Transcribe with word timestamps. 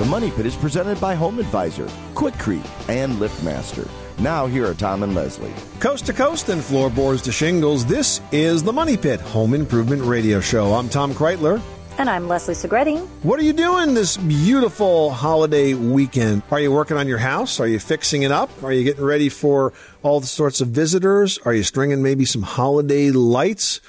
The 0.00 0.06
Money 0.06 0.30
Pit 0.30 0.46
is 0.46 0.56
presented 0.56 0.98
by 0.98 1.14
Home 1.14 1.38
Advisor, 1.38 1.84
Quikrete, 2.14 2.66
and 2.88 3.18
LiftMaster. 3.18 3.86
Now, 4.18 4.46
here 4.46 4.66
are 4.66 4.72
Tom 4.72 5.02
and 5.02 5.14
Leslie. 5.14 5.52
Coast 5.78 6.06
to 6.06 6.14
coast 6.14 6.48
and 6.48 6.64
floorboards 6.64 7.20
to 7.20 7.32
shingles, 7.32 7.84
this 7.84 8.22
is 8.32 8.62
the 8.62 8.72
Money 8.72 8.96
Pit 8.96 9.20
Home 9.20 9.52
Improvement 9.52 10.00
Radio 10.00 10.40
Show. 10.40 10.72
I'm 10.72 10.88
Tom 10.88 11.12
Kraeutler. 11.12 11.60
And 11.98 12.08
I'm 12.08 12.28
Leslie 12.28 12.54
Segrete. 12.54 13.06
What 13.22 13.38
are 13.40 13.42
you 13.42 13.52
doing 13.52 13.92
this 13.92 14.16
beautiful 14.16 15.10
holiday 15.10 15.74
weekend? 15.74 16.44
Are 16.50 16.60
you 16.60 16.72
working 16.72 16.96
on 16.96 17.06
your 17.06 17.18
house? 17.18 17.60
Are 17.60 17.68
you 17.68 17.78
fixing 17.78 18.22
it 18.22 18.32
up? 18.32 18.48
Are 18.64 18.72
you 18.72 18.84
getting 18.84 19.04
ready 19.04 19.28
for 19.28 19.74
all 20.02 20.18
the 20.18 20.26
sorts 20.26 20.62
of 20.62 20.68
visitors? 20.68 21.38
Are 21.44 21.52
you 21.52 21.62
stringing 21.62 22.02
maybe 22.02 22.24
some 22.24 22.40
holiday 22.40 23.10
lights? 23.10 23.82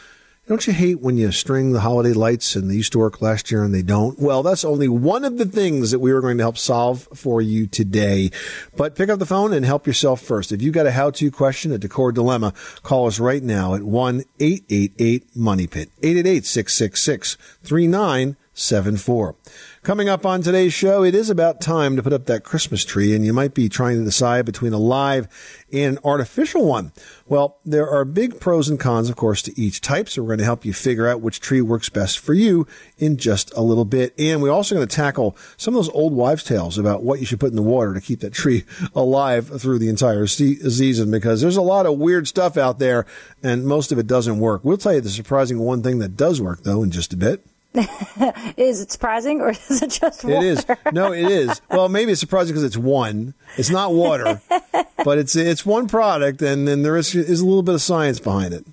Don't 0.52 0.68
you 0.68 0.74
hate 0.74 1.00
when 1.00 1.16
you 1.16 1.32
string 1.32 1.72
the 1.72 1.80
holiday 1.80 2.12
lights 2.12 2.58
and 2.58 2.70
they 2.70 2.76
used 2.76 2.92
to 2.92 3.00
work 3.00 3.22
last 3.22 3.52
year 3.52 3.64
and 3.64 3.74
they 3.74 3.82
don't? 3.82 4.20
Well, 4.20 4.44
that's 4.44 4.66
only 4.66 4.90
one 4.90 5.24
of 5.24 5.38
the 5.38 5.46
things 5.46 5.92
that 5.92 6.00
we 6.00 6.12
are 6.12 6.20
going 6.20 6.38
to 6.40 6.44
help 6.44 6.58
solve 6.58 7.08
for 7.14 7.42
you 7.42 7.68
today. 7.68 8.32
But 8.76 8.94
pick 8.94 9.08
up 9.08 9.20
the 9.20 9.26
phone 9.26 9.54
and 9.54 9.64
help 9.64 9.88
yourself 9.88 10.20
first. 10.20 10.52
If 10.52 10.62
you've 10.62 10.74
got 10.74 10.88
a 10.88 10.92
how 10.92 11.10
to 11.12 11.32
question, 11.32 11.72
a 11.72 11.78
decor 11.78 12.12
dilemma, 12.12 12.54
call 12.84 13.08
us 13.08 13.18
right 13.18 13.42
now 13.42 13.76
at 13.76 13.84
1 13.84 14.26
888 14.42 15.38
Money 15.38 15.68
Pit, 15.68 15.90
888 16.04 16.46
666 16.46 17.38
3974. 17.64 19.36
Coming 19.84 20.10
up 20.10 20.28
on 20.28 20.44
today's 20.44 20.76
show, 20.76 21.04
it 21.04 21.16
is 21.16 21.32
about 21.32 21.60
time 21.60 21.96
to 21.96 22.04
put 22.04 22.14
up 22.14 22.28
that 22.28 22.44
Christmas 22.44 22.86
tree, 22.86 23.16
and 23.16 23.26
you 23.26 23.34
might 23.34 23.56
be 23.56 23.68
trying 23.68 23.98
to 23.98 24.04
decide 24.04 24.46
between 24.46 24.74
a 24.74 24.78
live 24.78 25.28
and 25.74 25.98
an 25.98 26.04
artificial 26.06 26.68
one. 26.68 26.92
Well, 27.26 27.58
there 27.66 27.90
are 27.90 28.06
big 28.06 28.40
pros 28.40 28.70
and 28.70 28.80
cons, 28.80 29.10
of 29.10 29.16
course, 29.16 29.42
to 29.42 29.60
each 29.60 29.82
type, 29.82 30.08
so 30.08 30.22
we're 30.22 30.28
going 30.28 30.38
to 30.38 30.46
help 30.46 30.66
you 30.66 30.74
figure 30.74 31.08
out 31.08 31.22
which 31.22 31.40
tree 31.40 31.62
works 31.62 31.90
best 31.90 32.20
for 32.20 32.36
you 32.36 32.68
in 33.00 33.18
just 33.18 33.52
a 33.56 33.62
little 33.62 33.84
bit. 33.84 34.14
And 34.20 34.44
we're 34.44 34.52
also 34.52 34.76
going 34.76 34.88
to 34.88 34.96
tackle 34.96 35.36
some 35.58 35.74
of 35.74 35.84
those 35.84 35.94
old 35.96 36.14
wives' 36.14 36.44
tales 36.44 36.78
about 36.78 37.02
what 37.02 37.20
you 37.20 37.26
should 37.26 37.40
put 37.40 37.50
in 37.50 37.56
the 37.56 37.64
water 37.64 37.96
to 37.96 38.02
keep 38.02 38.20
that 38.20 38.34
tree 38.34 38.66
alive 38.96 39.48
through 39.60 39.80
the 39.80 39.90
entire 39.90 40.28
season, 40.28 41.10
because 41.10 41.42
there's 41.42 41.58
a 41.58 41.62
lot 41.64 41.88
of 41.88 41.98
weird 41.98 42.28
stuff 42.28 42.56
out 42.56 42.78
there, 42.78 43.08
and 43.42 43.66
most 43.66 43.92
of 43.92 43.98
it 43.98 44.06
doesn't 44.06 44.38
work. 44.38 44.64
We'll 44.64 44.78
tell 44.78 44.94
you 44.94 45.02
the 45.02 45.10
surprising 45.10 45.58
one 45.58 45.82
thing 45.82 45.98
that 46.00 46.16
does 46.16 46.40
work, 46.40 46.62
though, 46.62 46.84
in 46.84 46.92
just 46.92 47.14
a 47.14 47.18
bit. 47.18 47.44
Is 48.58 48.82
it 48.82 48.92
surprising 48.92 49.40
or 49.40 49.50
is 49.70 49.82
it 49.82 49.92
just 49.92 50.24
water? 50.26 50.36
It 50.38 50.44
is. 50.44 50.66
No, 50.92 51.14
it 51.14 51.26
is. 51.32 51.62
Well, 51.70 51.88
maybe 51.88 52.12
it's 52.12 52.20
surprising 52.22 52.52
because 52.54 52.64
it's 52.66 52.76
one. 52.78 53.34
It's 53.58 53.70
not 53.70 53.94
water, 53.94 54.42
but 55.06 55.18
it's 55.18 55.36
it's 55.36 55.66
one 55.66 55.88
product, 55.88 56.42
and 56.42 56.68
then 56.68 56.84
there 56.84 56.98
is 56.98 57.16
is 57.16 57.40
a 57.42 57.46
little 57.46 57.64
bit 57.64 57.76
of 57.76 57.82
science 57.82 58.20
behind 58.20 58.54
it. 58.54 58.66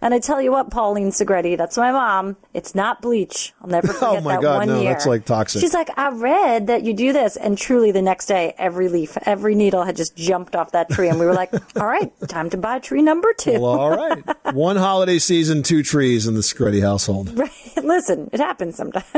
And 0.00 0.12
I 0.14 0.18
tell 0.18 0.40
you 0.42 0.50
what, 0.52 0.70
Pauline 0.70 1.10
Segrete, 1.10 1.56
that's 1.56 1.76
my 1.76 1.92
mom. 1.92 2.36
It's 2.52 2.74
not 2.74 3.00
bleach. 3.02 3.52
I'll 3.62 3.68
never 3.68 3.88
oh 3.90 3.92
forget 3.92 4.18
Oh, 4.18 4.20
my 4.20 4.34
that 4.34 4.42
God, 4.42 4.56
one 4.58 4.68
no, 4.68 4.80
year. 4.82 4.92
that's, 4.92 5.06
like, 5.06 5.24
toxic. 5.24 5.60
She's 5.60 5.74
like, 5.74 5.90
I 5.96 6.10
read 6.10 6.66
that 6.66 6.82
you 6.84 6.92
do 6.94 7.12
this, 7.12 7.36
and 7.36 7.56
truly, 7.56 7.90
the 7.92 8.02
next 8.02 8.26
day, 8.26 8.54
every 8.58 8.88
leaf, 8.88 9.16
every 9.26 9.54
needle 9.54 9.82
had 9.84 9.96
just 9.96 10.16
jumped 10.16 10.54
off 10.56 10.72
that 10.72 10.90
tree, 10.90 11.08
and 11.08 11.18
we 11.18 11.26
were 11.26 11.34
like, 11.34 11.52
all 11.76 11.86
right, 11.86 12.12
time 12.28 12.50
to 12.50 12.56
buy 12.56 12.78
tree 12.80 13.02
number 13.02 13.32
two. 13.32 13.52
Well, 13.60 13.64
all 13.78 13.96
right. 13.96 14.54
One 14.54 14.76
holiday 14.76 15.18
season, 15.18 15.62
two 15.62 15.82
trees 15.82 16.26
in 16.26 16.34
the 16.34 16.40
Segrete 16.40 16.82
household. 16.82 17.36
Listen, 17.84 18.30
it 18.32 18.40
happens 18.40 18.76
sometimes. 18.76 19.04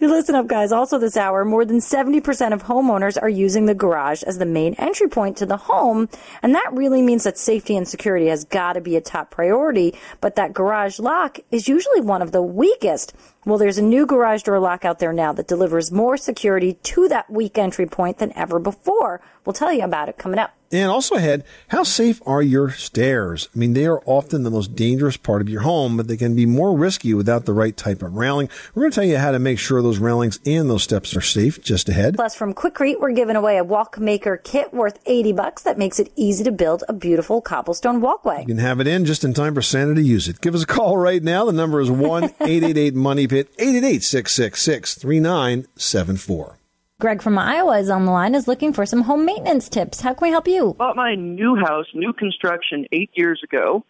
you 0.00 0.08
listen 0.08 0.34
up, 0.34 0.48
guys. 0.48 0.72
Also, 0.72 0.98
this 0.98 1.16
hour, 1.16 1.44
more 1.44 1.64
than 1.64 1.78
70% 1.78 2.52
of 2.52 2.64
homeowners 2.64 3.20
are 3.20 3.28
using 3.28 3.66
the 3.66 3.74
garage 3.74 4.24
as 4.24 4.38
the 4.38 4.46
main 4.46 4.74
entry 4.74 5.08
point 5.08 5.36
to 5.36 5.46
the 5.46 5.56
home. 5.56 6.08
And 6.42 6.54
that 6.56 6.70
really 6.72 7.02
means 7.02 7.22
that 7.22 7.38
safety 7.38 7.76
and 7.76 7.86
security 7.86 8.26
has 8.26 8.44
got 8.44 8.72
to 8.72 8.80
be 8.80 8.96
a 8.96 9.00
top 9.00 9.30
priority. 9.30 9.94
But 10.20 10.34
that 10.34 10.52
garage 10.52 10.98
lock 10.98 11.38
is 11.52 11.68
usually 11.68 12.00
one 12.00 12.20
of 12.20 12.32
the 12.32 12.42
weakest. 12.42 13.14
Well, 13.44 13.58
there's 13.58 13.78
a 13.78 13.82
new 13.82 14.06
garage 14.06 14.42
door 14.42 14.58
lock 14.58 14.84
out 14.84 14.98
there 14.98 15.12
now 15.12 15.32
that 15.32 15.46
delivers 15.46 15.92
more 15.92 16.16
security 16.16 16.74
to 16.74 17.06
that 17.08 17.30
weak 17.30 17.56
entry 17.58 17.86
point 17.86 18.18
than 18.18 18.32
ever 18.36 18.58
before. 18.58 19.20
We'll 19.44 19.52
tell 19.52 19.72
you 19.72 19.84
about 19.84 20.08
it 20.08 20.18
coming 20.18 20.40
up. 20.40 20.55
And 20.72 20.90
also 20.90 21.14
ahead, 21.14 21.44
how 21.68 21.84
safe 21.84 22.20
are 22.26 22.42
your 22.42 22.70
stairs? 22.70 23.48
I 23.54 23.58
mean, 23.58 23.74
they 23.74 23.86
are 23.86 24.02
often 24.04 24.42
the 24.42 24.50
most 24.50 24.74
dangerous 24.74 25.16
part 25.16 25.40
of 25.40 25.48
your 25.48 25.62
home, 25.62 25.96
but 25.96 26.08
they 26.08 26.16
can 26.16 26.34
be 26.34 26.46
more 26.46 26.76
risky 26.76 27.14
without 27.14 27.44
the 27.44 27.52
right 27.52 27.76
type 27.76 28.02
of 28.02 28.14
railing. 28.14 28.48
We're 28.74 28.82
going 28.82 28.92
to 28.92 28.94
tell 28.94 29.04
you 29.04 29.18
how 29.18 29.30
to 29.30 29.38
make 29.38 29.58
sure 29.58 29.80
those 29.80 29.98
railings 29.98 30.40
and 30.44 30.68
those 30.68 30.82
steps 30.82 31.16
are 31.16 31.20
safe 31.20 31.62
just 31.62 31.88
ahead. 31.88 32.16
Plus, 32.16 32.34
from 32.34 32.52
Quikrete, 32.52 33.00
we're 33.00 33.12
giving 33.12 33.36
away 33.36 33.58
a 33.58 33.64
walk 33.64 33.98
maker 33.98 34.36
kit 34.36 34.74
worth 34.74 34.98
80 35.06 35.32
bucks 35.32 35.62
that 35.62 35.78
makes 35.78 36.00
it 36.00 36.12
easy 36.16 36.42
to 36.44 36.52
build 36.52 36.82
a 36.88 36.92
beautiful 36.92 37.40
cobblestone 37.40 38.00
walkway. 38.00 38.40
You 38.40 38.46
can 38.46 38.58
have 38.58 38.80
it 38.80 38.86
in 38.86 39.04
just 39.04 39.24
in 39.24 39.34
time 39.34 39.54
for 39.54 39.62
Santa 39.62 39.94
to 39.94 40.02
use 40.02 40.28
it. 40.28 40.40
Give 40.40 40.54
us 40.54 40.64
a 40.64 40.66
call 40.66 40.96
right 40.96 41.22
now. 41.22 41.44
The 41.44 41.52
number 41.52 41.80
is 41.80 41.90
1 41.90 42.24
888 42.24 42.94
Money 42.94 43.26
Pit, 43.28 43.48
888 43.58 44.02
666 44.02 44.94
3974. 44.94 46.58
Greg 46.98 47.20
from 47.20 47.36
Iowa 47.36 47.78
is 47.78 47.90
on 47.90 48.06
the 48.06 48.10
line, 48.10 48.34
is 48.34 48.48
looking 48.48 48.72
for 48.72 48.86
some 48.86 49.02
home 49.02 49.26
maintenance 49.26 49.68
tips. 49.68 50.00
How 50.00 50.14
can 50.14 50.28
we 50.28 50.30
help 50.30 50.48
you? 50.48 50.74
bought 50.78 50.96
my 50.96 51.14
new 51.14 51.54
house, 51.54 51.84
new 51.92 52.14
construction, 52.14 52.86
eight 52.90 53.10
years 53.12 53.38
ago, 53.44 53.84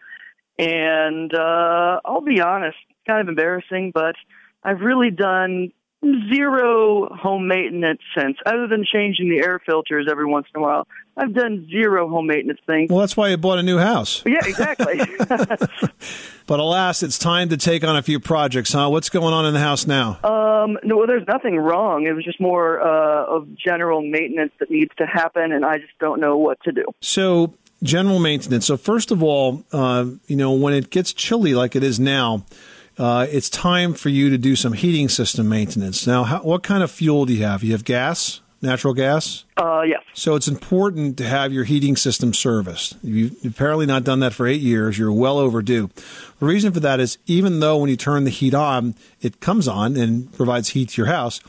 and 0.59 1.33
uh, 1.33 2.01
I'll 2.03 2.19
be 2.19 2.41
honest, 2.41 2.75
kind 3.07 3.21
of 3.21 3.29
embarrassing, 3.29 3.91
but 3.93 4.15
I've 4.61 4.81
really 4.81 5.09
done 5.09 5.71
zero 6.03 7.09
home 7.13 7.47
maintenance 7.47 8.01
since, 8.17 8.37
other 8.45 8.67
than 8.67 8.85
changing 8.91 9.29
the 9.29 9.39
air 9.43 9.59
filters 9.65 10.07
every 10.09 10.25
once 10.25 10.47
in 10.53 10.61
a 10.61 10.63
while. 10.63 10.87
I've 11.15 11.33
done 11.33 11.67
zero 11.69 12.07
home 12.07 12.27
maintenance 12.27 12.59
things. 12.67 12.89
Well, 12.91 12.99
that's 12.99 13.17
why 13.17 13.29
you 13.29 13.37
bought 13.37 13.57
a 13.57 13.63
new 13.63 13.77
house. 13.77 14.23
Yeah, 14.27 14.39
exactly. 14.43 15.01
But 16.47 16.61
alas, 16.61 17.03
it's 17.03 17.17
time 17.19 17.49
to 17.49 17.57
take 17.57 17.83
on 17.83 17.97
a 17.97 18.01
few 18.01 18.21
projects, 18.21 18.71
huh? 18.71 18.87
What's 18.89 19.09
going 19.09 19.33
on 19.33 19.45
in 19.45 19.53
the 19.53 19.59
house 19.59 19.85
now? 19.85 20.17
um, 20.23 20.77
no, 20.81 20.95
well, 20.95 21.07
there's 21.07 21.27
nothing 21.27 21.57
wrong. 21.57 22.05
It 22.07 22.13
was 22.13 22.23
just 22.23 22.39
more 22.39 22.79
uh, 22.81 23.25
of 23.25 23.49
general 23.57 24.01
maintenance 24.01 24.53
that 24.59 24.71
needs 24.71 24.91
to 24.97 25.05
happen, 25.05 25.51
and 25.51 25.65
I 25.65 25.77
just 25.77 25.97
don't 25.99 26.21
know 26.21 26.37
what 26.37 26.57
to 26.63 26.71
do. 26.71 26.85
So, 27.01 27.53
general 27.83 28.19
maintenance. 28.19 28.65
So, 28.65 28.77
first 28.77 29.11
of 29.11 29.21
all, 29.21 29.65
uh, 29.73 30.05
you 30.27 30.37
know, 30.37 30.53
when 30.53 30.73
it 30.73 30.89
gets 30.89 31.11
chilly 31.11 31.53
like 31.53 31.75
it 31.75 31.83
is 31.83 31.99
now, 31.99 32.45
uh, 32.97 33.27
it's 33.29 33.49
time 33.49 33.93
for 33.93 34.09
you 34.09 34.29
to 34.29 34.37
do 34.37 34.55
some 34.55 34.73
heating 34.73 35.09
system 35.09 35.47
maintenance. 35.47 36.07
Now, 36.07 36.23
how, 36.23 36.41
what 36.41 36.63
kind 36.63 36.83
of 36.83 36.91
fuel 36.91 37.25
do 37.25 37.33
you 37.33 37.43
have? 37.43 37.63
You 37.63 37.73
have 37.73 37.83
gas, 37.83 38.41
natural 38.61 38.93
gas? 38.93 39.45
Uh, 39.55 39.81
yes. 39.81 40.01
So 40.13 40.35
it's 40.35 40.47
important 40.47 41.17
to 41.17 41.23
have 41.25 41.53
your 41.53 41.63
heating 41.63 41.95
system 41.95 42.33
serviced. 42.33 42.97
You've 43.03 43.35
apparently 43.45 43.85
not 43.85 44.03
done 44.03 44.19
that 44.21 44.33
for 44.33 44.47
eight 44.47 44.61
years. 44.61 44.97
You're 44.97 45.11
well 45.11 45.37
overdue. 45.37 45.89
The 46.39 46.45
reason 46.45 46.73
for 46.73 46.79
that 46.79 46.99
is 46.99 47.17
even 47.27 47.59
though 47.59 47.77
when 47.77 47.89
you 47.89 47.97
turn 47.97 48.23
the 48.23 48.31
heat 48.31 48.53
on, 48.53 48.95
it 49.21 49.39
comes 49.39 49.67
on 49.67 49.95
and 49.95 50.31
provides 50.33 50.69
heat 50.69 50.89
to 50.89 51.01
your 51.01 51.07
house, 51.07 51.39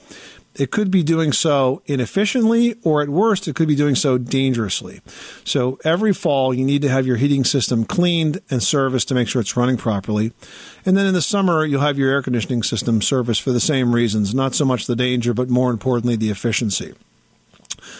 it 0.59 0.73
could 0.73 0.91
be 0.91 1.03
doing 1.05 1.33
so 1.33 1.83
inefficiently, 1.87 2.75
or 2.83 3.01
at 3.01 3.09
worst, 3.09 3.47
it 3.47 3.55
could 3.55 3.69
be 3.69 3.77
doing 3.77 3.95
so 3.95 4.19
dangerously. 4.19 5.01
So 5.45 5.79
every 5.85 6.13
fall, 6.13 6.53
you 6.53 6.65
need 6.65 6.83
to 6.83 6.89
have 6.89 7.07
your 7.07 7.17
heating 7.17 7.45
system 7.45 7.85
cleaned 7.85 8.41
and 8.51 8.63
serviced 8.63 9.09
to 9.09 9.15
make 9.15 9.29
sure 9.29 9.41
it's 9.41 9.57
running 9.57 9.77
properly. 9.77 10.33
And 10.85 10.97
then 10.97 11.07
in 11.07 11.15
the 11.15 11.23
summer, 11.23 11.65
you'll 11.65 11.81
have 11.81 11.97
your 11.97 12.11
air 12.11 12.23
conditioning 12.23 12.65
system 12.65 13.01
serviced 13.01 13.41
for 13.41 13.53
the 13.53 13.61
same 13.61 13.95
reasons, 13.95 14.35
not 14.35 14.55
so 14.55 14.65
much 14.65 14.87
the 14.87 14.97
danger, 14.97 15.33
but 15.33 15.49
more 15.49 15.71
importantly, 15.71 16.17
the 16.17 16.31
efficiency. 16.31 16.95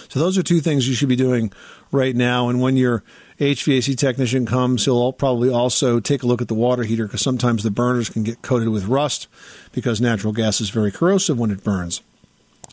So 0.09 0.19
those 0.19 0.37
are 0.37 0.43
two 0.43 0.61
things 0.61 0.89
you 0.89 0.95
should 0.95 1.09
be 1.09 1.17
doing 1.17 1.53
right 1.93 2.17
now. 2.17 2.49
And 2.49 2.61
when 2.61 2.77
your 2.77 3.05
HVAC 3.39 3.97
technician 3.97 4.47
comes, 4.47 4.85
he'll 4.85 5.13
probably 5.13 5.49
also 5.49 6.01
take 6.01 6.25
a 6.25 6.27
look 6.27 6.43
at 6.43 6.49
the 6.49 6.55
water 6.55 6.83
heater 6.83 7.07
because 7.07 7.23
sometimes 7.23 7.63
the 7.63 7.71
burners 7.71 8.11
can 8.11 8.25
get 8.25 8.43
coated 8.43 8.71
with 8.71 8.87
rust 8.87 9.29
because 9.73 10.01
natural 10.01 10.33
gas 10.33 10.61
is 10.61 10.71
very 10.71 10.91
corrosive 10.91 11.39
when 11.39 11.53
it 11.53 11.63
burns. 11.63 12.03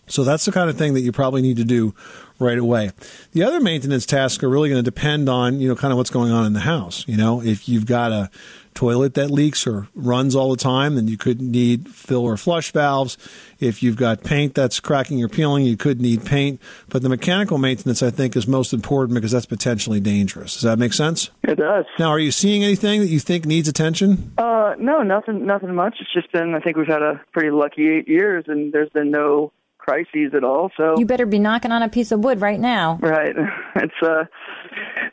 So 0.08 0.24
that's 0.24 0.46
the 0.46 0.52
kind 0.52 0.70
of 0.70 0.78
thing 0.78 0.94
that 0.94 1.02
you 1.02 1.12
probably 1.12 1.42
need 1.42 1.58
to 1.58 1.64
do 1.64 1.94
right 2.40 2.58
away. 2.58 2.92
The 3.32 3.44
other 3.44 3.60
maintenance 3.60 4.06
tasks 4.06 4.44
are 4.44 4.50
really 4.50 4.70
going 4.70 4.84
to 4.84 4.92
depend 4.92 5.30
on, 5.30 5.60
you 5.60 5.70
know, 5.70 5.76
kind 5.76 5.92
of 5.92 5.98
what's 5.98 6.10
going 6.10 6.32
on 6.32 6.46
in 6.46 6.54
the 6.54 6.60
house. 6.62 7.06
You 7.08 7.18
know, 7.18 7.42
if 7.42 7.70
you've 7.70 7.86
got 7.86 8.12
a 8.12 8.30
toilet 8.74 9.14
that 9.14 9.32
leaks 9.32 9.66
or 9.66 9.88
runs 9.96 10.36
all 10.36 10.52
the 10.52 10.58
time, 10.58 10.96
then 10.96 11.08
you 11.08 11.18
could 11.18 11.42
need 11.42 11.88
fill 11.88 12.26
or 12.26 12.36
flush 12.36 12.72
valves. 12.74 13.18
If 13.60 13.82
you've 13.82 13.96
got 13.96 14.24
paint 14.24 14.54
that's 14.54 14.82
cracking 14.82 15.24
or 15.24 15.30
peeling, 15.30 15.66
you 15.66 15.78
could 15.78 16.02
need 16.02 16.26
paint. 16.26 16.62
But 16.90 17.02
the 17.02 17.10
mechanical 17.10 17.58
maintenance, 17.58 18.04
I 18.04 18.12
think, 18.12 18.36
is 18.36 18.48
most 18.48 18.74
important 18.74 19.16
because 19.16 19.32
that's 19.32 19.46
potentially 19.46 20.02
dangerous. 20.02 20.56
Does 20.56 20.64
that 20.64 20.78
make 20.78 20.92
sense? 20.92 21.32
It 21.44 21.56
does. 21.56 21.86
Now, 21.98 22.10
are 22.10 22.20
you 22.20 22.32
seeing 22.32 22.64
anything 22.64 23.00
that 23.00 23.08
you 23.08 23.20
think 23.20 23.46
needs 23.46 23.70
attention? 23.70 24.34
Uh, 24.38 24.76
no, 24.78 25.04
nothing, 25.04 25.46
nothing 25.46 25.74
much. 25.74 25.96
It's 26.02 26.14
just 26.14 26.32
been. 26.34 26.54
I 26.54 26.60
think 26.60 26.76
we've 26.76 26.86
had 26.86 27.02
a 27.02 27.22
pretty 27.32 27.52
lucky 27.52 27.90
eight 27.90 28.10
years, 28.10 28.44
and 28.48 28.74
there's 28.74 28.90
been 28.90 29.10
no 29.10 29.54
crises 29.86 30.34
at 30.36 30.44
all. 30.44 30.72
So 30.76 30.96
You 30.98 31.06
better 31.06 31.28
be 31.28 31.38
knocking 31.38 31.72
on 31.72 31.84
a 31.84 31.90
piece 31.90 32.12
of 32.12 32.22
wood 32.24 32.42
right 32.42 32.60
now. 32.60 32.98
right, 33.02 33.36
it's 33.76 33.94
uh, 34.02 34.24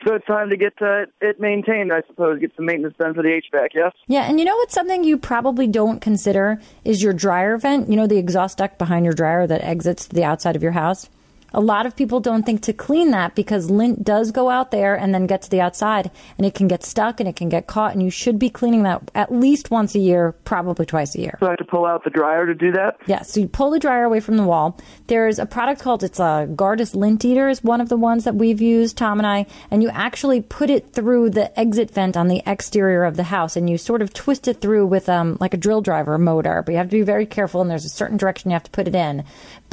so 0.05 0.15
it's 0.15 0.25
time 0.25 0.49
to 0.49 0.57
get 0.57 0.73
uh, 0.81 1.05
it 1.21 1.39
maintained. 1.39 1.93
I 1.93 2.01
suppose 2.07 2.39
get 2.39 2.51
some 2.55 2.65
maintenance 2.65 2.95
done 2.99 3.13
for 3.13 3.21
the 3.21 3.29
HVAC. 3.53 3.69
Yes. 3.75 3.93
Yeah, 4.07 4.23
and 4.23 4.39
you 4.39 4.45
know 4.45 4.55
what's 4.55 4.73
something 4.73 5.03
you 5.03 5.17
probably 5.17 5.67
don't 5.67 5.99
consider 6.01 6.59
is 6.83 7.03
your 7.03 7.13
dryer 7.13 7.57
vent. 7.57 7.89
You 7.89 7.95
know 7.95 8.07
the 8.07 8.17
exhaust 8.17 8.57
duct 8.57 8.77
behind 8.79 9.05
your 9.05 9.13
dryer 9.13 9.45
that 9.45 9.63
exits 9.63 10.07
the 10.07 10.23
outside 10.23 10.55
of 10.55 10.63
your 10.63 10.71
house. 10.71 11.09
A 11.53 11.61
lot 11.61 11.85
of 11.85 11.95
people 11.95 12.19
don't 12.19 12.45
think 12.45 12.61
to 12.63 12.73
clean 12.73 13.11
that 13.11 13.35
because 13.35 13.69
lint 13.69 14.03
does 14.03 14.31
go 14.31 14.49
out 14.49 14.71
there 14.71 14.95
and 14.95 15.13
then 15.13 15.27
get 15.27 15.41
to 15.43 15.49
the 15.49 15.61
outside 15.61 16.09
and 16.37 16.45
it 16.45 16.55
can 16.55 16.67
get 16.67 16.83
stuck 16.83 17.19
and 17.19 17.29
it 17.29 17.35
can 17.35 17.49
get 17.49 17.67
caught 17.67 17.93
and 17.93 18.01
you 18.01 18.09
should 18.09 18.39
be 18.39 18.49
cleaning 18.49 18.83
that 18.83 19.11
at 19.13 19.31
least 19.31 19.71
once 19.71 19.95
a 19.95 19.99
year, 19.99 20.33
probably 20.45 20.85
twice 20.85 21.15
a 21.15 21.19
year. 21.19 21.37
So 21.39 21.47
I 21.47 21.51
have 21.51 21.59
to 21.59 21.65
pull 21.65 21.85
out 21.85 22.03
the 22.03 22.09
dryer 22.09 22.45
to 22.45 22.55
do 22.55 22.71
that. 22.71 22.97
Yeah, 23.05 23.21
so 23.21 23.39
you 23.39 23.47
pull 23.47 23.69
the 23.69 23.79
dryer 23.79 24.03
away 24.03 24.19
from 24.19 24.37
the 24.37 24.43
wall. 24.43 24.79
There's 25.07 25.39
a 25.39 25.45
product 25.45 25.81
called 25.81 26.03
it's 26.03 26.19
a 26.19 26.47
Gardus 26.49 26.95
lint 26.95 27.23
eater 27.25 27.49
is 27.49 27.63
one 27.63 27.81
of 27.81 27.89
the 27.89 27.97
ones 27.97 28.23
that 28.23 28.35
we've 28.35 28.61
used, 28.61 28.97
Tom 28.97 29.19
and 29.19 29.27
I, 29.27 29.45
and 29.69 29.83
you 29.83 29.89
actually 29.89 30.41
put 30.41 30.69
it 30.69 30.93
through 30.93 31.31
the 31.31 31.57
exit 31.59 31.91
vent 31.91 32.17
on 32.17 32.27
the 32.27 32.41
exterior 32.45 33.03
of 33.03 33.15
the 33.15 33.23
house 33.23 33.55
and 33.55 33.69
you 33.69 33.77
sort 33.77 34.01
of 34.01 34.13
twist 34.13 34.47
it 34.47 34.61
through 34.61 34.85
with 34.85 35.09
um 35.09 35.37
like 35.39 35.53
a 35.53 35.57
drill 35.57 35.81
driver 35.81 36.17
motor, 36.17 36.63
but 36.65 36.71
you 36.71 36.77
have 36.77 36.89
to 36.89 36.97
be 36.97 37.03
very 37.03 37.25
careful 37.25 37.61
and 37.61 37.69
there's 37.69 37.85
a 37.85 37.89
certain 37.89 38.17
direction 38.17 38.49
you 38.49 38.55
have 38.55 38.63
to 38.63 38.71
put 38.71 38.87
it 38.87 38.95
in. 38.95 39.23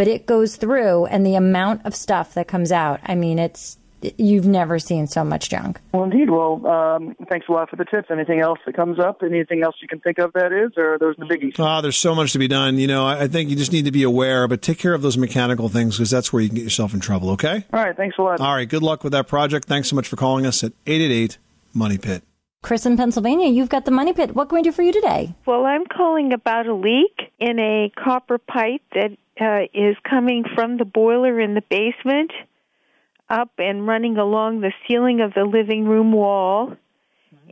But 0.00 0.08
it 0.08 0.24
goes 0.24 0.56
through 0.56 1.04
and 1.04 1.26
the 1.26 1.34
amount 1.34 1.84
of 1.84 1.94
stuff 1.94 2.32
that 2.32 2.48
comes 2.48 2.72
out, 2.72 3.00
I 3.04 3.14
mean 3.14 3.38
it's 3.38 3.76
you've 4.16 4.46
never 4.46 4.78
seen 4.78 5.06
so 5.06 5.22
much 5.22 5.50
junk. 5.50 5.78
Well, 5.92 6.04
indeed. 6.04 6.30
Well, 6.30 6.66
um, 6.66 7.14
thanks 7.28 7.46
a 7.50 7.52
lot 7.52 7.68
for 7.68 7.76
the 7.76 7.84
tips. 7.84 8.10
Anything 8.10 8.40
else 8.40 8.58
that 8.64 8.74
comes 8.74 8.98
up? 8.98 9.22
Anything 9.22 9.62
else 9.62 9.76
you 9.82 9.88
can 9.88 10.00
think 10.00 10.16
of 10.16 10.32
that 10.32 10.54
is, 10.54 10.72
or 10.78 10.94
are 10.94 10.98
those 10.98 11.16
the 11.16 11.26
biggies? 11.26 11.52
Ah, 11.58 11.82
there's 11.82 11.98
so 11.98 12.14
much 12.14 12.32
to 12.32 12.38
be 12.38 12.48
done. 12.48 12.78
You 12.78 12.86
know, 12.86 13.06
I 13.06 13.24
I 13.24 13.28
think 13.28 13.50
you 13.50 13.56
just 13.56 13.72
need 13.72 13.84
to 13.84 13.92
be 13.92 14.02
aware, 14.02 14.48
but 14.48 14.62
take 14.62 14.78
care 14.78 14.94
of 14.94 15.02
those 15.02 15.18
mechanical 15.18 15.68
things 15.68 15.98
because 15.98 16.10
that's 16.10 16.32
where 16.32 16.40
you 16.40 16.48
can 16.48 16.56
get 16.56 16.64
yourself 16.64 16.94
in 16.94 17.00
trouble, 17.00 17.28
okay? 17.32 17.66
All 17.70 17.84
right. 17.84 17.94
Thanks 17.94 18.16
a 18.16 18.22
lot. 18.22 18.40
All 18.40 18.54
right, 18.54 18.66
good 18.66 18.82
luck 18.82 19.04
with 19.04 19.12
that 19.12 19.28
project. 19.28 19.68
Thanks 19.68 19.90
so 19.90 19.96
much 19.96 20.08
for 20.08 20.16
calling 20.16 20.46
us 20.46 20.64
at 20.64 20.72
888 20.86 21.36
Money 21.74 21.98
Pit. 21.98 22.22
Chris 22.62 22.84
in 22.86 22.96
Pennsylvania, 22.96 23.48
you've 23.48 23.68
got 23.68 23.84
the 23.84 23.90
money 23.90 24.12
pit. 24.12 24.34
What 24.34 24.48
can 24.48 24.56
we 24.56 24.62
do 24.62 24.70
for 24.70 24.82
you 24.82 24.92
today? 24.92 25.34
Well, 25.46 25.64
I'm 25.64 25.86
calling 25.86 26.32
about 26.32 26.66
a 26.66 26.74
leak 26.74 27.32
in 27.38 27.58
a 27.58 27.90
copper 28.02 28.38
pipe 28.38 28.82
that 28.94 29.12
uh, 29.40 29.66
is 29.72 29.96
coming 30.08 30.44
from 30.54 30.76
the 30.76 30.84
boiler 30.84 31.40
in 31.40 31.54
the 31.54 31.62
basement 31.62 32.30
up 33.28 33.50
and 33.58 33.86
running 33.86 34.18
along 34.18 34.60
the 34.60 34.72
ceiling 34.86 35.20
of 35.20 35.32
the 35.34 35.44
living 35.44 35.84
room 35.86 36.12
wall 36.12 36.76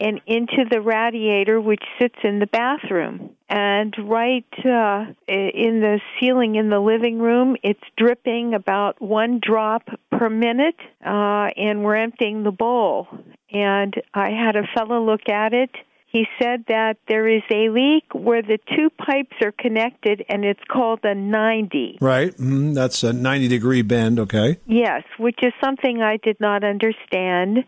and 0.01 0.21
into 0.27 0.65
the 0.71 0.81
radiator 0.81 1.61
which 1.61 1.83
sits 2.01 2.17
in 2.23 2.39
the 2.39 2.47
bathroom. 2.47 3.31
And 3.49 3.95
right 4.05 4.45
uh, 4.59 5.07
in 5.27 5.81
the 5.81 6.01
ceiling 6.21 6.57
in 6.57 6.69
the 6.69 6.81
living 6.81 7.19
room, 7.19 7.57
it's 7.63 7.81
dripping 7.97 8.55
about 8.55 9.01
one 9.01 9.41
drop 9.43 9.83
per 10.11 10.29
minute, 10.29 10.77
uh, 11.05 11.49
and 11.57 11.83
we're 11.83 11.97
emptying 11.97 12.43
the 12.43 12.51
bowl. 12.53 13.09
And 13.51 13.95
I 14.13 14.31
had 14.31 14.57
a 14.57 14.69
fellow 14.75 15.05
look 15.05 15.29
at 15.29 15.55
it. 15.55 15.71
He 16.11 16.27
said 16.41 16.65
that 16.69 16.97
there 17.07 17.29
is 17.29 17.43
a 17.51 17.69
leak 17.69 18.05
where 18.15 18.41
the 18.41 18.59
two 18.75 18.89
pipes 18.91 19.37
are 19.43 19.53
connected, 19.53 20.25
and 20.31 20.43
it's 20.43 20.63
called 20.67 21.01
a 21.03 21.15
90. 21.15 21.99
Right. 22.01 22.35
Mm, 22.39 22.75
that's 22.75 23.03
a 23.03 23.13
90 23.13 23.49
degree 23.49 23.83
bend, 23.83 24.19
okay? 24.19 24.59
Yes, 24.67 25.03
which 25.19 25.39
is 25.43 25.53
something 25.63 26.01
I 26.01 26.17
did 26.17 26.41
not 26.41 26.65
understand. 26.65 27.65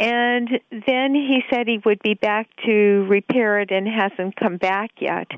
And 0.00 0.48
then 0.70 1.14
he 1.14 1.42
said 1.50 1.68
he 1.68 1.80
would 1.84 2.00
be 2.02 2.14
back 2.14 2.48
to 2.66 3.06
repair 3.08 3.60
it 3.60 3.70
and 3.70 3.86
hasn't 3.86 4.36
come 4.36 4.56
back 4.56 4.90
yet. 4.98 5.28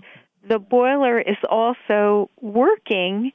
The 0.49 0.59
boiler 0.59 1.21
is 1.21 1.37
also 1.51 2.31
working, 2.41 3.33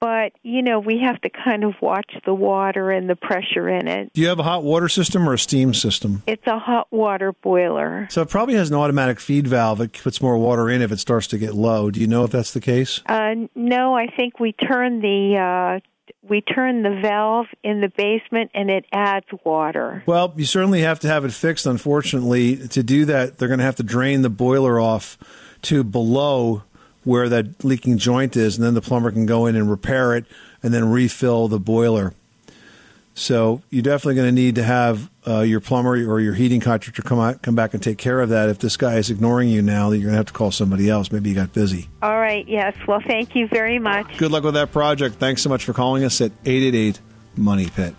but 0.00 0.32
you 0.42 0.62
know, 0.62 0.78
we 0.78 1.00
have 1.02 1.20
to 1.22 1.30
kind 1.30 1.64
of 1.64 1.74
watch 1.80 2.12
the 2.26 2.34
water 2.34 2.90
and 2.90 3.08
the 3.08 3.16
pressure 3.16 3.68
in 3.68 3.88
it. 3.88 4.12
Do 4.12 4.20
you 4.20 4.28
have 4.28 4.38
a 4.38 4.42
hot 4.44 4.62
water 4.62 4.88
system 4.88 5.28
or 5.28 5.32
a 5.32 5.38
steam 5.38 5.74
system? 5.74 6.22
It's 6.26 6.46
a 6.46 6.58
hot 6.58 6.88
water 6.92 7.32
boiler. 7.32 8.06
So 8.10 8.22
it 8.22 8.28
probably 8.28 8.54
has 8.54 8.68
an 8.68 8.76
automatic 8.76 9.18
feed 9.18 9.46
valve 9.48 9.78
that 9.78 9.92
puts 9.94 10.20
more 10.20 10.36
water 10.36 10.68
in 10.68 10.82
if 10.82 10.92
it 10.92 11.00
starts 11.00 11.26
to 11.28 11.38
get 11.38 11.54
low. 11.54 11.90
Do 11.90 12.00
you 12.00 12.06
know 12.06 12.24
if 12.24 12.30
that's 12.30 12.52
the 12.52 12.60
case? 12.60 13.00
Uh, 13.06 13.34
no, 13.54 13.96
I 13.96 14.06
think 14.06 14.38
we 14.38 14.52
turn 14.52 15.00
the 15.00 15.38
uh, 15.38 15.80
we 16.22 16.40
turn 16.40 16.82
the 16.82 17.00
valve 17.02 17.46
in 17.62 17.80
the 17.80 17.88
basement 17.88 18.50
and 18.54 18.70
it 18.70 18.84
adds 18.92 19.26
water. 19.44 20.02
Well, 20.06 20.32
you 20.36 20.44
certainly 20.44 20.80
have 20.80 21.00
to 21.00 21.08
have 21.08 21.24
it 21.24 21.32
fixed. 21.32 21.66
Unfortunately, 21.66 22.68
to 22.68 22.82
do 22.82 23.04
that, 23.06 23.38
they're 23.38 23.48
going 23.48 23.58
to 23.58 23.64
have 23.64 23.76
to 23.76 23.82
drain 23.82 24.22
the 24.22 24.30
boiler 24.30 24.80
off 24.80 25.18
to 25.62 25.84
below 25.84 26.62
where 27.04 27.28
that 27.28 27.64
leaking 27.64 27.98
joint 27.98 28.36
is, 28.36 28.56
and 28.56 28.64
then 28.64 28.74
the 28.74 28.80
plumber 28.80 29.10
can 29.10 29.26
go 29.26 29.46
in 29.46 29.56
and 29.56 29.68
repair 29.68 30.14
it 30.14 30.24
and 30.62 30.72
then 30.72 30.88
refill 30.88 31.48
the 31.48 31.58
boiler. 31.58 32.14
So 33.14 33.62
you're 33.70 33.82
definitely 33.82 34.14
going 34.14 34.28
to 34.28 34.32
need 34.32 34.54
to 34.54 34.62
have 34.62 35.10
uh, 35.26 35.40
your 35.40 35.60
plumber 35.60 35.92
or 35.92 36.20
your 36.20 36.34
heating 36.34 36.60
contractor 36.60 37.02
come 37.02 37.20
out, 37.20 37.42
come 37.42 37.54
back 37.54 37.74
and 37.74 37.82
take 37.82 37.98
care 37.98 38.20
of 38.20 38.30
that. 38.30 38.48
If 38.48 38.58
this 38.58 38.76
guy 38.76 38.96
is 38.96 39.10
ignoring 39.10 39.48
you 39.48 39.62
now, 39.62 39.90
that 39.90 39.98
you're 39.98 40.04
going 40.04 40.14
to 40.14 40.18
have 40.18 40.26
to 40.26 40.32
call 40.32 40.50
somebody 40.50 40.88
else. 40.88 41.12
Maybe 41.12 41.28
you 41.28 41.34
got 41.34 41.52
busy. 41.52 41.88
All 42.02 42.18
right, 42.18 42.46
yes. 42.48 42.74
Well, 42.88 43.02
thank 43.06 43.36
you 43.36 43.48
very 43.48 43.78
much. 43.78 44.16
Good 44.18 44.30
luck 44.30 44.44
with 44.44 44.54
that 44.54 44.72
project. 44.72 45.16
Thanks 45.16 45.42
so 45.42 45.48
much 45.48 45.64
for 45.64 45.72
calling 45.72 46.04
us 46.04 46.20
at 46.20 46.32
888 46.44 47.00
Money 47.36 47.68
Pit. 47.68 47.94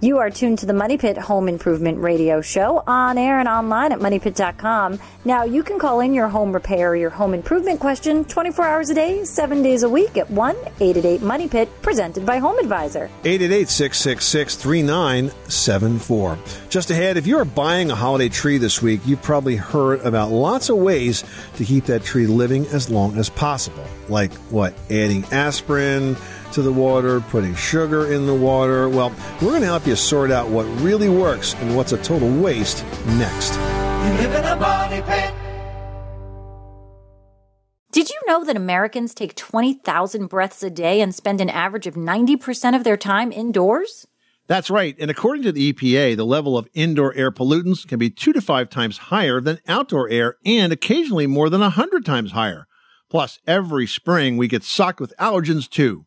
You 0.00 0.18
are 0.18 0.30
tuned 0.30 0.60
to 0.60 0.66
the 0.66 0.72
Money 0.72 0.96
Pit 0.96 1.18
Home 1.18 1.48
Improvement 1.48 1.98
Radio 1.98 2.40
Show 2.40 2.84
on 2.86 3.18
air 3.18 3.40
and 3.40 3.48
online 3.48 3.90
at 3.90 3.98
moneypit.com. 3.98 5.00
Now, 5.24 5.42
you 5.42 5.64
can 5.64 5.80
call 5.80 5.98
in 5.98 6.14
your 6.14 6.28
home 6.28 6.52
repair 6.52 6.90
or 6.90 6.96
your 6.96 7.10
home 7.10 7.34
improvement 7.34 7.80
question 7.80 8.24
24 8.24 8.64
hours 8.64 8.90
a 8.90 8.94
day, 8.94 9.24
7 9.24 9.60
days 9.60 9.82
a 9.82 9.88
week 9.88 10.16
at 10.16 10.30
1 10.30 10.54
888 10.54 11.22
Money 11.22 11.48
Pit, 11.48 11.68
presented 11.82 12.24
by 12.24 12.38
Home 12.38 12.60
Advisor. 12.60 13.10
888 13.24 13.68
666 13.68 14.54
3974. 14.54 16.38
Just 16.68 16.90
ahead, 16.92 17.16
if 17.16 17.26
you 17.26 17.36
are 17.36 17.44
buying 17.44 17.90
a 17.90 17.96
holiday 17.96 18.28
tree 18.28 18.58
this 18.58 18.80
week, 18.80 19.00
you've 19.04 19.22
probably 19.22 19.56
heard 19.56 20.00
about 20.02 20.30
lots 20.30 20.68
of 20.68 20.76
ways 20.76 21.24
to 21.56 21.64
keep 21.64 21.86
that 21.86 22.04
tree 22.04 22.28
living 22.28 22.66
as 22.68 22.88
long 22.88 23.18
as 23.18 23.28
possible. 23.28 23.84
Like 24.08 24.32
what? 24.50 24.74
Adding 24.92 25.24
aspirin 25.32 26.16
to 26.52 26.62
the 26.62 26.72
water, 26.72 27.20
putting 27.20 27.54
sugar 27.54 28.12
in 28.12 28.26
the 28.26 28.34
water. 28.34 28.88
Well, 28.88 29.10
we're 29.42 29.50
going 29.50 29.62
to 29.62 29.66
help 29.66 29.86
you 29.86 29.96
sort 29.96 30.30
out 30.30 30.48
what 30.48 30.64
really 30.80 31.08
works 31.08 31.54
and 31.54 31.76
what's 31.76 31.92
a 31.92 31.98
total 32.02 32.30
waste 32.40 32.84
next. 33.06 33.54
You 33.54 34.14
live 34.14 34.34
in 34.34 34.44
a 34.44 34.56
money 34.56 35.02
pit. 35.02 35.34
Did 37.90 38.10
you 38.10 38.20
know 38.26 38.44
that 38.44 38.56
Americans 38.56 39.14
take 39.14 39.34
20,000 39.34 40.26
breaths 40.26 40.62
a 40.62 40.70
day 40.70 41.00
and 41.00 41.14
spend 41.14 41.40
an 41.40 41.50
average 41.50 41.86
of 41.86 41.94
90% 41.94 42.76
of 42.76 42.84
their 42.84 42.96
time 42.96 43.32
indoors? 43.32 44.06
That's 44.46 44.70
right. 44.70 44.96
And 44.98 45.10
according 45.10 45.42
to 45.44 45.52
the 45.52 45.72
EPA, 45.72 46.16
the 46.16 46.24
level 46.24 46.56
of 46.56 46.68
indoor 46.72 47.14
air 47.14 47.30
pollutants 47.30 47.86
can 47.86 47.98
be 47.98 48.08
two 48.08 48.32
to 48.32 48.40
five 48.40 48.70
times 48.70 48.96
higher 48.96 49.40
than 49.40 49.60
outdoor 49.68 50.08
air 50.08 50.36
and 50.44 50.72
occasionally 50.72 51.26
more 51.26 51.50
than 51.50 51.60
a 51.60 51.70
hundred 51.70 52.06
times 52.06 52.32
higher. 52.32 52.66
Plus, 53.10 53.38
every 53.46 53.86
spring 53.86 54.36
we 54.36 54.48
get 54.48 54.64
socked 54.64 55.00
with 55.00 55.14
allergens 55.18 55.68
too. 55.68 56.06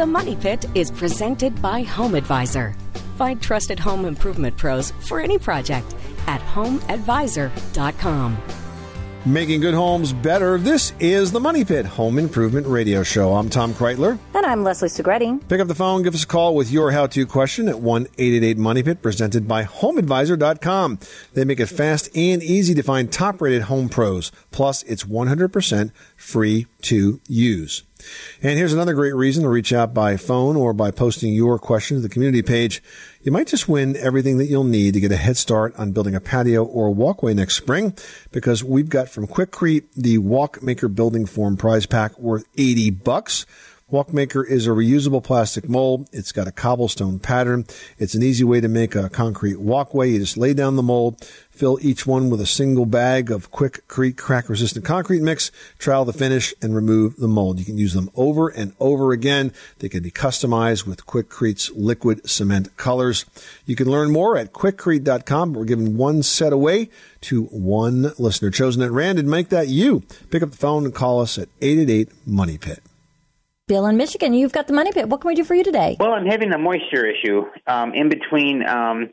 The 0.00 0.06
Money 0.06 0.34
Pit 0.34 0.64
is 0.74 0.90
presented 0.90 1.60
by 1.60 1.82
Home 1.82 2.14
Advisor. 2.14 2.74
Find 3.18 3.42
trusted 3.42 3.78
home 3.78 4.06
improvement 4.06 4.56
pros 4.56 4.92
for 4.92 5.20
any 5.20 5.38
project 5.38 5.94
at 6.26 6.40
homeadvisor.com. 6.40 8.38
Making 9.26 9.60
good 9.60 9.74
homes 9.74 10.14
better. 10.14 10.56
This 10.56 10.94
is 11.00 11.32
the 11.32 11.40
Money 11.40 11.66
Pit 11.66 11.84
Home 11.84 12.18
Improvement 12.18 12.66
Radio 12.66 13.02
Show. 13.02 13.34
I'm 13.34 13.50
Tom 13.50 13.74
Kraeutler. 13.74 14.18
And 14.34 14.46
I'm 14.46 14.64
Leslie 14.64 14.88
Segrete. 14.88 15.46
Pick 15.50 15.60
up 15.60 15.68
the 15.68 15.74
phone, 15.74 16.02
give 16.02 16.14
us 16.14 16.24
a 16.24 16.26
call 16.26 16.54
with 16.54 16.72
your 16.72 16.92
how 16.92 17.06
to 17.08 17.26
question 17.26 17.68
at 17.68 17.80
1 17.80 18.06
888 18.16 18.56
Money 18.56 18.82
Pit, 18.82 19.02
presented 19.02 19.46
by 19.46 19.64
HomeAdvisor.com. 19.64 20.98
They 21.34 21.44
make 21.44 21.60
it 21.60 21.66
fast 21.66 22.08
and 22.16 22.42
easy 22.42 22.72
to 22.72 22.82
find 22.82 23.12
top 23.12 23.42
rated 23.42 23.64
home 23.64 23.90
pros. 23.90 24.32
Plus, 24.50 24.82
it's 24.84 25.04
100% 25.04 25.92
free 26.16 26.66
to 26.84 27.20
use. 27.28 27.82
And 28.42 28.58
here's 28.58 28.72
another 28.72 28.94
great 28.94 29.14
reason 29.14 29.42
to 29.42 29.48
reach 29.48 29.72
out 29.72 29.94
by 29.94 30.16
phone 30.16 30.56
or 30.56 30.72
by 30.72 30.90
posting 30.90 31.32
your 31.32 31.58
question 31.58 31.96
to 31.96 32.02
the 32.02 32.08
community 32.08 32.42
page. 32.42 32.82
You 33.22 33.32
might 33.32 33.46
just 33.46 33.68
win 33.68 33.96
everything 33.96 34.38
that 34.38 34.46
you'll 34.46 34.64
need 34.64 34.94
to 34.94 35.00
get 35.00 35.12
a 35.12 35.16
head 35.16 35.36
start 35.36 35.74
on 35.76 35.92
building 35.92 36.14
a 36.14 36.20
patio 36.20 36.64
or 36.64 36.90
walkway 36.90 37.34
next 37.34 37.56
spring 37.56 37.94
because 38.32 38.64
we've 38.64 38.88
got 38.88 39.08
from 39.08 39.26
Quikrete 39.26 39.84
the 39.94 40.18
Walkmaker 40.18 40.88
Building 40.88 41.26
Form 41.26 41.56
prize 41.56 41.86
pack 41.86 42.18
worth 42.18 42.44
80 42.56 42.90
bucks. 42.90 43.46
Walkmaker 43.90 44.44
is 44.44 44.68
a 44.68 44.70
reusable 44.70 45.22
plastic 45.22 45.68
mold. 45.68 46.08
It's 46.12 46.30
got 46.30 46.46
a 46.46 46.52
cobblestone 46.52 47.18
pattern. 47.18 47.66
It's 47.98 48.14
an 48.14 48.22
easy 48.22 48.44
way 48.44 48.60
to 48.60 48.68
make 48.68 48.94
a 48.94 49.10
concrete 49.10 49.60
walkway. 49.60 50.10
You 50.10 50.20
just 50.20 50.36
lay 50.36 50.54
down 50.54 50.76
the 50.76 50.82
mold, 50.82 51.28
fill 51.60 51.78
each 51.82 52.06
one 52.06 52.30
with 52.30 52.40
a 52.40 52.46
single 52.46 52.86
bag 52.86 53.30
of 53.30 53.50
Quikrete 53.50 54.16
crack 54.16 54.48
resistant 54.48 54.82
concrete 54.82 55.20
mix, 55.20 55.52
trowel 55.78 56.06
the 56.06 56.12
finish, 56.14 56.54
and 56.62 56.74
remove 56.74 57.16
the 57.16 57.28
mold. 57.28 57.58
You 57.58 57.66
can 57.66 57.76
use 57.76 57.92
them 57.92 58.08
over 58.16 58.48
and 58.48 58.72
over 58.80 59.12
again. 59.12 59.52
They 59.78 59.90
can 59.90 60.02
be 60.02 60.10
customized 60.10 60.86
with 60.86 61.04
Quikrete's 61.04 61.70
liquid 61.72 62.26
cement 62.26 62.74
colors. 62.78 63.26
You 63.66 63.76
can 63.76 63.90
learn 63.90 64.10
more 64.10 64.38
at 64.38 64.54
quikrete.com. 64.54 65.52
We're 65.52 65.66
giving 65.66 65.98
one 65.98 66.22
set 66.22 66.54
away 66.54 66.88
to 67.22 67.44
one 67.44 68.12
listener 68.16 68.50
chosen 68.50 68.80
at 68.80 68.90
random. 68.90 69.28
Make 69.28 69.50
that 69.50 69.68
you. 69.68 70.02
Pick 70.30 70.42
up 70.42 70.52
the 70.52 70.56
phone 70.56 70.86
and 70.86 70.94
call 70.94 71.20
us 71.20 71.36
at 71.36 71.50
888 71.60 72.08
Money 72.26 72.56
Pit. 72.56 72.82
Bill 73.70 73.86
in 73.86 73.96
Michigan, 73.96 74.34
you've 74.34 74.52
got 74.52 74.66
the 74.66 74.72
money 74.72 74.90
pit. 74.90 75.08
What 75.08 75.20
can 75.20 75.28
we 75.28 75.36
do 75.36 75.44
for 75.44 75.54
you 75.54 75.62
today? 75.62 75.96
Well, 76.00 76.12
I'm 76.12 76.26
having 76.26 76.52
a 76.52 76.58
moisture 76.58 77.06
issue 77.06 77.44
um, 77.68 77.94
in 77.94 78.08
between 78.08 78.66
um, 78.66 79.10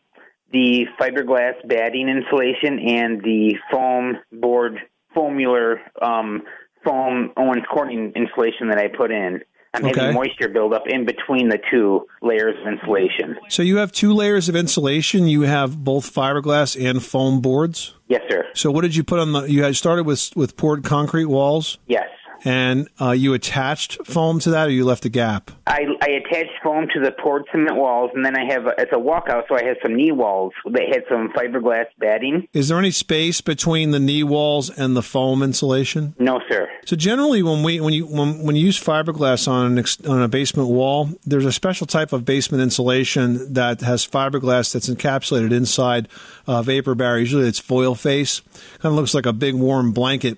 the 0.51 0.85
fiberglass 0.99 1.53
batting 1.67 2.07
insulation 2.09 2.79
and 2.79 3.21
the 3.21 3.55
foam 3.71 4.17
board 4.31 4.77
foamular 5.15 5.77
um, 6.01 6.43
foam 6.85 7.31
Owens 7.37 7.63
Corning 7.71 8.13
insulation 8.15 8.69
that 8.69 8.77
I 8.77 8.87
put 8.87 9.11
in. 9.11 9.41
I'm 9.73 9.85
Okay. 9.85 9.99
having 9.99 10.15
moisture 10.15 10.47
buildup 10.49 10.83
in 10.87 11.05
between 11.05 11.49
the 11.49 11.59
two 11.69 12.07
layers 12.21 12.55
of 12.61 12.71
insulation. 12.73 13.35
So 13.49 13.61
you 13.61 13.77
have 13.77 13.91
two 13.91 14.13
layers 14.13 14.47
of 14.49 14.55
insulation. 14.55 15.27
You 15.27 15.41
have 15.41 15.83
both 15.83 16.11
fiberglass 16.11 16.75
and 16.89 17.03
foam 17.03 17.41
boards. 17.41 17.93
Yes, 18.07 18.21
sir. 18.29 18.45
So 18.53 18.71
what 18.71 18.81
did 18.81 18.95
you 18.95 19.03
put 19.03 19.19
on 19.19 19.33
the? 19.33 19.41
You 19.43 19.63
had 19.63 19.75
started 19.75 20.05
with 20.05 20.35
with 20.35 20.55
poured 20.57 20.83
concrete 20.83 21.25
walls, 21.25 21.77
Yes. 21.87 22.06
And 22.47 22.87
uh, 23.01 23.11
you 23.11 23.33
attached 23.33 23.97
foam 24.05 24.39
to 24.39 24.51
that, 24.51 24.67
or 24.67 24.71
you 24.71 24.85
left 24.85 25.03
a 25.03 25.09
gap. 25.09 25.51
I, 25.67 25.81
I 26.01 26.11
attached 26.11 26.53
foam 26.63 26.87
to 26.93 27.01
the 27.01 27.11
poured 27.11 27.43
cement 27.51 27.75
walls, 27.75 28.11
and 28.15 28.23
then 28.23 28.37
I 28.37 28.45
have 28.45 28.67
a, 28.67 28.73
it's 28.77 28.93
a 28.93 28.95
walkout, 28.95 29.49
so 29.49 29.55
I 29.57 29.65
have 29.65 29.75
some 29.83 29.97
knee 29.97 30.13
walls 30.13 30.53
that 30.63 30.83
had 30.87 31.03
some 31.09 31.27
fiberglass 31.33 31.87
batting. 31.99 32.47
Is 32.53 32.69
there 32.69 32.79
any 32.79 32.91
space 32.91 33.41
between 33.41 33.91
the 33.91 33.99
knee 33.99 34.23
walls 34.23 34.69
and 34.69 34.95
the 34.95 35.01
foam 35.01 35.43
insulation? 35.43 36.15
No, 36.19 36.39
sir. 36.49 36.69
So 36.85 36.95
generally, 36.95 37.43
when 37.43 37.63
we 37.63 37.81
when 37.81 37.93
you 37.93 38.07
when, 38.07 38.41
when 38.43 38.55
you 38.55 38.65
use 38.65 38.81
fiberglass 38.81 39.49
on 39.49 39.73
an 39.73 39.79
ex, 39.79 39.99
on 40.05 40.21
a 40.21 40.29
basement 40.29 40.69
wall, 40.69 41.09
there's 41.25 41.45
a 41.45 41.51
special 41.51 41.85
type 41.85 42.13
of 42.13 42.23
basement 42.23 42.63
insulation 42.63 43.53
that 43.55 43.81
has 43.81 44.07
fiberglass 44.07 44.71
that's 44.71 44.87
encapsulated 44.89 45.51
inside 45.51 46.07
a 46.47 46.63
vapor 46.63 46.95
barrier. 46.95 47.19
Usually, 47.19 47.45
it's 47.45 47.59
foil 47.59 47.93
face. 47.93 48.39
Kind 48.79 48.85
of 48.85 48.93
looks 48.93 49.13
like 49.13 49.25
a 49.25 49.33
big 49.33 49.53
warm 49.53 49.91
blanket, 49.91 50.37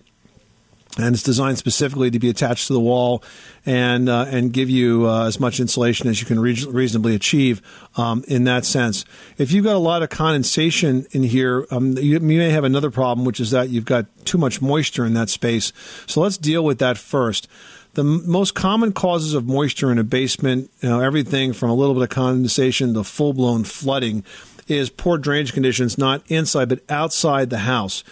and 0.99 1.15
it's 1.15 1.23
designed 1.23 1.57
specifically 1.57 2.11
to 2.11 2.19
be 2.19 2.29
attached 2.29 2.67
to 2.67 2.73
the 2.73 2.79
wall 2.79 3.23
and 3.65 4.09
uh, 4.09 4.25
and 4.29 4.53
give 4.53 4.69
you 4.69 5.07
uh, 5.07 5.27
as 5.27 5.39
much 5.39 5.59
insulation 5.59 6.09
as 6.09 6.19
you 6.19 6.27
can 6.27 6.39
re- 6.39 6.65
reasonably 6.67 7.15
achieve 7.15 7.61
um, 7.95 8.23
in 8.27 8.43
that 8.43 8.65
sense. 8.65 9.05
If 9.37 9.51
you've 9.51 9.65
got 9.65 9.75
a 9.75 9.79
lot 9.79 10.03
of 10.03 10.09
condensation 10.09 11.05
in 11.11 11.23
here, 11.23 11.65
um, 11.71 11.97
you, 11.97 12.13
you 12.13 12.19
may 12.19 12.49
have 12.49 12.63
another 12.63 12.91
problem, 12.91 13.25
which 13.25 13.39
is 13.39 13.51
that 13.51 13.69
you've 13.69 13.85
got 13.85 14.05
too 14.25 14.37
much 14.37 14.61
moisture 14.61 15.05
in 15.05 15.13
that 15.13 15.29
space. 15.29 15.71
So 16.05 16.21
let's 16.21 16.37
deal 16.37 16.63
with 16.63 16.79
that 16.79 16.97
first. 16.97 17.47
The 17.93 18.03
most 18.03 18.53
common 18.53 18.93
causes 18.93 19.33
of 19.33 19.47
moisture 19.47 19.91
in 19.91 19.97
a 19.97 20.03
basement, 20.03 20.69
you 20.81 20.89
know, 20.89 20.99
everything 20.99 21.53
from 21.53 21.69
a 21.69 21.73
little 21.73 21.95
bit 21.95 22.03
of 22.03 22.09
condensation 22.09 22.93
to 22.93 23.03
full 23.03 23.33
blown 23.33 23.63
flooding, 23.63 24.23
is 24.67 24.89
poor 24.91 25.17
drainage 25.17 25.53
conditions, 25.53 25.97
not 25.97 26.21
inside 26.27 26.69
but 26.69 26.81
outside 26.89 27.49
the 27.49 27.59
house. 27.59 28.03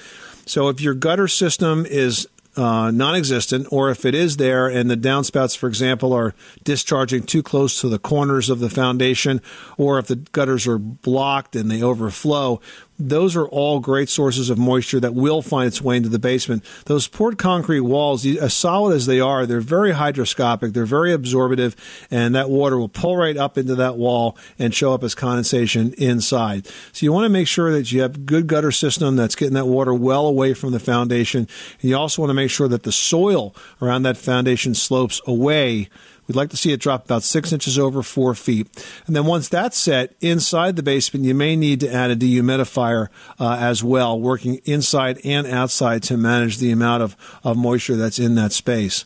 So 0.47 0.69
if 0.69 0.81
your 0.81 0.93
gutter 0.93 1.27
system 1.27 1.85
is 1.85 2.27
uh, 2.57 2.91
non-existent, 2.91 3.67
or 3.71 3.89
if 3.89 4.05
it 4.05 4.15
is 4.15 4.37
there 4.37 4.67
and 4.67 4.89
the 4.89 4.97
downspouts, 4.97 5.55
for 5.55 5.67
example, 5.67 6.13
are 6.13 6.33
discharging 6.63 7.23
too 7.23 7.43
close 7.43 7.79
to 7.81 7.89
the 7.89 7.99
corners 7.99 8.49
of 8.49 8.59
the 8.59 8.69
foundation, 8.69 9.41
or 9.77 9.99
if 9.99 10.07
the 10.07 10.15
gutters 10.15 10.67
are 10.67 10.77
blocked 10.77 11.55
and 11.55 11.69
they 11.69 11.81
overflow, 11.81 12.59
those 12.99 13.35
are 13.35 13.47
all 13.47 13.79
great 13.79 14.09
sources 14.09 14.49
of 14.49 14.57
moisture 14.57 14.99
that 14.99 15.13
will 15.13 15.41
find 15.41 15.67
its 15.67 15.81
way 15.81 15.97
into 15.97 16.09
the 16.09 16.19
basement. 16.19 16.63
Those 16.85 17.07
poured 17.07 17.37
concrete 17.37 17.81
walls, 17.81 18.25
as 18.25 18.53
solid 18.53 18.95
as 18.95 19.05
they 19.05 19.19
are, 19.19 19.45
they're 19.45 19.61
very 19.61 19.91
hydroscopic, 19.91 20.73
they're 20.73 20.85
very 20.85 21.13
absorptive, 21.13 21.75
and 22.09 22.33
that 22.35 22.49
water 22.49 22.77
will 22.77 22.89
pull 22.89 23.15
right 23.15 23.37
up 23.37 23.57
into 23.57 23.75
that 23.75 23.97
wall 23.97 24.37
and 24.57 24.73
show 24.73 24.93
up 24.93 25.03
as 25.03 25.13
condensation 25.13 25.93
inside. 25.97 26.67
So 26.91 27.05
you 27.05 27.13
want 27.13 27.25
to 27.25 27.29
make 27.29 27.47
sure 27.47 27.71
that 27.71 27.91
you 27.91 28.01
have 28.01 28.25
good 28.25 28.47
gutter 28.47 28.71
system 28.71 29.15
that's 29.15 29.35
getting 29.35 29.53
that 29.53 29.67
water 29.67 29.93
well 29.93 30.25
away 30.25 30.53
from 30.53 30.71
the 30.71 30.79
foundation. 30.79 31.47
And 31.81 31.89
you 31.89 31.95
also 31.95 32.21
want 32.21 32.31
to 32.31 32.35
make 32.35 32.51
sure 32.51 32.67
that 32.67 32.83
the 32.83 32.91
soil 32.91 33.55
around 33.81 34.03
that 34.03 34.17
foundation 34.17 34.73
slopes 34.73 35.21
away 35.27 35.89
We'd 36.27 36.35
like 36.35 36.49
to 36.49 36.57
see 36.57 36.71
it 36.73 36.79
drop 36.79 37.05
about 37.05 37.23
six 37.23 37.53
inches 37.53 37.79
over 37.79 38.03
four 38.03 38.35
feet. 38.35 38.67
And 39.07 39.15
then 39.15 39.25
once 39.25 39.49
that's 39.49 39.77
set 39.77 40.13
inside 40.19 40.75
the 40.75 40.83
basement, 40.83 41.25
you 41.25 41.33
may 41.33 41.55
need 41.55 41.79
to 41.81 41.91
add 41.91 42.11
a 42.11 42.15
dehumidifier 42.15 43.07
uh, 43.39 43.57
as 43.59 43.83
well, 43.83 44.19
working 44.19 44.59
inside 44.65 45.19
and 45.23 45.47
outside 45.47 46.03
to 46.03 46.17
manage 46.17 46.57
the 46.57 46.71
amount 46.71 47.03
of, 47.03 47.15
of 47.43 47.57
moisture 47.57 47.95
that's 47.95 48.19
in 48.19 48.35
that 48.35 48.51
space. 48.51 49.03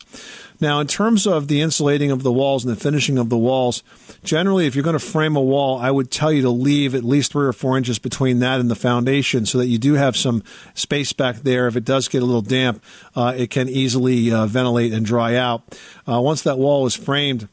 Now, 0.62 0.78
in 0.78 0.86
terms 0.86 1.26
of 1.26 1.48
the 1.48 1.60
insulating 1.60 2.12
of 2.12 2.22
the 2.22 2.30
walls 2.30 2.64
and 2.64 2.72
the 2.72 2.78
finishing 2.78 3.18
of 3.18 3.28
the 3.30 3.36
walls, 3.36 3.82
generally, 4.22 4.64
if 4.64 4.76
you're 4.76 4.84
going 4.84 4.96
to 4.96 5.04
frame 5.04 5.34
a 5.34 5.42
wall, 5.42 5.76
I 5.80 5.90
would 5.90 6.08
tell 6.08 6.32
you 6.32 6.42
to 6.42 6.50
leave 6.50 6.94
at 6.94 7.02
least 7.02 7.32
three 7.32 7.48
or 7.48 7.52
four 7.52 7.76
inches 7.76 7.98
between 7.98 8.38
that 8.38 8.60
and 8.60 8.70
the 8.70 8.76
foundation 8.76 9.44
so 9.44 9.58
that 9.58 9.66
you 9.66 9.76
do 9.76 9.94
have 9.94 10.16
some 10.16 10.44
space 10.74 11.12
back 11.12 11.38
there. 11.38 11.66
If 11.66 11.74
it 11.74 11.84
does 11.84 12.06
get 12.06 12.22
a 12.22 12.24
little 12.24 12.42
damp, 12.42 12.80
uh, 13.16 13.34
it 13.36 13.50
can 13.50 13.68
easily 13.68 14.32
uh, 14.32 14.46
ventilate 14.46 14.92
and 14.92 15.04
dry 15.04 15.34
out. 15.34 15.62
Uh, 16.08 16.20
once 16.20 16.42
that 16.42 16.58
wall 16.58 16.86
is 16.86 16.94
framed, 16.94 17.48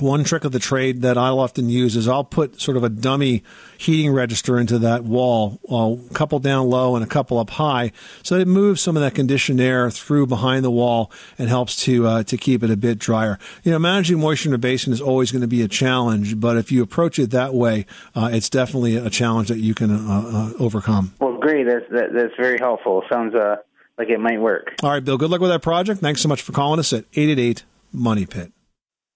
One 0.00 0.24
trick 0.24 0.44
of 0.44 0.50
the 0.50 0.58
trade 0.58 1.02
that 1.02 1.16
I'll 1.16 1.38
often 1.38 1.68
use 1.68 1.94
is 1.94 2.08
I'll 2.08 2.24
put 2.24 2.60
sort 2.60 2.76
of 2.76 2.82
a 2.82 2.88
dummy 2.88 3.44
heating 3.78 4.12
register 4.12 4.58
into 4.58 4.78
that 4.80 5.04
wall, 5.04 5.60
a 5.70 6.14
couple 6.14 6.40
down 6.40 6.68
low 6.68 6.96
and 6.96 7.04
a 7.04 7.06
couple 7.06 7.38
up 7.38 7.50
high, 7.50 7.92
so 8.24 8.34
that 8.34 8.40
it 8.40 8.48
moves 8.48 8.80
some 8.80 8.96
of 8.96 9.02
that 9.02 9.14
conditioned 9.14 9.60
air 9.60 9.90
through 9.90 10.26
behind 10.26 10.64
the 10.64 10.70
wall 10.70 11.12
and 11.38 11.48
helps 11.48 11.76
to 11.84 12.06
uh, 12.08 12.22
to 12.24 12.36
keep 12.36 12.64
it 12.64 12.70
a 12.70 12.76
bit 12.76 12.98
drier. 12.98 13.38
You 13.62 13.70
know, 13.70 13.78
managing 13.78 14.18
moisture 14.18 14.48
in 14.48 14.54
a 14.54 14.58
basement 14.58 14.94
is 14.94 15.00
always 15.00 15.30
going 15.30 15.42
to 15.42 15.48
be 15.48 15.62
a 15.62 15.68
challenge, 15.68 16.40
but 16.40 16.56
if 16.56 16.72
you 16.72 16.82
approach 16.82 17.20
it 17.20 17.30
that 17.30 17.54
way, 17.54 17.86
uh, 18.16 18.30
it's 18.32 18.50
definitely 18.50 18.96
a 18.96 19.10
challenge 19.10 19.46
that 19.48 19.58
you 19.58 19.74
can 19.74 19.92
uh, 19.92 20.22
uh 20.24 20.52
overcome. 20.58 21.14
Well, 21.20 21.38
great. 21.38 21.66
That's 21.66 21.84
that, 21.92 22.12
that's 22.12 22.34
very 22.36 22.58
helpful. 22.58 23.04
Sounds 23.08 23.36
uh, 23.36 23.56
like 23.96 24.08
it 24.08 24.18
might 24.18 24.40
work. 24.40 24.74
All 24.82 24.90
right, 24.90 25.04
Bill. 25.04 25.18
Good 25.18 25.30
luck 25.30 25.40
with 25.40 25.50
that 25.50 25.62
project. 25.62 26.00
Thanks 26.00 26.20
so 26.20 26.28
much 26.28 26.42
for 26.42 26.50
calling 26.50 26.80
us 26.80 26.92
at 26.92 27.04
eight 27.14 27.28
eight 27.28 27.38
eight 27.38 27.64
Money 27.92 28.26
Pit. 28.26 28.50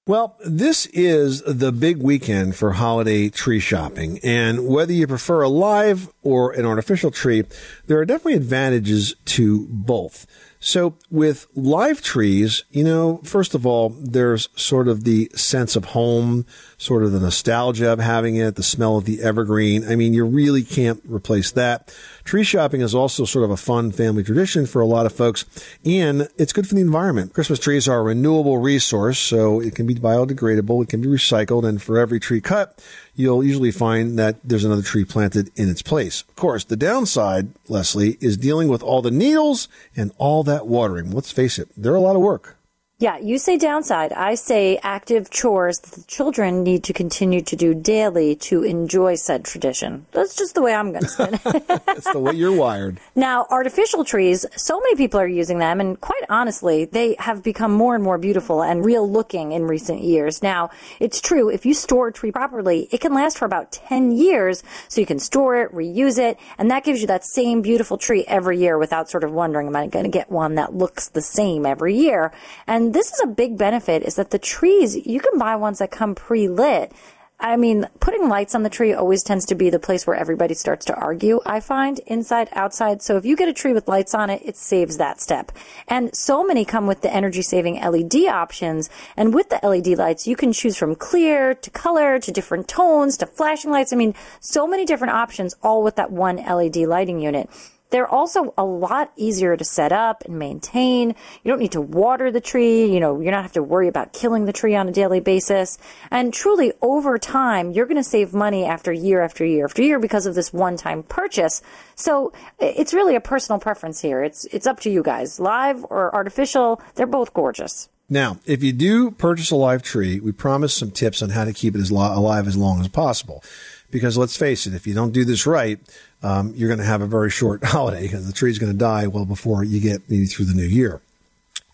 Well, 0.09 0.39
this 0.43 0.87
is 0.87 1.43
the 1.43 1.71
big 1.71 1.99
weekend 1.99 2.57
for 2.57 2.73
holiday 2.73 3.29
tree 3.29 3.61
shopping. 3.61 4.19
And 4.25 4.67
whether 4.67 4.91
you 4.91 5.07
prefer 5.07 5.43
a 5.43 5.51
live 5.51 6.11
or 6.23 6.53
an 6.53 6.65
artificial 6.65 7.11
tree, 7.11 7.45
there 7.89 7.99
are 7.99 8.07
definitely 8.07 8.33
advantages 8.33 9.15
to 9.27 9.67
both. 9.69 10.27
So 10.61 10.97
with 11.11 11.47
live 11.55 12.03
trees, 12.03 12.65
you 12.71 12.83
know, 12.83 13.19
first 13.19 13.55
of 13.55 13.65
all, 13.65 13.91
there's 13.91 14.49
sort 14.57 14.89
of 14.89 15.05
the 15.05 15.31
sense 15.35 15.77
of 15.77 15.87
home, 15.87 16.47
sort 16.77 17.05
of 17.05 17.13
the 17.13 17.21
nostalgia 17.21 17.93
of 17.93 18.01
having 18.01 18.37
it, 18.37 18.57
the 18.57 18.63
smell 18.63 18.97
of 18.97 19.05
the 19.05 19.23
evergreen. 19.23 19.89
I 19.89 19.95
mean, 19.95 20.15
you 20.15 20.27
really 20.27 20.65
can't 20.65 21.01
replace 21.07 21.53
that. 21.53 21.95
Tree 22.25 22.45
shopping 22.45 22.81
is 22.81 22.95
also 22.95 23.25
sort 23.25 23.45
of 23.45 23.51
a 23.51 23.57
fun 23.57 23.93
family 23.93 24.25
tradition 24.25 24.67
for 24.67 24.83
a 24.83 24.87
lot 24.87 25.07
of 25.07 25.13
folks, 25.13 25.45
and 25.85 26.29
it's 26.37 26.53
good 26.53 26.67
for 26.67 26.75
the 26.75 26.81
environment. 26.81 27.33
Christmas 27.33 27.59
trees 27.59 27.89
are 27.89 28.01
a 28.01 28.03
renewable 28.03 28.59
resource, 28.59 29.19
so 29.19 29.61
it 29.61 29.75
can 29.75 29.87
be 29.87 29.95
biodegradable, 29.95 30.83
it 30.83 30.89
can 30.89 31.01
be 31.01 31.09
recycled, 31.09 31.67
and 31.67 31.81
for 31.81 31.99
every 31.99 32.21
tree 32.21 32.41
cut, 32.41 32.85
you'll 33.19 33.43
usually 33.43 33.73
find 33.73 34.17
that 34.19 34.37
there's 34.45 34.65
another 34.65 34.83
tree 34.83 35.05
planted 35.05 35.51
in 35.57 35.69
its 35.69 35.83
place. 35.83 36.23
Of 36.29 36.37
course, 36.37 36.65
the 36.65 36.77
downside, 36.77 37.49
Leslie, 37.69 38.17
is 38.21 38.37
dealing 38.37 38.69
with 38.69 38.83
all 38.83 39.03
the 39.03 39.11
needles 39.11 39.69
and 39.97 40.13
all 40.19 40.45
that 40.45 40.69
watering. 40.69 41.11
Let's 41.11 41.33
face 41.33 41.59
it, 41.59 41.69
they're 41.77 41.97
a 41.97 42.01
lot 42.01 42.15
of 42.15 42.23
work. 42.23 42.58
Yeah, 43.01 43.17
you 43.19 43.39
say 43.39 43.57
downside. 43.59 44.13
I 44.13 44.35
say 44.35 44.81
active 44.83 45.31
chores 45.31 45.79
that 45.79 45.93
the 45.93 46.03
children 46.09 46.65
need 46.65 46.83
to 46.83 46.93
continue 46.93 47.41
to 47.43 47.55
do 47.55 47.73
daily 47.73 48.35
to 48.51 48.65
enjoy 48.65 49.15
said 49.15 49.45
tradition. 49.45 50.07
That's 50.11 50.35
just 50.35 50.57
the 50.57 50.63
way 50.63 50.75
I'm 50.75 50.91
going 50.91 51.05
to 51.05 51.09
spin 51.09 51.35
it. 51.35 51.67
That's 51.87 52.13
the 52.13 52.19
way 52.19 52.33
you're 52.33 52.57
wired. 52.57 52.99
Now, 53.15 53.47
artificial 53.51 54.05
trees, 54.05 54.45
so 54.57 54.81
many 54.81 54.97
people 54.97 55.21
are 55.21 55.29
using 55.29 55.61
them, 55.61 55.79
and 55.81 56.01
quite 56.01 56.25
honestly, 56.29 56.87
they 56.87 57.15
have 57.21 57.45
become 57.45 57.71
more 57.71 57.95
and 57.95 58.03
more 58.03 58.19
beautiful 58.19 58.65
and 58.65 58.85
real 58.85 59.09
looking 59.09 59.53
in 59.53 59.69
recent 59.69 60.01
years. 60.01 60.43
Now, 60.43 60.71
it's 60.99 61.21
true, 61.21 61.51
if 61.51 61.65
you 61.65 61.75
store 61.75 62.09
a 62.09 62.13
tree 62.13 62.33
properly, 62.33 62.89
it 62.91 63.01
can 63.01 63.15
last 63.15 63.39
for 63.39 63.45
about 63.45 63.71
10 63.71 64.11
years, 64.11 64.65
so 64.89 65.01
you 65.01 65.07
can 65.07 65.21
store 65.21 65.63
it, 65.63 65.73
reuse 65.73 66.19
it, 66.19 66.37
and 66.59 66.69
that 66.73 66.83
gives 66.83 67.01
you 67.01 67.07
that 67.07 67.25
same 67.25 67.63
beautiful 67.63 67.97
tree 67.97 68.25
every 68.27 68.59
year 68.59 68.77
without 68.77 69.09
sort 69.09 69.23
of 69.23 69.31
wondering, 69.31 69.69
am 69.69 69.77
I 69.77 69.87
going 69.87 70.05
to 70.05 70.11
get 70.11 70.33
one 70.33 70.57
that 70.57 70.75
looks 70.75 71.11
the 71.11 71.23
same 71.23 71.65
every 71.65 71.97
year? 71.97 72.33
And 72.67 72.88
this 72.93 73.13
is 73.13 73.21
a 73.21 73.27
big 73.27 73.59
benefit 73.59 74.03
is 74.03 74.17
that 74.17 74.31
the 74.31 74.39
trees, 74.39 74.97
you 75.07 75.21
can 75.21 75.39
buy 75.39 75.57
ones 75.57 75.79
that 75.79 75.91
come 75.91 76.15
pre-lit. 76.15 76.93
I 77.41 77.57
mean, 77.57 77.87
putting 78.01 78.29
lights 78.29 78.57
on 78.57 78.65
the 78.65 78.71
tree 78.71 78.93
always 78.93 79.23
tends 79.23 79.47
to 79.47 79.55
be 79.55 79.71
the 79.71 79.79
place 79.79 80.09
where 80.09 80.17
everybody 80.17 80.55
starts 80.55 80.85
to 80.87 80.95
argue, 80.95 81.41
I 81.47 81.61
find, 81.61 82.01
inside, 82.01 82.49
outside. 82.51 83.01
So 83.01 83.17
if 83.17 83.25
you 83.25 83.37
get 83.37 83.49
a 83.49 83.53
tree 83.53 83.73
with 83.73 83.87
lights 83.87 84.13
on 84.13 84.29
it, 84.29 84.43
it 84.45 84.57
saves 84.57 84.97
that 84.97 85.21
step. 85.21 85.53
And 85.87 86.13
so 86.17 86.43
many 86.43 86.65
come 86.65 86.89
with 86.89 87.03
the 87.03 87.15
energy 87.15 87.43
saving 87.43 87.81
LED 87.81 88.27
options. 88.27 88.91
And 89.17 89.33
with 89.33 89.51
the 89.51 89.61
LED 89.63 89.99
lights, 89.99 90.27
you 90.27 90.35
can 90.35 90.53
choose 90.53 90.77
from 90.77 90.97
clear 90.97 91.55
to 91.55 91.71
color 91.71 92.19
to 92.19 92.33
different 92.33 92.67
tones 92.67 93.17
to 93.19 93.27
flashing 93.27 93.71
lights. 93.71 93.93
I 93.93 93.97
mean, 93.97 94.15
so 94.41 94.67
many 94.67 94.85
different 94.85 95.15
options 95.15 95.55
all 95.63 95.85
with 95.85 95.95
that 95.95 96.11
one 96.11 96.39
LED 96.39 96.79
lighting 96.79 97.21
unit. 97.21 97.49
They're 97.91 98.09
also 98.09 98.55
a 98.59 98.65
lot 98.65 99.13
easier 99.17 99.57
to 99.57 99.65
set 99.65 99.93
up 99.93 100.25
and 100.25 100.39
maintain. 100.39 101.15
You 101.43 101.51
don't 101.51 101.59
need 101.59 101.73
to 101.73 101.81
water 101.81 102.31
the 102.31 102.41
tree. 102.41 102.93
You 102.93 103.01
know, 103.01 103.21
you're 103.21 103.33
not 103.33 103.43
have 103.43 103.53
to 103.53 103.63
worry 103.63 103.89
about 103.89 104.13
killing 104.13 104.45
the 104.45 104.53
tree 104.53 104.75
on 104.75 104.89
a 104.89 104.93
daily 104.93 105.21
basis. 105.21 105.79
And 106.11 106.33
truly, 106.33 106.73
over 106.83 107.19
time, 107.19 107.73
you're 107.73 107.87
going 107.87 107.97
to 107.97 108.05
save 108.05 108.35
money 108.35 108.65
after 108.65 108.93
year 108.93 109.23
after 109.23 109.45
year 109.45 109.65
after 109.65 109.83
year 109.83 109.99
because 109.99 110.27
of 110.27 110.35
this 110.35 110.53
one-time 110.53 111.03
purchase. 111.03 111.63
So 111.95 112.33
it's 112.59 112.93
really 112.93 113.17
a 113.17 113.21
personal 113.21 113.59
preference 113.59 114.01
here. 114.01 114.23
It's 114.23 114.45
it's 114.47 114.67
up 114.67 114.81
to 114.81 114.91
you 114.91 115.03
guys. 115.03 115.41
Live 115.41 115.85
or 115.89 116.15
artificial, 116.15 116.83
they're 116.95 117.07
both 117.07 117.33
gorgeous. 117.33 117.89
Now, 118.11 118.39
if 118.47 118.63
you 118.63 118.73
do 118.73 119.11
purchase 119.11 119.51
a 119.51 119.57
live 119.57 119.83
tree, 119.83 120.19
we 120.19 120.33
promise 120.33 120.73
some 120.75 120.91
tips 120.91 121.21
on 121.21 121.29
how 121.31 121.45
to 121.45 121.53
keep 121.53 121.75
it 121.75 121.81
as 121.81 121.91
alive 121.91 122.47
as 122.47 122.57
long 122.57 122.81
as 122.81 122.89
possible. 122.89 123.43
Because 123.91 124.17
let's 124.17 124.37
face 124.37 124.67
it, 124.67 124.75
if 124.75 124.87
you 124.87 124.95
don't 124.95 125.13
do 125.13 125.25
this 125.25 125.47
right, 125.47 125.79
um, 126.23 126.53
you're 126.57 126.69
going 126.69 126.81
to 126.81 126.85
have 126.85 127.03
a 127.03 127.07
very 127.07 127.31
short 127.31 127.65
holiday 127.65 128.03
because 128.03 128.27
the 128.27 128.33
tree's 128.33 128.59
going 128.59 128.73
to 128.73 128.79
die 128.79 129.07
well 129.07 129.25
before 129.25 129.65
you 129.65 129.81
get 129.81 130.09
maybe 130.09 130.27
through 130.27 130.47
the 130.47 130.55
new 130.55 130.67
year. 130.67 131.01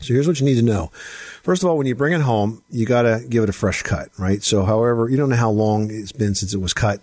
So 0.00 0.12
here's 0.12 0.28
what 0.28 0.38
you 0.38 0.44
need 0.44 0.56
to 0.56 0.62
know. 0.62 0.88
First 1.42 1.62
of 1.62 1.70
all, 1.70 1.78
when 1.78 1.86
you 1.86 1.94
bring 1.94 2.12
it 2.12 2.20
home, 2.20 2.62
you 2.70 2.84
got 2.84 3.02
to 3.02 3.24
give 3.28 3.42
it 3.42 3.48
a 3.48 3.54
fresh 3.54 3.82
cut, 3.82 4.08
right? 4.18 4.42
So, 4.42 4.64
however, 4.64 5.08
you 5.08 5.16
don't 5.16 5.30
know 5.30 5.36
how 5.36 5.50
long 5.50 5.90
it's 5.90 6.12
been 6.12 6.34
since 6.34 6.52
it 6.52 6.60
was 6.60 6.74
cut 6.74 7.00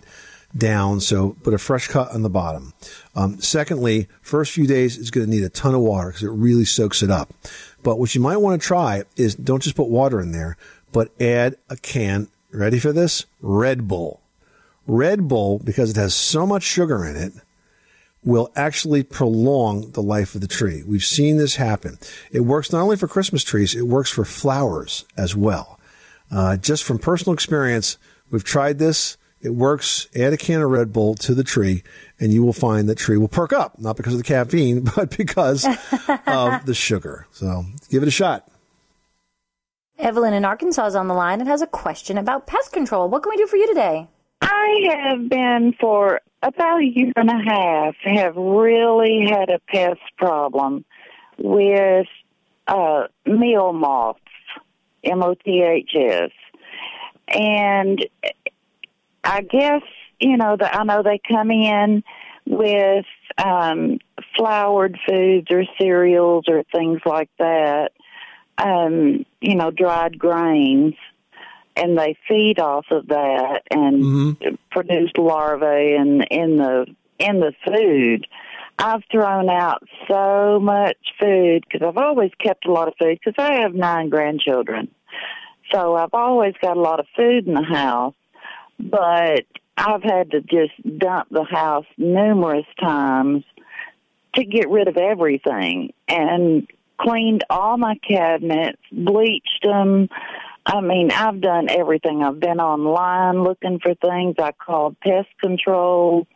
down, 0.56 1.00
so 1.00 1.36
put 1.42 1.54
a 1.54 1.58
fresh 1.58 1.88
cut 1.88 2.12
on 2.12 2.22
the 2.22 2.30
bottom. 2.30 2.74
Um, 3.16 3.40
secondly, 3.40 4.08
first 4.20 4.52
few 4.52 4.66
days 4.66 4.98
it's 4.98 5.10
going 5.10 5.26
to 5.26 5.30
need 5.30 5.42
a 5.42 5.48
ton 5.48 5.74
of 5.74 5.80
water 5.80 6.08
because 6.08 6.22
it 6.22 6.30
really 6.30 6.64
soaks 6.64 7.02
it 7.02 7.10
up. 7.10 7.32
But 7.82 7.98
what 7.98 8.14
you 8.14 8.20
might 8.20 8.36
want 8.36 8.60
to 8.60 8.66
try 8.66 9.02
is 9.16 9.34
don't 9.34 9.62
just 9.62 9.76
put 9.76 9.88
water 9.88 10.20
in 10.20 10.32
there, 10.32 10.56
but 10.92 11.10
add 11.20 11.56
a 11.68 11.76
can. 11.76 12.28
Ready 12.52 12.78
for 12.78 12.92
this? 12.92 13.24
Red 13.40 13.88
Bull. 13.88 14.21
Red 14.86 15.28
Bull, 15.28 15.58
because 15.58 15.90
it 15.90 15.96
has 15.96 16.14
so 16.14 16.46
much 16.46 16.62
sugar 16.62 17.04
in 17.04 17.16
it, 17.16 17.32
will 18.24 18.50
actually 18.54 19.02
prolong 19.02 19.90
the 19.92 20.02
life 20.02 20.34
of 20.34 20.40
the 20.40 20.46
tree. 20.46 20.82
We've 20.86 21.04
seen 21.04 21.38
this 21.38 21.56
happen. 21.56 21.98
It 22.30 22.40
works 22.40 22.72
not 22.72 22.82
only 22.82 22.96
for 22.96 23.08
Christmas 23.08 23.42
trees, 23.42 23.74
it 23.74 23.86
works 23.86 24.10
for 24.10 24.24
flowers 24.24 25.04
as 25.16 25.34
well. 25.34 25.78
Uh, 26.30 26.56
just 26.56 26.84
from 26.84 26.98
personal 26.98 27.34
experience, 27.34 27.98
we've 28.30 28.44
tried 28.44 28.78
this. 28.78 29.16
It 29.40 29.50
works. 29.50 30.06
Add 30.14 30.32
a 30.32 30.36
can 30.36 30.62
of 30.62 30.70
Red 30.70 30.92
Bull 30.92 31.16
to 31.16 31.34
the 31.34 31.42
tree, 31.42 31.82
and 32.20 32.32
you 32.32 32.44
will 32.44 32.52
find 32.52 32.88
that 32.88 32.96
tree 32.96 33.18
will 33.18 33.28
perk 33.28 33.52
up, 33.52 33.78
not 33.80 33.96
because 33.96 34.14
of 34.14 34.18
the 34.18 34.24
caffeine, 34.24 34.80
but 34.96 35.16
because 35.16 35.66
of 36.26 36.64
the 36.64 36.74
sugar. 36.74 37.26
So 37.32 37.64
give 37.90 38.02
it 38.02 38.08
a 38.08 38.12
shot. 38.12 38.48
Evelyn 39.98 40.32
in 40.32 40.44
Arkansas 40.44 40.86
is 40.86 40.94
on 40.94 41.08
the 41.08 41.14
line 41.14 41.40
and 41.40 41.48
has 41.48 41.60
a 41.60 41.66
question 41.66 42.18
about 42.18 42.46
pest 42.46 42.72
control. 42.72 43.08
What 43.08 43.22
can 43.22 43.30
we 43.30 43.36
do 43.36 43.46
for 43.46 43.56
you 43.56 43.66
today? 43.66 44.08
I 44.42 45.08
have 45.08 45.28
been 45.28 45.74
for 45.80 46.20
about 46.42 46.80
a 46.80 46.84
year 46.84 47.12
and 47.14 47.30
a 47.30 47.42
half 47.50 47.94
have 48.02 48.36
really 48.36 49.24
had 49.30 49.50
a 49.50 49.60
pest 49.68 50.00
problem 50.18 50.84
with 51.38 52.06
uh, 52.66 53.04
meal 53.24 53.72
moths, 53.72 54.20
M 55.04 55.22
O 55.22 55.34
T 55.34 55.62
H 55.62 55.94
S, 55.94 56.30
and 57.28 58.04
I 59.22 59.42
guess 59.42 59.82
you 60.18 60.36
know 60.36 60.56
that 60.58 60.74
I 60.74 60.82
know 60.84 61.02
they 61.02 61.20
come 61.26 61.50
in 61.52 62.02
with 62.44 63.06
um, 63.38 63.98
floured 64.36 64.98
foods 65.08 65.46
or 65.50 65.64
cereals 65.80 66.44
or 66.48 66.64
things 66.74 67.00
like 67.06 67.30
that. 67.38 67.92
Um, 68.58 69.24
you 69.40 69.54
know, 69.54 69.70
dried 69.70 70.18
grains 70.18 70.94
and 71.76 71.98
they 71.98 72.16
feed 72.28 72.58
off 72.58 72.86
of 72.90 73.08
that 73.08 73.62
and 73.70 74.02
mm-hmm. 74.02 74.54
produce 74.70 75.10
larvae 75.16 75.94
in 75.94 76.22
in 76.30 76.56
the 76.58 76.86
in 77.18 77.40
the 77.40 77.52
food. 77.64 78.26
I've 78.78 79.02
thrown 79.10 79.48
out 79.48 79.82
so 80.10 80.58
much 80.60 80.96
food 81.20 81.64
because 81.64 81.86
I've 81.86 82.02
always 82.02 82.30
kept 82.42 82.66
a 82.66 82.72
lot 82.72 82.88
of 82.88 82.94
food 83.00 83.18
because 83.22 83.34
I 83.38 83.60
have 83.60 83.74
nine 83.74 84.08
grandchildren. 84.08 84.88
So 85.72 85.94
I've 85.94 86.12
always 86.12 86.54
got 86.60 86.76
a 86.76 86.80
lot 86.80 87.00
of 87.00 87.06
food 87.16 87.46
in 87.46 87.54
the 87.54 87.62
house, 87.62 88.14
but 88.78 89.44
I've 89.76 90.02
had 90.02 90.32
to 90.32 90.40
just 90.40 90.72
dump 90.98 91.28
the 91.30 91.44
house 91.44 91.86
numerous 91.96 92.66
times 92.80 93.44
to 94.34 94.44
get 94.44 94.68
rid 94.68 94.88
of 94.88 94.96
everything 94.96 95.92
and 96.08 96.66
cleaned 97.00 97.44
all 97.50 97.76
my 97.78 97.96
cabinets, 98.06 98.80
bleached 98.90 99.62
them, 99.62 100.08
I 100.64 100.80
mean, 100.80 101.10
I've 101.10 101.40
done 101.40 101.68
everything. 101.70 102.22
I've 102.22 102.38
been 102.38 102.60
online 102.60 103.42
looking 103.42 103.80
for 103.80 103.94
things. 103.94 104.36
I 104.38 104.52
called 104.52 104.96
pest 105.00 105.28
control. 105.40 106.26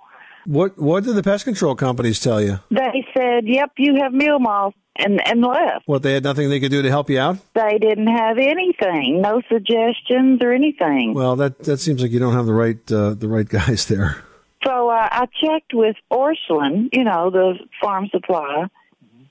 What 0.45 0.79
What 0.79 1.05
did 1.05 1.15
the 1.15 1.23
pest 1.23 1.45
control 1.45 1.75
companies 1.75 2.21
tell 2.21 2.41
you? 2.41 2.61
They 2.71 3.05
said, 3.17 3.47
"Yep, 3.47 3.73
you 3.79 3.97
have 4.03 4.13
meal 4.13 4.39
moth," 4.39 4.75
and 4.97 5.21
and 5.27 5.43
left. 5.43 5.87
What 5.87 6.03
they 6.03 6.15
had 6.15 6.25
nothing 6.25 6.49
they 6.49 6.61
could 6.61 6.71
do 6.71 6.83
to 6.83 6.89
help 6.89 7.11
you 7.11 7.19
out? 7.19 7.39
They 7.55 7.79
didn't 7.79 8.09
have 8.09 8.39
anything, 8.39 9.21
no 9.21 9.43
suggestions 9.49 10.41
or 10.43 10.53
anything. 10.53 11.15
Well, 11.15 11.37
that 11.37 11.61
that 11.61 11.79
seems 11.79 12.03
like 12.03 12.11
you 12.11 12.19
don't 12.19 12.35
have 12.35 12.47
the 12.47 12.55
right 12.55 12.93
uh, 12.93 13.15
the 13.15 13.29
right 13.29 13.49
guys 13.61 13.87
there. 13.87 14.23
So 14.65 14.89
uh, 14.89 15.09
I 15.11 15.27
checked 15.41 15.75
with 15.75 15.97
Orscheln, 16.11 16.89
you 16.93 17.05
know, 17.05 17.31
the 17.31 17.55
farm 17.81 18.09
supply, 18.11 18.67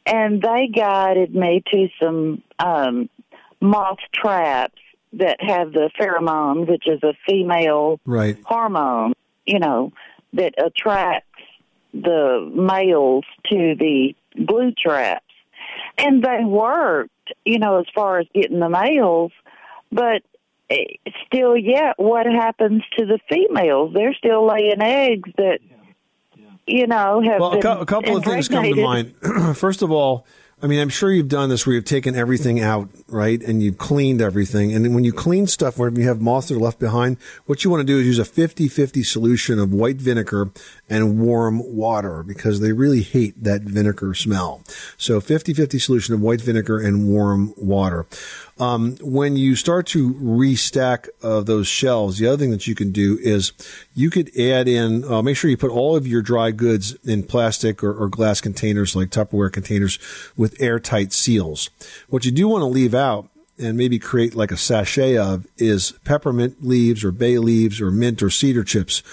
and 0.06 0.42
they 0.42 0.70
guided 0.74 1.36
me 1.36 1.62
to 1.74 1.88
some 2.02 2.42
um, 2.60 3.10
moth 3.60 3.98
traps 4.14 4.80
that 5.16 5.38
have 5.42 5.72
the 5.72 5.90
pheromone, 6.00 6.68
which 6.68 6.88
is 6.88 7.02
a 7.04 7.14
female 7.28 8.00
Right. 8.06 8.38
hormone, 8.46 9.14
you 9.46 9.60
know, 9.60 9.92
that 10.34 10.54
attracts 10.64 11.28
the 11.94 12.50
males 12.54 13.24
to 13.52 13.76
the 13.80 14.14
glue 14.46 14.72
traps. 14.74 15.22
And 15.98 16.22
they 16.24 16.44
worked, 16.44 17.12
you 17.46 17.60
know, 17.60 17.80
as 17.80 17.86
far 17.96 18.20
as 18.20 18.28
getting 18.34 18.60
the 18.60 18.70
males, 18.70 19.32
but 19.92 20.22
eh, 20.70 20.84
still 21.26 21.56
yet 21.56 21.94
what 21.98 22.26
happens 22.26 22.84
to 22.98 23.06
the 23.06 23.20
females? 23.30 23.94
They're 23.94 24.14
still 24.14 24.46
laying 24.46 24.82
eggs 24.82 25.30
that 25.38 25.60
you 26.68 26.88
know 26.88 27.22
have 27.22 27.40
Well, 27.40 27.50
a, 27.50 27.54
been 27.54 27.62
cou- 27.62 27.80
a 27.80 27.86
couple 27.86 28.18
of 28.18 28.26
things 28.26 28.48
come 28.48 28.66
to 28.66 28.76
mind. 28.76 29.16
First 29.56 29.82
of 29.82 29.92
all, 29.92 30.26
I 30.64 30.68
mean, 30.68 30.80
I'm 30.80 30.90
sure 30.90 31.12
you've 31.12 31.28
done 31.28 31.50
this 31.50 31.66
where 31.68 31.76
you've 31.76 31.84
taken 31.84 32.16
everything 32.16 32.62
out, 32.62 32.90
right? 33.08 33.42
And 33.44 33.62
you've 33.62 33.78
cleaned 33.78 34.22
everything. 34.22 34.74
And 34.74 34.96
when 34.96 35.04
you 35.04 35.12
clean 35.12 35.48
stuff, 35.48 35.78
where 35.78 35.90
you 35.90 36.08
have 36.08 36.22
moths 36.22 36.48
that 36.48 36.56
are 36.56 36.60
left 36.60 36.80
behind, 36.80 37.18
what 37.46 37.66
you 37.66 37.70
want 37.70 37.82
to 37.82 37.86
do 37.86 38.00
is 38.00 38.06
use 38.06 38.20
a 38.20 38.24
50-50 38.24 39.06
solution 39.06 39.60
of 39.60 39.74
white 39.74 39.98
vinegar 39.98 40.52
and 40.90 41.20
warm 41.20 41.62
water 41.76 42.24
because 42.24 42.62
they 42.62 42.72
really 42.72 43.02
hate 43.02 43.44
that 43.44 43.64
vinegar 43.64 44.14
smell. 44.14 44.64
So 44.98 45.20
50-50 45.20 45.82
solution 45.82 46.16
of 46.16 46.22
white 46.22 46.42
vinegar 46.42 46.80
and 46.80 47.10
warm 47.10 47.54
water. 47.58 48.06
Um, 48.58 48.96
when 49.02 49.36
you 49.36 49.56
start 49.58 49.86
to 49.88 50.14
restack 50.14 51.10
uh, 51.22 51.42
those 51.42 51.68
shelves, 51.68 52.20
the 52.20 52.28
other 52.28 52.38
thing 52.38 52.52
that 52.52 52.68
you 52.68 52.76
can 52.76 52.92
do 52.92 53.18
is 53.22 53.52
you 53.94 54.10
could 54.10 54.30
add 54.40 54.70
in, 54.70 55.04
uh, 55.04 55.22
make 55.22 55.36
sure 55.36 55.50
you 55.50 55.58
put 55.58 55.72
all 55.72 55.98
of 55.98 56.08
your 56.08 56.22
dry 56.22 56.52
goods 56.52 56.96
in 57.04 57.24
plastic 57.24 57.84
or, 57.84 57.94
or 57.94 58.08
glass 58.08 58.40
containers 58.40 58.96
like 58.96 59.10
Tupperware 59.10 59.52
containers 59.52 60.00
with 60.38 60.62
airtight 60.62 61.12
seals. 61.12 61.70
What 62.08 62.24
you 62.24 62.32
do 62.32 62.48
want 62.48 62.62
to 62.62 62.68
leave 62.68 62.96
out 62.96 63.28
and 63.58 63.78
maybe 63.78 64.00
create 64.00 64.36
like 64.36 64.52
a 64.52 64.58
sachet 64.58 65.18
of 65.18 65.48
is 65.58 65.94
peppermint 66.04 66.64
leaves 66.64 67.04
or 67.04 67.12
bay 67.12 67.38
leaves 67.38 67.82
or 67.82 67.92
mint 67.92 68.24
or 68.24 68.30
cedar 68.30 68.64
chips. 68.64 69.04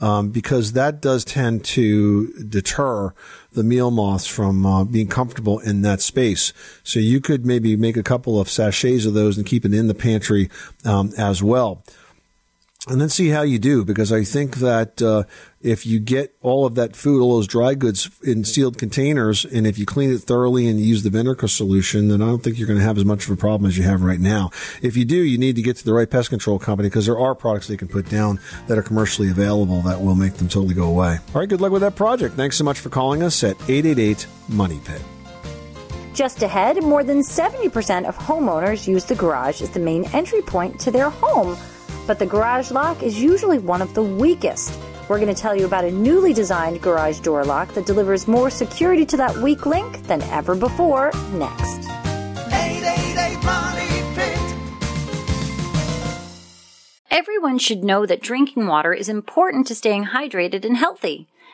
Um, 0.00 0.30
because 0.30 0.72
that 0.72 1.02
does 1.02 1.26
tend 1.26 1.62
to 1.66 2.32
deter 2.44 3.12
the 3.52 3.62
meal 3.62 3.90
moths 3.90 4.26
from 4.26 4.64
uh, 4.64 4.84
being 4.84 5.08
comfortable 5.08 5.58
in 5.58 5.82
that 5.82 6.00
space. 6.00 6.54
So 6.82 7.00
you 7.00 7.20
could 7.20 7.44
maybe 7.44 7.76
make 7.76 7.98
a 7.98 8.02
couple 8.02 8.40
of 8.40 8.48
sachets 8.48 9.04
of 9.04 9.12
those 9.12 9.36
and 9.36 9.46
keep 9.46 9.66
it 9.66 9.74
in 9.74 9.88
the 9.88 9.94
pantry 9.94 10.48
um, 10.86 11.12
as 11.18 11.42
well 11.42 11.84
and 12.88 13.00
then 13.00 13.10
see 13.10 13.28
how 13.28 13.42
you 13.42 13.58
do 13.58 13.84
because 13.84 14.10
I 14.10 14.24
think 14.24 14.56
that 14.56 15.02
uh, 15.02 15.24
if 15.60 15.84
you 15.84 16.00
get 16.00 16.34
all 16.40 16.64
of 16.64 16.76
that 16.76 16.96
food, 16.96 17.20
all 17.20 17.36
those 17.36 17.46
dry 17.46 17.74
goods 17.74 18.08
in 18.22 18.44
sealed 18.44 18.78
containers, 18.78 19.44
and 19.44 19.66
if 19.66 19.78
you 19.78 19.84
clean 19.84 20.10
it 20.10 20.20
thoroughly 20.20 20.66
and 20.66 20.80
use 20.80 21.02
the 21.02 21.10
vinegar 21.10 21.46
solution, 21.46 22.08
then 22.08 22.22
I 22.22 22.26
don't 22.26 22.42
think 22.42 22.58
you're 22.58 22.66
going 22.66 22.78
to 22.78 22.84
have 22.84 22.96
as 22.96 23.04
much 23.04 23.26
of 23.26 23.32
a 23.32 23.36
problem 23.36 23.68
as 23.68 23.76
you 23.76 23.84
have 23.84 24.02
right 24.02 24.18
now. 24.18 24.50
If 24.80 24.96
you 24.96 25.04
do, 25.04 25.16
you 25.16 25.36
need 25.36 25.56
to 25.56 25.62
get 25.62 25.76
to 25.76 25.84
the 25.84 25.92
right 25.92 26.08
pest 26.08 26.30
control 26.30 26.58
company 26.58 26.88
because 26.88 27.04
there 27.04 27.18
are 27.18 27.34
products 27.34 27.68
they 27.68 27.76
can 27.76 27.88
put 27.88 28.08
down 28.08 28.40
that 28.66 28.78
are 28.78 28.82
commercially 28.82 29.28
available 29.28 29.82
that 29.82 30.00
will 30.00 30.14
make 30.14 30.34
them 30.34 30.48
totally 30.48 30.74
go 30.74 30.88
away. 30.88 31.18
All 31.34 31.40
right, 31.40 31.48
good 31.48 31.60
luck 31.60 31.72
with 31.72 31.82
that 31.82 31.96
project. 31.96 32.34
Thanks 32.34 32.56
so 32.56 32.64
much 32.64 32.80
for 32.80 32.88
calling 32.88 33.22
us 33.22 33.44
at 33.44 33.56
888 33.68 34.26
Money 34.48 34.80
Pit. 34.84 35.02
Just 36.14 36.42
ahead, 36.42 36.82
more 36.82 37.04
than 37.04 37.20
70% 37.20 38.08
of 38.08 38.16
homeowners 38.16 38.88
use 38.88 39.04
the 39.04 39.14
garage 39.14 39.60
as 39.60 39.70
the 39.70 39.80
main 39.80 40.04
entry 40.06 40.42
point 40.42 40.80
to 40.80 40.90
their 40.90 41.10
home. 41.10 41.56
But 42.10 42.18
the 42.18 42.26
garage 42.26 42.72
lock 42.72 43.04
is 43.04 43.22
usually 43.22 43.60
one 43.60 43.80
of 43.80 43.94
the 43.94 44.02
weakest. 44.02 44.76
We're 45.08 45.20
going 45.20 45.32
to 45.32 45.40
tell 45.40 45.54
you 45.54 45.64
about 45.64 45.84
a 45.84 45.92
newly 45.92 46.32
designed 46.32 46.82
garage 46.82 47.20
door 47.20 47.44
lock 47.44 47.72
that 47.74 47.86
delivers 47.86 48.26
more 48.26 48.50
security 48.50 49.06
to 49.06 49.16
that 49.18 49.36
weak 49.36 49.64
link 49.64 50.02
than 50.08 50.20
ever 50.22 50.56
before 50.56 51.12
next. 51.34 51.88
888 52.48 53.44
Money 53.44 54.02
Pit. 54.16 54.56
Everyone 57.12 57.58
should 57.58 57.84
know 57.84 58.04
that 58.06 58.20
drinking 58.20 58.66
water 58.66 58.92
is 58.92 59.08
important 59.08 59.68
to 59.68 59.76
staying 59.76 60.06
hydrated 60.06 60.64
and 60.64 60.78
healthy. 60.78 61.28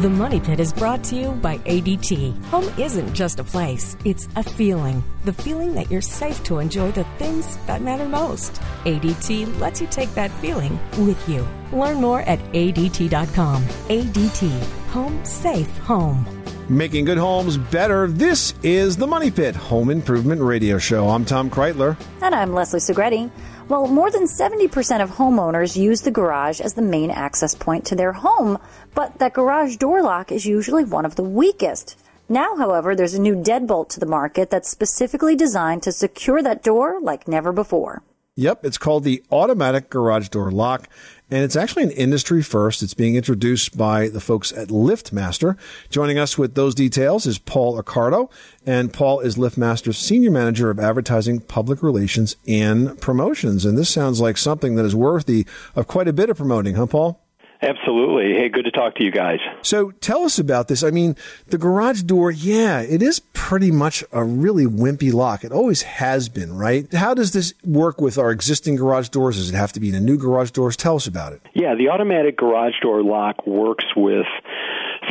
The 0.00 0.08
Money 0.08 0.40
Pit 0.40 0.60
is 0.60 0.72
brought 0.72 1.04
to 1.04 1.14
you 1.14 1.32
by 1.32 1.58
ADT. 1.58 2.42
Home 2.44 2.72
isn't 2.78 3.12
just 3.12 3.38
a 3.38 3.44
place, 3.44 3.98
it's 4.06 4.28
a 4.34 4.42
feeling. 4.42 5.04
The 5.26 5.34
feeling 5.34 5.74
that 5.74 5.90
you're 5.90 6.00
safe 6.00 6.42
to 6.44 6.58
enjoy 6.58 6.90
the 6.92 7.04
things 7.18 7.58
that 7.66 7.82
matter 7.82 8.08
most. 8.08 8.62
ADT 8.84 9.60
lets 9.60 9.78
you 9.82 9.86
take 9.88 10.08
that 10.14 10.30
feeling 10.40 10.80
with 11.04 11.28
you. 11.28 11.46
Learn 11.70 12.00
more 12.00 12.22
at 12.22 12.38
ADT.com. 12.54 13.62
ADT. 13.62 14.62
Home 14.94 15.22
safe 15.22 15.76
home. 15.80 16.26
Making 16.70 17.04
good 17.04 17.18
homes 17.18 17.58
better. 17.58 18.06
This 18.06 18.54
is 18.62 18.96
the 18.96 19.06
Money 19.06 19.30
Pit 19.30 19.54
Home 19.54 19.90
Improvement 19.90 20.40
Radio 20.40 20.78
Show. 20.78 21.10
I'm 21.10 21.26
Tom 21.26 21.50
Kraeutler. 21.50 21.98
And 22.22 22.34
I'm 22.34 22.54
Leslie 22.54 22.80
Segrete. 22.80 23.30
Well, 23.70 23.86
more 23.86 24.10
than 24.10 24.24
70% 24.24 25.00
of 25.00 25.12
homeowners 25.12 25.76
use 25.76 26.00
the 26.00 26.10
garage 26.10 26.60
as 26.60 26.74
the 26.74 26.82
main 26.82 27.12
access 27.12 27.54
point 27.54 27.84
to 27.84 27.94
their 27.94 28.12
home, 28.12 28.58
but 28.96 29.20
that 29.20 29.32
garage 29.32 29.76
door 29.76 30.02
lock 30.02 30.32
is 30.32 30.44
usually 30.44 30.82
one 30.82 31.06
of 31.06 31.14
the 31.14 31.22
weakest. 31.22 31.96
Now, 32.28 32.56
however, 32.56 32.96
there's 32.96 33.14
a 33.14 33.20
new 33.20 33.36
deadbolt 33.36 33.88
to 33.90 34.00
the 34.00 34.06
market 34.06 34.50
that's 34.50 34.68
specifically 34.68 35.36
designed 35.36 35.84
to 35.84 35.92
secure 35.92 36.42
that 36.42 36.64
door 36.64 36.98
like 37.00 37.28
never 37.28 37.52
before. 37.52 38.02
Yep, 38.34 38.64
it's 38.64 38.76
called 38.76 39.04
the 39.04 39.22
automatic 39.30 39.88
garage 39.88 40.30
door 40.30 40.50
lock, 40.50 40.88
and 41.30 41.44
it's 41.44 41.56
actually 41.56 41.84
an 41.84 41.90
industry 41.92 42.42
first. 42.42 42.82
It's 42.82 42.94
being 42.94 43.14
introduced 43.14 43.76
by 43.76 44.08
the 44.08 44.20
folks 44.20 44.52
at 44.52 44.68
LiftMaster. 44.68 45.56
Joining 45.88 46.18
us 46.18 46.36
with 46.36 46.54
those 46.54 46.74
details 46.74 47.26
is 47.26 47.38
Paul 47.38 47.80
Accardo, 47.80 48.30
and 48.66 48.92
Paul 48.92 49.20
is 49.20 49.36
LiftMaster's 49.36 49.98
senior 49.98 50.30
manager 50.30 50.70
of 50.70 50.80
advertising, 50.80 51.40
public 51.40 51.82
relations, 51.82 52.36
and 52.46 53.00
promotions. 53.00 53.64
And 53.64 53.78
this 53.78 53.90
sounds 53.90 54.20
like 54.20 54.36
something 54.36 54.74
that 54.74 54.84
is 54.84 54.94
worthy 54.94 55.46
of 55.76 55.86
quite 55.86 56.08
a 56.08 56.12
bit 56.12 56.30
of 56.30 56.36
promoting, 56.36 56.74
huh, 56.74 56.86
Paul? 56.86 57.22
Absolutely. 57.62 58.34
Hey, 58.34 58.48
good 58.48 58.64
to 58.64 58.70
talk 58.70 58.94
to 58.96 59.04
you 59.04 59.10
guys. 59.10 59.38
So 59.62 59.90
tell 60.00 60.22
us 60.22 60.38
about 60.38 60.68
this. 60.68 60.82
I 60.82 60.90
mean, 60.90 61.14
the 61.48 61.58
garage 61.58 62.02
door, 62.02 62.30
yeah, 62.30 62.80
it 62.80 63.02
is 63.02 63.20
pretty 63.34 63.70
much 63.70 64.02
a 64.12 64.24
really 64.24 64.64
wimpy 64.64 65.12
lock. 65.12 65.44
It 65.44 65.52
always 65.52 65.82
has 65.82 66.28
been, 66.28 66.56
right? 66.56 66.90
How 66.92 67.12
does 67.12 67.32
this 67.32 67.52
work 67.64 68.00
with 68.00 68.16
our 68.16 68.30
existing 68.30 68.76
garage 68.76 69.10
doors? 69.10 69.36
Does 69.36 69.50
it 69.50 69.56
have 69.56 69.72
to 69.72 69.80
be 69.80 69.90
in 69.90 69.94
a 69.94 70.00
new 70.00 70.16
garage 70.16 70.52
doors? 70.52 70.76
Tell 70.76 70.96
us 70.96 71.06
about 71.06 71.34
it. 71.34 71.42
Yeah, 71.52 71.74
the 71.74 71.90
automatic 71.90 72.38
garage 72.38 72.80
door 72.80 73.02
lock 73.02 73.46
works 73.46 73.84
with 73.94 74.26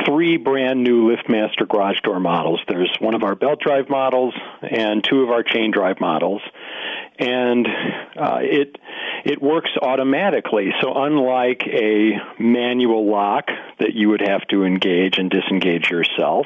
three 0.10 0.38
brand 0.38 0.84
new 0.84 1.16
LiftMaster 1.16 1.68
garage 1.68 2.02
door 2.02 2.20
models. 2.20 2.60
There's 2.68 2.92
one 3.00 3.14
of 3.14 3.24
our 3.24 3.36
belt 3.36 3.60
drive 3.60 3.90
models 3.90 4.34
and 4.62 5.04
two 5.04 5.22
of 5.22 5.30
our 5.30 5.44
chain 5.44 5.72
drive 5.72 6.00
models. 6.00 6.42
And 7.20 7.68
uh, 7.68 8.40
it 8.42 8.78
it 9.26 9.42
works 9.42 9.70
automatically. 9.82 10.72
So 10.82 10.94
unlike 10.96 11.64
a 11.68 12.14
manual 12.40 13.10
lock 13.12 13.50
that 13.80 13.94
you 13.94 14.10
would 14.10 14.22
have 14.22 14.48
to 14.50 14.64
engage 14.64 15.18
and 15.18 15.30
disengage 15.30 15.90
yourself, 15.90 16.46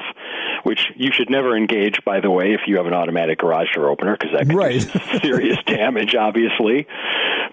which 0.64 0.88
you 0.96 1.10
should 1.12 1.30
never 1.30 1.56
engage, 1.56 2.04
by 2.04 2.20
the 2.20 2.30
way, 2.30 2.54
if 2.54 2.62
you 2.66 2.76
have 2.78 2.86
an 2.86 2.94
automatic 2.94 3.38
garage 3.38 3.72
door 3.74 3.88
opener, 3.88 4.16
because 4.18 4.36
that 4.36 4.48
can 4.48 4.56
right. 4.56 4.80
do 4.80 5.18
serious 5.22 5.58
damage, 5.66 6.14
obviously. 6.14 6.86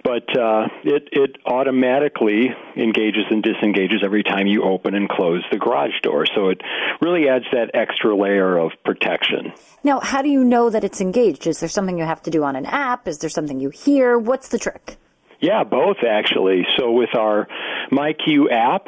But 0.03 0.35
uh, 0.35 0.67
it 0.83 1.09
it 1.11 1.37
automatically 1.45 2.49
engages 2.75 3.25
and 3.29 3.43
disengages 3.43 4.01
every 4.03 4.23
time 4.23 4.47
you 4.47 4.63
open 4.63 4.95
and 4.95 5.07
close 5.07 5.43
the 5.51 5.59
garage 5.59 6.00
door. 6.01 6.25
So 6.35 6.49
it 6.49 6.61
really 7.01 7.27
adds 7.27 7.45
that 7.51 7.71
extra 7.73 8.15
layer 8.15 8.57
of 8.57 8.71
protection. 8.83 9.53
Now, 9.83 9.99
how 9.99 10.21
do 10.21 10.29
you 10.29 10.43
know 10.43 10.69
that 10.69 10.83
it's 10.83 11.01
engaged? 11.01 11.47
Is 11.47 11.59
there 11.59 11.69
something 11.69 11.97
you 11.97 12.05
have 12.05 12.21
to 12.23 12.31
do 12.31 12.43
on 12.43 12.55
an 12.55 12.65
app? 12.65 13.07
Is 13.07 13.19
there 13.19 13.29
something 13.29 13.59
you 13.59 13.69
hear? 13.69 14.17
What's 14.17 14.49
the 14.49 14.59
trick? 14.59 14.97
Yeah, 15.39 15.63
both 15.63 15.97
actually. 16.07 16.65
So 16.77 16.91
with 16.91 17.15
our 17.15 17.47
MyQ 17.91 18.51
app, 18.51 18.85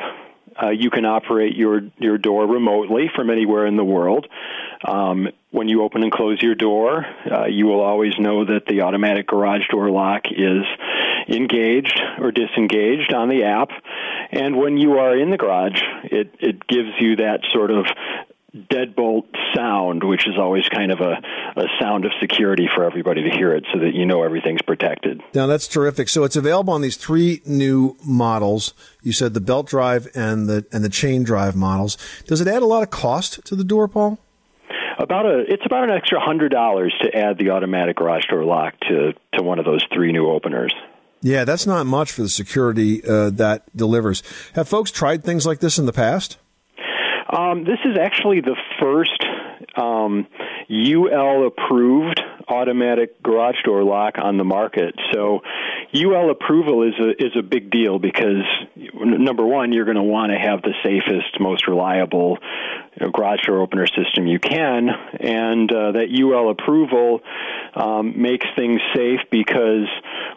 uh, 0.61 0.69
you 0.69 0.89
can 0.89 1.05
operate 1.05 1.55
your 1.55 1.81
your 1.97 2.17
door 2.17 2.45
remotely 2.45 3.09
from 3.15 3.29
anywhere 3.29 3.65
in 3.65 3.77
the 3.77 3.83
world. 3.83 4.27
Um, 4.85 5.29
when 5.51 5.69
you 5.69 5.83
open 5.83 6.03
and 6.03 6.11
close 6.11 6.41
your 6.41 6.55
door, 6.55 7.05
uh, 7.31 7.45
you 7.45 7.67
will 7.67 7.81
always 7.81 8.17
know 8.19 8.45
that 8.45 8.65
the 8.67 8.81
automatic 8.81 9.27
garage 9.27 9.67
door 9.69 9.89
lock 9.89 10.23
is 10.31 10.63
engaged 11.27 12.01
or 12.19 12.31
disengaged 12.31 13.13
on 13.13 13.29
the 13.29 13.43
app. 13.43 13.69
And 14.31 14.57
when 14.57 14.77
you 14.77 14.97
are 14.97 15.15
in 15.15 15.29
the 15.29 15.37
garage, 15.37 15.79
it, 16.03 16.33
it 16.39 16.67
gives 16.67 16.89
you 16.99 17.17
that 17.17 17.41
sort 17.51 17.71
of 17.71 17.85
deadbolt 18.55 19.25
sound, 19.55 20.03
which 20.03 20.27
is 20.27 20.37
always 20.37 20.67
kind 20.69 20.91
of 20.91 20.99
a, 21.01 21.21
a 21.59 21.65
sound 21.79 22.05
of 22.05 22.11
security 22.19 22.69
for 22.73 22.83
everybody 22.83 23.23
to 23.23 23.29
hear 23.35 23.53
it 23.53 23.65
so 23.73 23.79
that 23.79 23.93
you 23.93 24.05
know 24.05 24.23
everything's 24.23 24.61
protected. 24.61 25.21
Now 25.33 25.47
that's 25.47 25.67
terrific. 25.67 26.07
So 26.09 26.23
it's 26.23 26.35
available 26.35 26.73
on 26.73 26.81
these 26.81 26.97
three 26.97 27.41
new 27.45 27.97
models. 28.03 28.73
You 29.01 29.11
said 29.11 29.33
the 29.33 29.41
belt 29.41 29.67
drive 29.67 30.07
and 30.15 30.47
the 30.47 30.65
and 30.71 30.83
the 30.83 30.89
chain 30.89 31.23
drive 31.23 31.55
models. 31.55 31.97
Does 32.27 32.41
it 32.41 32.47
add 32.47 32.61
a 32.61 32.67
lot 32.67 32.83
of 32.83 32.89
cost 32.89 33.43
to 33.45 33.55
the 33.55 33.63
door, 33.63 33.87
Paul? 33.87 34.19
About 34.99 35.25
a, 35.25 35.43
it's 35.47 35.65
about 35.65 35.85
an 35.85 35.89
extra 35.89 36.19
hundred 36.19 36.49
dollars 36.49 36.93
to 37.01 37.15
add 37.15 37.39
the 37.39 37.49
automatic 37.49 37.97
garage 37.97 38.25
door 38.27 38.45
lock 38.45 38.79
to 38.81 39.13
to 39.33 39.43
one 39.43 39.57
of 39.57 39.65
those 39.65 39.83
three 39.91 40.11
new 40.11 40.29
openers. 40.29 40.73
Yeah, 41.21 41.45
that's 41.45 41.65
not 41.65 41.85
much 41.85 42.11
for 42.11 42.21
the 42.21 42.29
security 42.29 43.03
uh, 43.03 43.29
that 43.31 43.63
delivers. 43.75 44.21
Have 44.55 44.67
folks 44.67 44.91
tried 44.91 45.23
things 45.23 45.47
like 45.47 45.61
this 45.61 45.79
in 45.79 45.85
the 45.85 45.93
past? 45.93 46.37
Um, 47.33 47.63
this 47.63 47.79
is 47.83 47.97
actually 47.99 48.41
the 48.41 48.55
first 48.79 49.25
um, 49.75 50.27
UL 50.69 51.47
approved 51.47 52.21
automatic 52.47 53.21
garage 53.21 53.61
door 53.63 53.83
lock 53.83 54.15
on 54.17 54.37
the 54.37 54.43
market. 54.43 54.95
So 55.11 55.41
UL 55.93 56.31
approval 56.31 56.83
is 56.83 56.93
a 56.99 57.23
is 57.23 57.31
a 57.37 57.43
big 57.43 57.69
deal 57.69 57.99
because 57.99 58.43
number 58.75 59.45
one, 59.45 59.73
you're 59.73 59.85
going 59.85 59.97
to 59.97 60.03
want 60.03 60.31
to 60.31 60.37
have 60.37 60.61
the 60.61 60.73
safest, 60.83 61.39
most 61.39 61.67
reliable 61.67 62.37
you 62.99 63.05
know, 63.05 63.11
garage 63.11 63.41
door 63.45 63.61
opener 63.61 63.87
system 63.87 64.27
you 64.27 64.39
can, 64.39 64.89
and 65.19 65.71
uh, 65.71 65.93
that 65.93 66.07
UL 66.11 66.49
approval 66.49 67.21
um, 67.75 68.21
makes 68.21 68.45
things 68.55 68.81
safe 68.95 69.19
because 69.31 69.87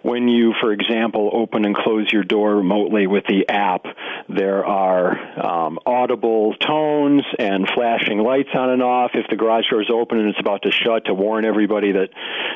when 0.02 0.28
you, 0.28 0.54
for 0.60 0.72
example, 0.72 1.30
open 1.32 1.64
and 1.64 1.74
close 1.74 2.10
your 2.12 2.22
door 2.22 2.56
remotely 2.56 3.06
with 3.06 3.24
the 3.28 3.48
app, 3.48 3.84
there 4.28 4.64
are 4.64 5.18
um, 5.44 5.78
audible 5.84 6.54
tones 6.54 7.22
and 7.38 7.68
flashing 7.74 8.18
lights 8.18 8.50
on 8.54 8.70
and 8.70 8.82
off. 8.82 9.10
If 9.14 9.26
the 9.28 9.36
garage 9.36 9.68
door 9.70 9.82
is 9.82 9.90
open 9.92 10.18
and 10.18 10.28
it's 10.30 10.40
about 10.40 10.62
to 10.62 10.70
shut, 10.70 11.06
to 11.06 11.14
warn 11.14 11.44
everybody 11.44 11.92
that 11.96 12.08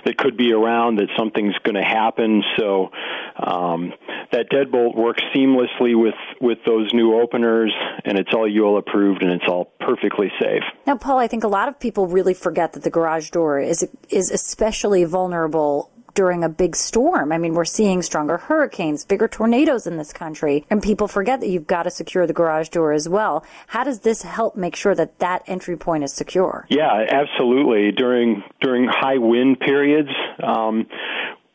that 0.05 0.17
could 0.17 0.37
be 0.37 0.53
around 0.53 0.97
that 0.97 1.09
something's 1.19 1.57
going 1.65 1.75
to 1.75 1.83
happen. 1.83 2.43
So 2.59 2.91
um, 3.37 3.93
that 4.33 4.49
deadbolt 4.51 4.97
works 4.97 5.23
seamlessly 5.35 6.01
with 6.01 6.15
with 6.41 6.59
those 6.67 6.93
new 6.93 7.21
openers, 7.21 7.75
and 8.05 8.19
it's 8.19 8.31
all 8.33 8.49
UL 8.49 8.79
approved 8.79 9.23
and 9.23 9.33
it's 9.33 9.45
all 9.49 9.73
perfectly 9.81 10.31
safe. 10.41 10.63
Now, 10.87 10.97
Paul, 10.97 11.19
I 11.19 11.27
think 11.27 11.45
a 11.45 11.49
lot 11.49 11.69
of 11.69 11.79
people 11.79 12.07
really 12.07 12.35
forget 12.35 12.73
that 12.75 12.83
the 12.83 12.91
garage 12.91 13.31
door 13.31 13.61
is 13.61 13.87
is 14.09 14.31
especially 14.31 15.05
vulnerable 15.05 15.91
during 16.15 16.45
a 16.45 16.49
big 16.49 16.77
storm. 16.77 17.33
I 17.33 17.39
mean, 17.39 17.55
we're 17.55 17.65
seeing 17.65 18.03
stronger 18.03 18.39
hurricanes, 18.39 19.05
bigger 19.05 19.29
tornadoes 19.29 19.87
in 19.87 19.97
this 19.97 20.13
country, 20.13 20.65
and 20.71 20.83
people 20.83 21.09
forget 21.09 21.41
that 21.41 21.49
you've 21.49 21.67
got 21.67 21.85
to 21.85 21.91
secure 21.91 22.27
the 22.27 22.33
garage 22.33 22.69
door 22.69 22.93
as 22.93 23.09
well. 23.09 23.45
How 23.69 23.85
does 23.85 24.01
this 24.01 24.23
help 24.23 24.57
make 24.57 24.77
sure 24.77 24.95
that 24.95 25.19
that 25.19 25.43
entry 25.47 25.77
point 25.77 26.05
is 26.05 26.13
secure? 26.13 26.67
Yeah, 26.69 27.07
absolutely. 27.09 27.93
During 27.93 28.43
during 28.61 28.89
high 28.89 29.19
wind 29.19 29.61
periods, 29.61 30.11
um, 30.43 30.87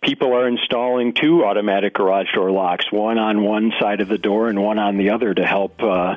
people 0.06 0.34
are 0.34 0.48
installing 0.48 1.14
two 1.14 1.44
automatic 1.44 1.96
garage 1.96 2.32
door 2.34 2.52
locks, 2.52 2.86
one 2.92 3.18
on 3.18 3.44
one 3.44 3.74
side 3.80 4.00
of 4.00 4.08
the 4.08 4.18
door 4.18 4.48
and 4.48 4.62
one 4.62 4.78
on 4.78 4.98
the 4.98 5.10
other 5.10 5.34
to 5.34 5.46
help 5.46 5.82
uh, 5.82 6.16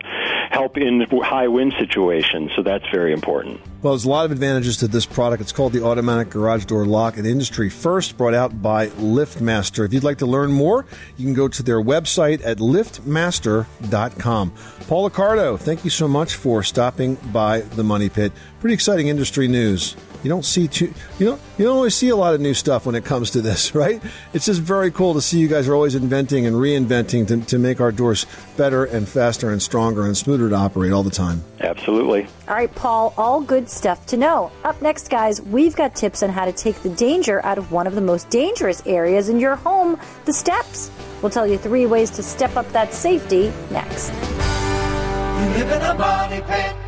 help 0.50 0.76
in 0.76 1.06
high 1.22 1.48
wind 1.48 1.74
situations. 1.78 2.50
So 2.54 2.62
that's 2.62 2.84
very 2.92 3.12
important. 3.12 3.60
Well, 3.80 3.92
there's 3.94 4.04
a 4.04 4.10
lot 4.10 4.24
of 4.24 4.32
advantages 4.32 4.78
to 4.78 4.88
this 4.88 5.06
product. 5.06 5.40
It's 5.40 5.52
called 5.52 5.72
the 5.72 5.84
Automatic 5.84 6.30
Garage 6.30 6.64
Door 6.64 6.86
Lock, 6.86 7.16
an 7.16 7.24
industry 7.24 7.70
first 7.70 8.16
brought 8.16 8.34
out 8.34 8.60
by 8.60 8.88
LiftMaster. 8.88 9.84
If 9.84 9.92
you'd 9.92 10.02
like 10.02 10.18
to 10.18 10.26
learn 10.26 10.50
more, 10.50 10.84
you 11.16 11.24
can 11.24 11.34
go 11.34 11.46
to 11.46 11.62
their 11.62 11.80
website 11.80 12.44
at 12.44 12.58
liftmaster.com. 12.58 14.52
Paul 14.88 15.10
Accardo, 15.10 15.58
thank 15.58 15.84
you 15.84 15.90
so 15.90 16.08
much 16.08 16.34
for 16.34 16.64
stopping 16.64 17.14
by 17.32 17.60
the 17.60 17.84
Money 17.84 18.08
Pit. 18.08 18.32
Pretty 18.60 18.74
exciting 18.74 19.06
industry 19.06 19.46
news. 19.46 19.94
You 20.24 20.28
don't 20.28 20.44
see 20.44 20.66
too, 20.66 20.92
you 21.20 21.26
don't 21.26 21.40
you 21.58 21.64
don't 21.64 21.76
always 21.76 21.94
see 21.94 22.08
a 22.08 22.16
lot 22.16 22.34
of 22.34 22.40
new 22.40 22.54
stuff 22.54 22.86
when 22.86 22.96
it 22.96 23.04
comes 23.04 23.30
to 23.30 23.40
this, 23.40 23.72
right? 23.74 24.02
It's 24.32 24.46
just 24.46 24.60
very 24.60 24.90
cool 24.90 25.14
to 25.14 25.20
see 25.20 25.38
you 25.38 25.46
guys 25.46 25.68
are 25.68 25.74
always 25.74 25.94
inventing 25.94 26.44
and 26.44 26.56
reinventing 26.56 27.28
to, 27.28 27.40
to 27.46 27.58
make 27.58 27.80
our 27.80 27.92
doors 27.92 28.26
better 28.56 28.84
and 28.84 29.08
faster 29.08 29.50
and 29.50 29.62
stronger 29.62 30.06
and 30.06 30.16
smoother 30.16 30.48
to 30.48 30.56
operate 30.56 30.90
all 30.90 31.04
the 31.04 31.10
time. 31.10 31.44
Absolutely. 31.60 32.26
All 32.48 32.56
right, 32.56 32.74
Paul, 32.74 33.14
all 33.16 33.40
good 33.40 33.70
stuff 33.70 34.04
to 34.06 34.16
know. 34.16 34.50
Up 34.64 34.82
next, 34.82 35.08
guys, 35.08 35.40
we've 35.40 35.76
got 35.76 35.94
tips 35.94 36.24
on 36.24 36.30
how 36.30 36.44
to 36.44 36.52
take 36.52 36.82
the 36.82 36.90
danger 36.90 37.44
out 37.44 37.58
of 37.58 37.70
one 37.70 37.86
of 37.86 37.94
the 37.94 38.00
most 38.00 38.28
dangerous 38.28 38.82
areas 38.86 39.28
in 39.28 39.38
your 39.38 39.54
home, 39.54 40.00
the 40.24 40.32
steps. 40.32 40.90
We'll 41.22 41.30
tell 41.30 41.46
you 41.46 41.58
three 41.58 41.86
ways 41.86 42.10
to 42.10 42.24
step 42.24 42.56
up 42.56 42.68
that 42.72 42.92
safety 42.92 43.52
next. 43.70 44.08
You 44.08 45.46
live 45.54 45.70
in 45.70 45.82
a 45.82 45.94
money 45.94 46.42
pit. 46.42 46.87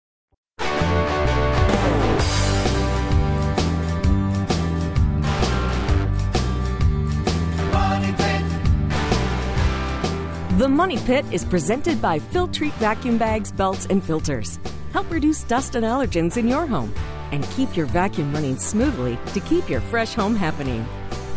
The 10.57 10.67
Money 10.67 10.97
Pit 10.97 11.23
is 11.31 11.45
presented 11.45 12.01
by 12.01 12.19
Filtrete 12.19 12.73
vacuum 12.73 13.17
bags, 13.17 13.53
belts, 13.53 13.85
and 13.85 14.03
filters. 14.03 14.59
Help 14.91 15.09
reduce 15.09 15.43
dust 15.43 15.75
and 15.75 15.85
allergens 15.85 16.35
in 16.35 16.45
your 16.45 16.65
home 16.65 16.93
and 17.31 17.45
keep 17.51 17.77
your 17.77 17.85
vacuum 17.85 18.33
running 18.33 18.57
smoothly 18.57 19.17
to 19.27 19.39
keep 19.39 19.69
your 19.69 19.79
fresh 19.79 20.13
home 20.13 20.35
happening. 20.35 20.85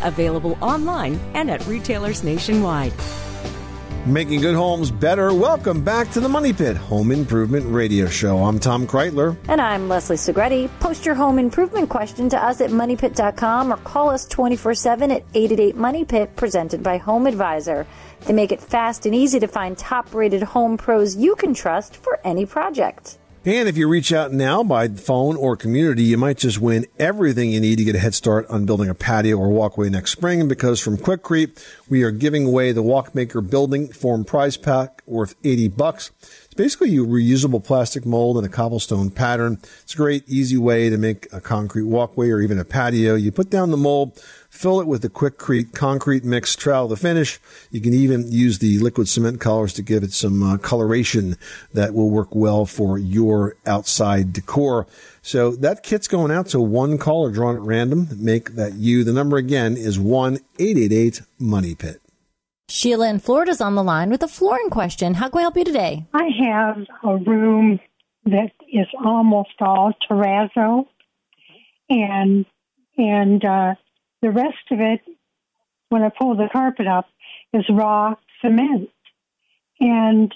Available 0.03 0.57
online 0.59 1.15
and 1.33 1.49
at 1.49 1.65
retailers 1.65 2.25
nationwide. 2.25 2.91
Making 4.05 4.41
good 4.41 4.53
homes 4.53 4.91
better. 4.91 5.33
Welcome 5.33 5.81
back 5.81 6.11
to 6.11 6.19
the 6.19 6.29
Money 6.29 6.51
Pit 6.51 6.75
Home 6.77 7.11
Improvement 7.11 7.65
Radio 7.67 8.07
Show. 8.07 8.37
I'm 8.37 8.59
Tom 8.59 8.85
Kraeutler. 8.85 9.35
And 9.47 9.61
I'm 9.61 9.87
Leslie 9.87 10.17
Segrete. 10.17 10.69
Post 10.79 11.05
your 11.05 11.15
home 11.15 11.39
improvement 11.39 11.89
question 11.89 12.29
to 12.29 12.37
us 12.37 12.61
at 12.61 12.69
moneypit.com 12.69 13.71
or 13.73 13.77
call 13.77 14.09
us 14.11 14.27
24 14.27 14.75
7 14.75 15.09
at 15.09 15.23
888 15.33 15.75
Money 15.77 16.05
Pit, 16.05 16.35
presented 16.35 16.83
by 16.83 16.97
Home 16.97 17.25
Advisor. 17.25 17.87
They 18.25 18.33
make 18.33 18.51
it 18.51 18.61
fast 18.61 19.05
and 19.05 19.13
easy 19.13 19.39
to 19.39 19.47
find 19.47 19.77
top 19.77 20.13
rated 20.13 20.41
home 20.41 20.77
pros 20.77 21.15
you 21.15 21.35
can 21.35 21.53
trust 21.53 21.95
for 21.95 22.19
any 22.23 22.45
project. 22.45 23.19
And 23.47 23.69
if 23.69 23.77
you 23.77 23.87
reach 23.87 24.11
out 24.11 24.33
now 24.33 24.63
by 24.63 24.87
phone 24.87 25.35
or 25.35 25.55
community, 25.55 26.01
you 26.01 26.17
might 26.17 26.39
just 26.39 26.59
win 26.59 26.87
everything 26.97 27.51
you 27.51 27.59
need 27.59 27.77
to 27.77 27.83
get 27.83 27.93
a 27.93 27.99
head 27.99 28.15
start 28.15 28.47
on 28.49 28.65
building 28.65 28.89
a 28.89 28.95
patio 28.95 29.37
or 29.37 29.49
walkway 29.49 29.87
next 29.87 30.13
spring. 30.13 30.47
Because 30.47 30.81
from 30.81 30.97
Quikrete, 30.97 31.63
we 31.87 32.01
are 32.01 32.09
giving 32.09 32.47
away 32.47 32.71
the 32.71 32.81
Walkmaker 32.81 33.41
Building 33.41 33.89
Form 33.89 34.25
Prize 34.25 34.57
Pack 34.57 35.03
worth 35.05 35.35
80 35.43 35.67
bucks. 35.67 36.09
It's 36.45 36.55
basically 36.55 36.97
a 36.97 37.01
reusable 37.01 37.63
plastic 37.63 38.03
mold 38.03 38.37
and 38.37 38.47
a 38.47 38.49
cobblestone 38.49 39.11
pattern. 39.11 39.59
It's 39.83 39.93
a 39.93 39.97
great, 39.97 40.27
easy 40.27 40.57
way 40.57 40.89
to 40.89 40.97
make 40.97 41.31
a 41.31 41.39
concrete 41.39 41.83
walkway 41.83 42.31
or 42.31 42.41
even 42.41 42.57
a 42.57 42.65
patio. 42.65 43.13
You 43.13 43.31
put 43.31 43.51
down 43.51 43.69
the 43.69 43.77
mold, 43.77 44.19
fill 44.55 44.79
it 44.79 44.87
with 44.87 45.01
the 45.01 45.09
Quikrete 45.09 45.73
concrete 45.73 46.23
mix, 46.23 46.55
trowel 46.55 46.87
the 46.87 46.95
finish. 46.95 47.39
You 47.71 47.81
can 47.81 47.93
even 47.93 48.31
use 48.31 48.59
the 48.59 48.79
liquid 48.79 49.07
cement 49.07 49.39
colors 49.41 49.73
to 49.73 49.81
give 49.81 50.03
it 50.03 50.13
some 50.13 50.41
uh, 50.41 50.57
coloration 50.57 51.35
that 51.73 51.93
will 51.93 52.09
work 52.09 52.33
well 52.33 52.65
for 52.65 52.97
your 52.97 53.55
outside 53.65 54.33
decor. 54.33 54.87
So 55.21 55.51
that 55.57 55.83
kit's 55.83 56.07
going 56.07 56.31
out 56.31 56.47
to 56.47 56.59
one 56.61 56.97
caller 56.97 57.31
drawn 57.31 57.55
at 57.55 57.61
random. 57.61 58.07
Make 58.17 58.55
that 58.55 58.73
you. 58.73 59.03
The 59.03 59.13
number 59.13 59.37
again 59.37 59.75
is 59.75 59.99
one 59.99 60.39
eight 60.57 60.77
eight 60.77 60.93
eight 60.93 61.21
Money 61.37 61.75
Pit. 61.75 62.01
Sheila 62.67 63.09
in 63.09 63.19
Florida's 63.19 63.61
on 63.61 63.75
the 63.75 63.83
line 63.83 64.09
with 64.09 64.23
a 64.23 64.27
flooring 64.27 64.69
question. 64.69 65.15
How 65.15 65.29
can 65.29 65.37
we 65.37 65.41
help 65.43 65.57
you 65.57 65.63
today? 65.63 66.05
I 66.13 66.29
have 66.43 66.77
a 67.03 67.17
room 67.17 67.79
that 68.25 68.51
is 68.71 68.87
almost 69.03 69.53
all 69.59 69.93
terrazzo, 70.09 70.85
and 71.89 72.45
and 72.97 73.45
uh, 73.45 73.75
the 74.25 74.31
rest 74.31 74.71
of 74.71 74.79
it, 74.79 75.01
when 75.89 76.01
I 76.01 76.09
pull 76.09 76.35
the 76.35 76.49
carpet 76.51 76.87
up, 76.87 77.07
is 77.53 77.63
raw 77.69 78.15
cement, 78.41 78.89
and 79.79 80.33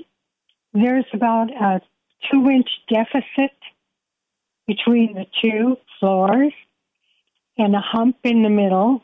there's 0.73 1.07
about 1.11 1.49
a 1.49 1.81
two-inch 2.29 2.69
deficit 2.87 3.57
between 4.67 5.15
the 5.15 5.25
two 5.41 5.77
floors, 5.99 6.53
and 7.57 7.75
a 7.75 7.81
hump 7.81 8.17
in 8.23 8.43
the 8.43 8.49
middle. 8.49 9.01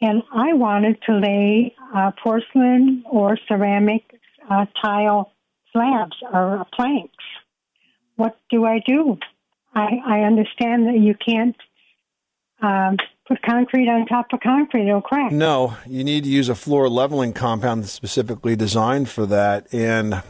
And 0.00 0.22
I 0.34 0.54
wanted 0.54 1.02
to 1.02 1.12
lay 1.18 1.74
uh, 1.94 2.12
porcelain 2.22 3.04
or 3.10 3.38
ceramic 3.46 4.04
uh, 4.48 4.64
tile 4.82 5.32
slabs 5.70 6.16
or 6.32 6.64
planks. 6.74 7.24
What 8.16 8.38
do 8.48 8.64
I 8.64 8.80
do? 8.86 9.18
I, 9.74 10.00
I 10.06 10.20
understand 10.20 10.86
that 10.86 10.98
you 10.98 11.14
can't 11.14 11.56
um, 12.62 12.96
put 13.28 13.42
concrete 13.42 13.88
on 13.88 14.06
top 14.06 14.32
of 14.32 14.40
concrete; 14.40 14.88
it'll 14.88 15.00
crack. 15.02 15.30
No, 15.30 15.76
you 15.86 16.02
need 16.02 16.24
to 16.24 16.30
use 16.30 16.48
a 16.48 16.54
floor 16.54 16.88
leveling 16.88 17.32
compound 17.32 17.82
that's 17.82 17.92
specifically 17.92 18.56
designed 18.56 19.08
for 19.08 19.26
that. 19.26 19.72
And 19.72 20.22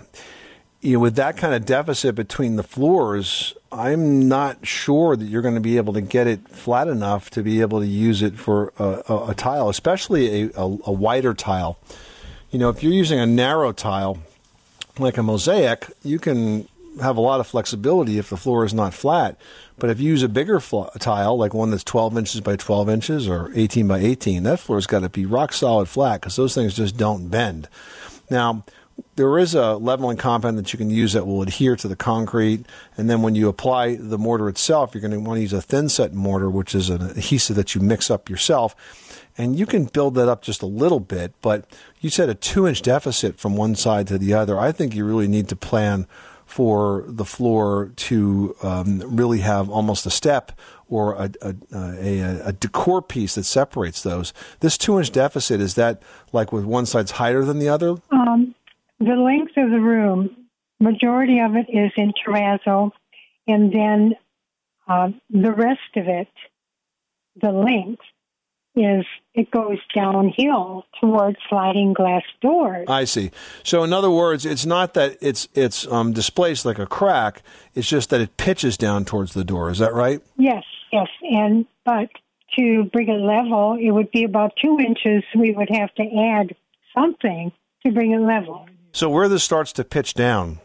you 0.81 0.95
know, 0.95 1.01
with 1.01 1.17
that 1.17 1.37
kind 1.37 1.55
of 1.55 1.65
deficit 1.65 2.15
between 2.15 2.57
the 2.57 2.63
floors, 2.63 3.55
I'm 3.73 4.29
not 4.29 4.67
sure 4.67 5.17
that 5.17 5.25
you're 5.25 5.43
going 5.43 5.55
to 5.55 5.61
be 5.61 5.77
able 5.77 5.93
to 5.95 6.01
get 6.01 6.27
it 6.27 6.49
flat 6.49 6.89
enough 6.89 7.31
to 7.31 7.43
be 7.43 7.61
able 7.61 7.81
to 7.81 7.87
use 7.87 8.23
it 8.23 8.39
for 8.39 8.73
a, 8.79 9.03
a, 9.09 9.31
a 9.31 9.35
tile, 9.35 9.69
especially 9.69 10.43
a, 10.43 10.51
a, 10.57 10.79
a 10.87 10.93
wider 10.93 11.35
tile. 11.35 11.79
You 12.51 12.59
know, 12.59 12.69
if 12.69 12.83
you're 12.83 12.93
using 12.93 13.19
a 13.19 13.27
narrow 13.27 13.73
tile 13.73 14.19
like 14.99 15.17
a 15.19 15.23
mosaic, 15.23 15.91
you 16.03 16.19
can 16.19 16.69
have 17.01 17.17
a 17.17 17.21
lot 17.21 17.41
of 17.41 17.47
flexibility 17.47 18.19
if 18.19 18.31
the 18.31 18.37
floor 18.37 18.65
is 18.65 18.75
not 18.75 18.95
flat. 18.95 19.41
But 19.79 19.91
if 19.91 20.01
you 20.01 20.11
use 20.11 20.23
a 20.23 20.29
bigger 20.29 20.61
fl- 20.61 20.87
tile, 20.99 21.37
like 21.37 21.55
one 21.55 21.71
that's 21.71 21.85
12 21.85 22.19
inches 22.19 22.41
by 22.41 22.57
12 22.57 22.89
inches 22.89 23.29
or 23.29 23.51
18 23.55 23.87
by 23.87 23.99
18, 23.99 24.43
that 24.43 24.61
floor's 24.61 24.87
got 24.87 25.01
to 25.01 25.09
be 25.09 25.27
rock 25.27 25.53
solid 25.53 25.89
flat 25.89 26.21
because 26.21 26.37
those 26.37 26.55
things 26.55 26.75
just 26.75 26.97
don't 26.97 27.29
bend. 27.29 27.69
Now, 28.31 28.65
there 29.17 29.39
is 29.39 29.55
a 29.55 29.77
leveling 29.77 30.17
compound 30.17 30.59
that 30.59 30.73
you 30.73 30.79
can 30.79 30.91
use 30.91 31.13
that 31.13 31.27
will 31.27 31.43
adhere 31.43 31.77
to 31.77 31.89
the 31.89 31.97
concrete. 31.97 32.67
And 32.97 33.09
then 33.09 33.23
when 33.23 33.35
you 33.35 33.49
apply 33.49 33.97
the 33.97 34.19
mortar 34.19 34.49
itself, 34.49 34.95
you're 34.95 35.01
going 35.01 35.13
to 35.13 35.21
want 35.21 35.39
to 35.39 35.43
use 35.43 35.53
a 35.53 35.63
thin 35.63 35.89
set 35.89 36.15
mortar, 36.15 36.51
which 36.51 36.75
is 36.75 36.91
an 36.91 37.03
adhesive 37.03 37.57
that 37.57 37.75
you 37.75 37.81
mix 37.81 38.11
up 38.11 38.29
yourself. 38.29 38.75
And 39.37 39.57
you 39.57 39.67
can 39.67 39.85
build 39.85 40.15
that 40.17 40.29
up 40.29 40.43
just 40.43 40.63
a 40.63 40.67
little 40.67 40.99
bit, 40.99 41.33
but 41.43 41.65
you 42.01 42.11
said 42.11 42.29
a 42.29 42.35
two 42.35 42.67
inch 42.67 42.83
deficit 42.83 43.39
from 43.39 43.57
one 43.57 43.77
side 43.77 44.09
to 44.09 44.19
the 44.19 44.35
other. 44.35 44.59
I 44.59 44.73
think 44.73 44.95
you 44.95 45.05
really 45.05 45.29
need 45.29 45.49
to 45.49 45.57
plan 45.57 46.09
for 46.49 47.05
the 47.07 47.27
floor 47.27 47.93
to 47.95 48.57
um, 48.63 49.03
really 49.05 49.41
have 49.41 49.69
almost 49.69 50.07
a 50.07 50.11
step 50.11 50.51
or 50.89 51.13
a, 51.13 51.31
a, 51.43 51.55
a, 51.75 52.41
a, 52.47 52.53
decor 52.55 53.03
piece 53.03 53.35
that 53.35 53.45
separates 53.45 54.03
those. 54.03 54.33
This 54.61 54.79
two 54.79 54.97
inch 54.97 55.13
deficit, 55.13 55.61
is 55.61 55.75
that 55.75 56.03
like 56.33 56.51
with 56.51 56.65
one 56.65 56.87
side's 56.87 57.11
higher 57.11 57.45
than 57.45 57.59
the 57.59 57.69
other? 57.69 57.97
Um, 58.11 58.55
the 58.99 59.15
length 59.15 59.59
of 59.59 59.71
the 59.71 59.79
room, 59.79 60.49
majority 60.81 61.39
of 61.39 61.55
it 61.55 61.67
is 61.69 61.93
in 61.99 62.15
terrazzo, 62.15 62.93
and 63.47 63.71
then 63.71 64.15
uh, 64.89 65.11
the 65.29 65.53
rest 65.53 65.97
of 65.97 66.09
it, 66.09 66.29
the 67.37 67.53
length, 67.53 68.01
is 68.75 69.05
it 69.39 69.51
goes 69.51 69.79
downhill 69.95 70.85
towards 71.01 71.37
sliding 71.49 71.93
glass 71.93 72.23
doors. 72.43 72.87
I 72.89 73.05
see. 73.05 73.31
So 73.63 73.85
in 73.85 73.93
other 73.93 74.11
words, 74.11 74.45
it's 74.45 74.67
not 74.67 74.95
that 74.95 75.17
it's 75.21 75.49
it's 75.55 75.87
um, 75.87 76.13
displaced 76.13 76.65
like 76.65 76.79
a 76.79 76.87
crack. 76.87 77.43
It's 77.75 77.89
just 77.89 78.11
that 78.11 78.21
it 78.21 78.37
pitches 78.37 78.77
down 78.77 79.05
towards 79.05 79.35
the 79.35 79.45
door. 79.45 79.71
Is 79.71 79.79
that 79.79 79.95
right? 79.95 80.21
Yes, 80.37 80.65
yes, 80.93 81.09
and 81.23 81.67
but 81.85 82.09
to 82.59 82.85
bring 82.93 83.09
it 83.09 83.21
level, 83.21 83.77
it 83.81 83.91
would 83.91 84.11
be 84.11 84.25
about 84.25 84.53
two 84.63 84.79
inches. 84.81 85.23
We 85.37 85.53
would 85.53 85.71
have 85.71 85.95
to 85.95 86.03
add 86.03 86.57
something 86.95 87.53
to 87.87 87.93
bring 87.93 88.13
it 88.13 88.21
level. 88.21 88.67
So 88.93 89.09
where 89.09 89.29
this 89.29 89.45
starts 89.45 89.73
to 89.75 89.85
pitch 89.85 90.15
down, 90.15 90.59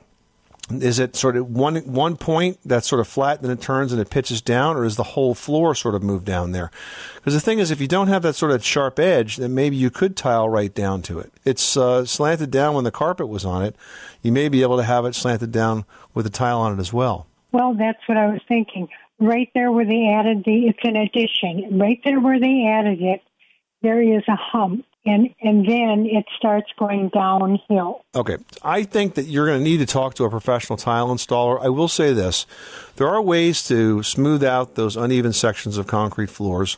is 0.81 0.97
it 0.99 1.15
sort 1.15 1.35
of 1.35 1.49
one 1.49 1.75
one 1.79 2.15
point 2.15 2.57
that's 2.63 2.87
sort 2.87 3.01
of 3.01 3.07
flat, 3.07 3.41
then 3.41 3.51
it 3.51 3.61
turns 3.61 3.91
and 3.91 4.01
it 4.01 4.09
pitches 4.09 4.41
down, 4.41 4.77
or 4.77 4.85
is 4.85 4.95
the 4.95 5.03
whole 5.03 5.35
floor 5.35 5.75
sort 5.75 5.93
of 5.93 6.01
moved 6.01 6.25
down 6.25 6.53
there? 6.53 6.71
Because 7.15 7.33
the 7.33 7.39
thing 7.39 7.59
is, 7.59 7.69
if 7.69 7.81
you 7.81 7.87
don't 7.87 8.07
have 8.07 8.21
that 8.21 8.35
sort 8.35 8.51
of 8.51 8.63
sharp 8.63 8.99
edge, 8.99 9.37
then 9.37 9.53
maybe 9.53 9.75
you 9.75 9.89
could 9.89 10.15
tile 10.15 10.47
right 10.49 10.73
down 10.73 11.01
to 11.03 11.19
it. 11.19 11.31
It's 11.43 11.75
uh, 11.75 12.05
slanted 12.05 12.49
down 12.49 12.73
when 12.73 12.85
the 12.85 12.91
carpet 12.91 13.27
was 13.27 13.45
on 13.45 13.63
it. 13.63 13.75
You 14.21 14.31
may 14.31 14.47
be 14.47 14.61
able 14.61 14.77
to 14.77 14.83
have 14.83 15.05
it 15.05 15.15
slanted 15.15 15.51
down 15.51 15.85
with 16.13 16.25
a 16.25 16.29
tile 16.31 16.59
on 16.59 16.77
it 16.77 16.79
as 16.79 16.93
well. 16.93 17.27
Well, 17.51 17.75
that's 17.75 17.99
what 18.07 18.17
I 18.17 18.27
was 18.27 18.41
thinking. 18.47 18.87
Right 19.19 19.49
there 19.53 19.71
where 19.71 19.85
they 19.85 20.07
added 20.07 20.43
the, 20.45 20.67
it's 20.67 20.79
an 20.83 20.95
addition. 20.95 21.77
Right 21.77 21.99
there 22.03 22.19
where 22.19 22.39
they 22.39 22.65
added 22.67 23.01
it, 23.01 23.21
there 23.81 24.01
is 24.01 24.23
a 24.27 24.35
hump 24.35 24.85
and 25.05 25.29
and 25.41 25.67
then 25.67 26.05
it 26.05 26.25
starts 26.37 26.71
going 26.77 27.09
downhill. 27.09 28.05
Okay, 28.15 28.37
I 28.63 28.83
think 28.83 29.15
that 29.15 29.23
you're 29.23 29.45
going 29.45 29.59
to 29.59 29.63
need 29.63 29.77
to 29.77 29.85
talk 29.85 30.15
to 30.15 30.23
a 30.23 30.29
professional 30.29 30.77
tile 30.77 31.09
installer. 31.09 31.63
I 31.63 31.69
will 31.69 31.87
say 31.87 32.13
this: 32.13 32.45
there 32.95 33.07
are 33.07 33.21
ways 33.21 33.67
to 33.67 34.03
smooth 34.03 34.43
out 34.43 34.75
those 34.75 34.95
uneven 34.95 35.33
sections 35.33 35.77
of 35.77 35.87
concrete 35.87 36.29
floors. 36.29 36.77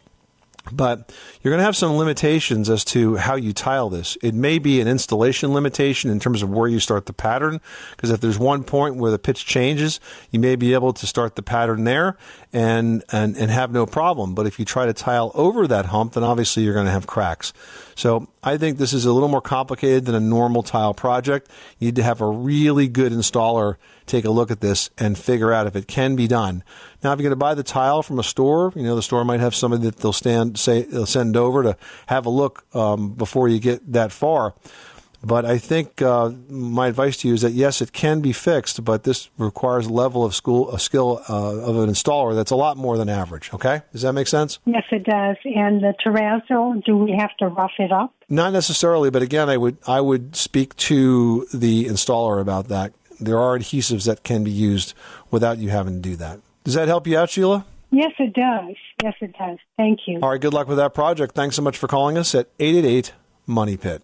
But 0.72 1.14
you're 1.44 1.52
going 1.52 1.60
to 1.60 1.66
have 1.66 1.76
some 1.76 1.96
limitations 1.96 2.72
as 2.72 2.84
to 2.86 3.18
how 3.18 3.36
you 3.36 3.54
tile 3.54 3.88
this. 3.90 4.18
It 4.24 4.34
may 4.34 4.58
be 4.58 4.82
an 4.82 4.88
installation 4.88 5.54
limitation 5.54 6.10
in 6.10 6.20
terms 6.20 6.42
of 6.42 6.50
where 6.50 6.68
you 6.68 6.80
start 6.80 7.06
the 7.06 7.14
pattern, 7.14 7.62
because 7.92 8.10
if 8.10 8.20
there's 8.20 8.40
one 8.40 8.64
point 8.64 8.96
where 8.96 9.12
the 9.12 9.20
pitch 9.20 9.46
changes, 9.46 10.00
you 10.32 10.40
may 10.40 10.56
be 10.56 10.74
able 10.74 10.92
to 10.94 11.06
start 11.06 11.36
the 11.36 11.44
pattern 11.44 11.84
there 11.84 12.18
and, 12.56 13.04
and, 13.12 13.36
and 13.36 13.52
have 13.52 13.74
no 13.74 13.86
problem. 13.86 14.34
But 14.34 14.48
if 14.48 14.60
you 14.60 14.64
try 14.64 14.86
to 14.86 14.94
tile 14.94 15.30
over 15.34 15.68
that 15.68 15.88
hump, 15.88 16.14
then 16.14 16.24
obviously 16.24 16.64
you're 16.64 16.74
going 16.74 16.86
to 16.86 16.92
have 16.92 17.06
cracks. 17.06 17.52
So 17.96 18.30
I 18.42 18.56
think 18.56 18.78
this 18.78 18.94
is 18.94 19.04
a 19.04 19.12
little 19.12 19.28
more 19.28 19.42
complicated 19.42 20.06
than 20.06 20.16
a 20.16 20.22
normal 20.22 20.64
tile 20.64 20.94
project. 20.94 21.52
You 21.80 21.88
need 21.88 21.98
to 21.98 22.04
have 22.04 22.22
a 22.22 22.30
really 22.30 22.88
good 22.88 23.12
installer 23.12 23.76
take 24.06 24.24
a 24.24 24.32
look 24.32 24.52
at 24.52 24.62
this 24.62 24.90
and 24.98 25.18
figure 25.18 25.52
out 25.52 25.68
if 25.68 25.76
it 25.76 25.90
can 25.90 26.16
be 26.16 26.28
done. 26.28 26.64
Now, 27.04 27.12
if 27.12 27.20
you're 27.20 27.24
going 27.24 27.32
to 27.32 27.36
buy 27.36 27.56
the 27.56 27.64
tile 27.64 28.02
from 28.02 28.20
a 28.20 28.24
store, 28.24 28.72
you 28.74 28.84
know 28.84 28.96
the 28.96 29.02
store 29.02 29.26
might 29.26 29.42
have 29.42 29.54
somebody 29.54 29.84
that 29.84 29.98
they'll 29.98 30.14
stand 30.14 30.58
say 30.58 30.84
they'll 30.84 31.06
send 31.06 31.36
over 31.36 31.62
to 31.64 31.78
have 32.08 32.26
a 32.26 32.30
look 32.30 32.66
um, 32.74 33.16
before 33.16 33.50
you 33.50 33.60
get 33.60 33.92
that 33.92 34.14
far. 34.14 34.54
But 35.26 35.44
I 35.44 35.58
think 35.58 36.04
uh, 36.04 36.30
my 36.50 36.86
advice 36.88 37.18
to 37.18 37.28
you 37.28 37.34
is 37.34 37.42
that 37.42 37.54
yes, 37.54 37.82
it 37.82 37.92
can 37.92 38.22
be 38.22 38.32
fixed, 38.32 38.86
but 38.86 39.06
this 39.06 39.32
requires 39.40 39.88
a 39.88 39.92
level 39.92 40.24
of 40.24 40.36
school, 40.36 40.70
a 40.70 40.78
skill 40.78 41.20
uh, 41.28 41.62
of 41.62 41.78
an 41.78 41.90
installer 41.90 42.36
that's 42.36 42.52
a 42.52 42.56
lot 42.56 42.78
more 42.78 42.96
than 42.96 43.10
average. 43.10 43.52
Okay, 43.52 43.82
does 43.92 44.04
that 44.04 44.14
make 44.14 44.28
sense? 44.28 44.60
Yes, 44.66 44.84
it 44.92 45.04
does. 45.04 45.38
And 45.44 45.82
the 45.82 45.96
terrazzo, 46.06 46.84
do 46.86 46.96
we 46.96 47.16
have 47.18 47.36
to 47.38 47.48
rough 47.48 47.72
it 47.80 47.92
up? 47.92 48.14
Not 48.30 48.54
necessarily, 48.54 49.10
but 49.10 49.24
again, 49.24 49.50
I 49.50 49.58
would 49.58 49.78
I 49.88 50.00
would 50.00 50.36
speak 50.36 50.76
to 50.78 51.48
the 51.52 51.86
installer 51.86 52.40
about 52.40 52.68
that. 52.68 52.94
There 53.20 53.40
are 53.40 53.58
adhesives 53.58 54.06
that 54.06 54.24
can 54.24 54.44
be 54.44 54.52
used 54.52 54.94
without 55.32 55.58
you 55.58 55.70
having 55.70 55.96
to 55.96 56.02
do 56.02 56.16
that. 56.18 56.40
Does 56.64 56.76
that 56.76 56.88
help 56.88 57.08
you 57.08 57.18
out, 57.18 57.32
Sheila? 57.32 57.66
Yes, 57.90 58.12
it 58.20 58.34
does. 58.34 58.76
Yes, 59.02 59.16
it 59.22 59.34
does. 59.40 59.58
Thank 59.76 60.02
you. 60.06 60.20
All 60.22 60.30
right, 60.30 60.42
good 60.42 60.54
luck 60.54 60.68
with 60.68 60.78
that 60.78 60.94
project. 60.94 61.34
Thanks 61.34 61.56
so 61.56 61.64
much 61.64 61.78
for 61.78 61.88
calling 61.88 62.16
us 62.16 62.36
at 62.36 62.48
888 62.60 63.14
Money 63.48 63.78
Pit. 63.78 64.04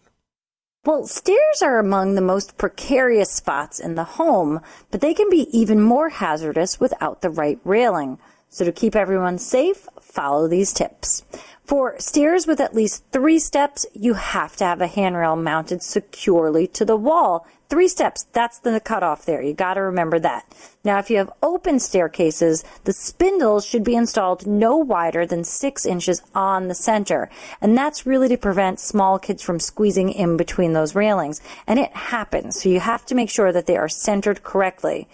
Well, 0.83 1.05
stairs 1.05 1.61
are 1.61 1.77
among 1.77 2.15
the 2.15 2.21
most 2.21 2.57
precarious 2.57 3.31
spots 3.31 3.79
in 3.79 3.93
the 3.93 4.03
home, 4.03 4.61
but 4.89 4.99
they 4.99 5.13
can 5.13 5.29
be 5.29 5.47
even 5.55 5.79
more 5.79 6.09
hazardous 6.09 6.79
without 6.79 7.21
the 7.21 7.29
right 7.29 7.59
railing. 7.63 8.17
So 8.49 8.65
to 8.65 8.71
keep 8.71 8.95
everyone 8.95 9.37
safe, 9.37 9.87
follow 10.01 10.47
these 10.47 10.73
tips. 10.73 11.23
For 11.71 11.97
stairs 11.99 12.47
with 12.47 12.59
at 12.59 12.75
least 12.75 13.05
three 13.13 13.39
steps, 13.39 13.85
you 13.93 14.15
have 14.15 14.57
to 14.57 14.65
have 14.65 14.81
a 14.81 14.87
handrail 14.87 15.37
mounted 15.37 15.81
securely 15.81 16.67
to 16.67 16.83
the 16.83 16.97
wall. 16.97 17.47
Three 17.69 17.87
steps, 17.87 18.25
that's 18.33 18.59
the 18.59 18.81
cutoff 18.81 19.23
there. 19.23 19.41
You 19.41 19.53
gotta 19.53 19.81
remember 19.81 20.19
that. 20.19 20.53
Now, 20.83 20.99
if 20.99 21.09
you 21.09 21.15
have 21.15 21.31
open 21.41 21.79
staircases, 21.79 22.65
the 22.83 22.91
spindles 22.91 23.65
should 23.65 23.85
be 23.85 23.95
installed 23.95 24.45
no 24.45 24.75
wider 24.75 25.25
than 25.25 25.45
six 25.45 25.85
inches 25.85 26.21
on 26.35 26.67
the 26.67 26.75
center. 26.75 27.29
And 27.61 27.77
that's 27.77 28.05
really 28.05 28.27
to 28.27 28.37
prevent 28.37 28.81
small 28.81 29.17
kids 29.17 29.41
from 29.41 29.61
squeezing 29.61 30.09
in 30.09 30.35
between 30.35 30.73
those 30.73 30.93
railings. 30.93 31.39
And 31.67 31.79
it 31.79 31.95
happens, 31.95 32.61
so 32.61 32.67
you 32.67 32.81
have 32.81 33.05
to 33.05 33.15
make 33.15 33.29
sure 33.29 33.53
that 33.53 33.65
they 33.65 33.77
are 33.77 33.87
centered 33.87 34.43
correctly. 34.43 35.07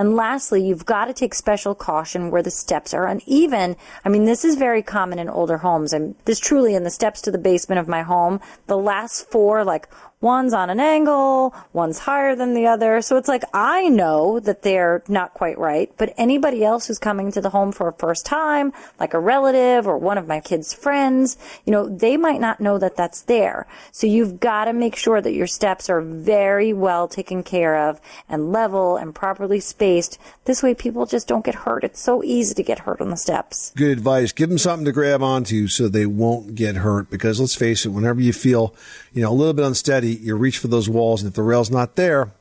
And 0.00 0.16
lastly, 0.16 0.64
you've 0.66 0.86
got 0.86 1.04
to 1.04 1.12
take 1.12 1.34
special 1.34 1.74
caution 1.74 2.30
where 2.30 2.42
the 2.42 2.50
steps 2.50 2.94
are 2.94 3.06
uneven. 3.06 3.76
I 4.02 4.08
mean, 4.08 4.24
this 4.24 4.46
is 4.46 4.56
very 4.56 4.82
common 4.82 5.18
in 5.18 5.28
older 5.28 5.58
homes. 5.58 5.92
And 5.92 6.14
this 6.24 6.40
truly 6.40 6.74
in 6.74 6.84
the 6.84 6.90
steps 6.90 7.20
to 7.20 7.30
the 7.30 7.36
basement 7.36 7.80
of 7.80 7.86
my 7.86 8.00
home, 8.00 8.40
the 8.66 8.78
last 8.78 9.30
four, 9.30 9.62
like 9.62 9.90
one's 10.20 10.52
on 10.52 10.68
an 10.68 10.80
angle, 10.80 11.54
one's 11.72 12.00
higher 12.00 12.36
than 12.36 12.54
the 12.54 12.66
other. 12.66 13.00
So 13.00 13.16
it's 13.16 13.28
like, 13.28 13.42
I 13.54 13.88
know 13.88 14.38
that 14.40 14.62
they're 14.62 15.02
not 15.08 15.32
quite 15.34 15.58
right, 15.58 15.90
but 15.96 16.12
anybody 16.18 16.62
else 16.62 16.86
who's 16.86 16.98
coming 16.98 17.32
to 17.32 17.40
the 17.40 17.50
home 17.50 17.72
for 17.72 17.88
a 17.88 17.92
first 17.92 18.26
time, 18.26 18.72
like 18.98 19.14
a 19.14 19.18
relative 19.18 19.86
or 19.86 19.96
one 19.96 20.18
of 20.18 20.28
my 20.28 20.40
kids' 20.40 20.74
friends, 20.74 21.38
you 21.64 21.72
know, 21.72 21.88
they 21.88 22.16
might 22.16 22.40
not 22.40 22.60
know 22.60 22.78
that 22.78 22.96
that's 22.96 23.22
there. 23.22 23.66
So 23.92 24.06
you've 24.06 24.40
got 24.40 24.66
to 24.66 24.72
make 24.74 24.94
sure 24.94 25.20
that 25.22 25.32
your 25.32 25.46
steps 25.46 25.88
are 25.88 26.02
very 26.02 26.72
well 26.72 27.08
taken 27.08 27.42
care 27.42 27.88
of 27.88 28.00
and 28.28 28.52
level 28.52 28.96
and 28.96 29.14
properly 29.14 29.60
spaced. 29.60 30.18
This 30.44 30.62
way 30.62 30.74
people 30.74 31.06
just 31.06 31.28
don't 31.28 31.44
get 31.44 31.54
hurt. 31.54 31.82
It's 31.82 32.00
so 32.00 32.22
easy 32.22 32.54
to 32.54 32.62
get 32.62 32.80
hurt 32.80 33.00
on 33.00 33.08
the 33.08 33.16
steps. 33.16 33.72
Good 33.74 33.90
advice. 33.90 34.32
Give 34.32 34.50
them 34.50 34.58
something 34.58 34.84
to 34.84 34.92
grab 34.92 35.22
onto 35.22 35.66
so 35.68 35.88
they 35.88 36.06
won't 36.06 36.54
get 36.54 36.76
hurt. 36.76 37.08
Because 37.10 37.40
let's 37.40 37.54
face 37.54 37.86
it, 37.86 37.90
whenever 37.90 38.20
you 38.20 38.34
feel, 38.34 38.74
you 39.12 39.22
know, 39.22 39.30
a 39.30 39.34
little 39.34 39.52
bit 39.52 39.64
unsteady, 39.64 40.14
you 40.14 40.36
reach 40.36 40.58
for 40.58 40.68
those 40.68 40.88
walls, 40.88 41.22
and 41.22 41.28
if 41.28 41.34
the 41.34 41.42
rail's 41.42 41.70
not 41.70 41.96
there, 41.96 42.32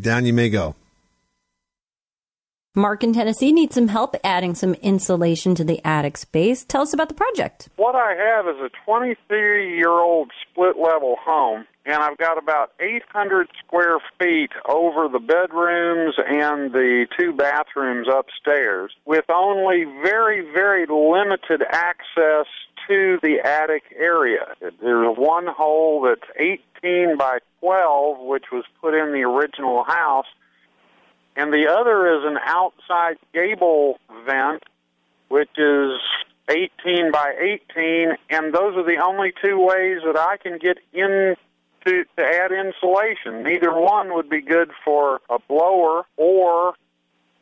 down 0.00 0.24
you 0.24 0.32
may 0.32 0.48
go. 0.48 0.74
Mark 2.76 3.04
in 3.04 3.12
Tennessee 3.12 3.52
needs 3.52 3.76
some 3.76 3.86
help 3.86 4.16
adding 4.24 4.52
some 4.56 4.74
insulation 4.74 5.54
to 5.54 5.62
the 5.62 5.80
attic 5.86 6.16
space. 6.16 6.64
Tell 6.64 6.82
us 6.82 6.92
about 6.92 7.06
the 7.06 7.14
project. 7.14 7.68
What 7.76 7.94
I 7.94 8.14
have 8.16 8.48
is 8.48 8.60
a 8.60 8.68
23 8.84 9.76
year 9.76 9.90
old 9.90 10.32
split 10.42 10.76
level 10.76 11.14
home, 11.24 11.66
and 11.86 11.94
I've 12.02 12.18
got 12.18 12.36
about 12.36 12.72
800 12.80 13.46
square 13.64 13.98
feet 14.18 14.50
over 14.68 15.08
the 15.08 15.20
bedrooms 15.20 16.16
and 16.18 16.72
the 16.72 17.06
two 17.16 17.32
bathrooms 17.32 18.08
upstairs, 18.10 18.90
with 19.06 19.26
only 19.30 19.84
very, 20.02 20.40
very 20.40 20.84
limited 20.86 21.62
access 21.70 22.46
to 22.88 23.20
the 23.22 23.36
attic 23.44 23.84
area. 23.96 24.46
There's 24.60 25.16
one 25.16 25.46
hole 25.46 26.02
that's 26.02 26.28
18 26.82 27.18
by 27.18 27.38
12, 27.60 28.18
which 28.26 28.46
was 28.50 28.64
put 28.80 28.94
in 28.94 29.12
the 29.12 29.22
original 29.22 29.84
house 29.84 30.26
and 31.36 31.52
the 31.52 31.66
other 31.68 32.16
is 32.16 32.24
an 32.24 32.38
outside 32.44 33.16
gable 33.32 33.98
vent, 34.24 34.62
which 35.28 35.50
is 35.56 35.98
18 36.48 37.10
by 37.10 37.32
18, 37.76 38.16
and 38.30 38.54
those 38.54 38.76
are 38.76 38.84
the 38.84 39.02
only 39.04 39.32
two 39.42 39.58
ways 39.58 39.98
that 40.04 40.16
I 40.16 40.36
can 40.36 40.58
get 40.58 40.78
in 40.92 41.34
to, 41.86 42.04
to 42.16 42.22
add 42.22 42.52
insulation. 42.52 43.42
Neither 43.42 43.72
one 43.72 44.14
would 44.14 44.28
be 44.28 44.40
good 44.40 44.70
for 44.84 45.20
a 45.28 45.38
blower, 45.48 46.04
or 46.16 46.74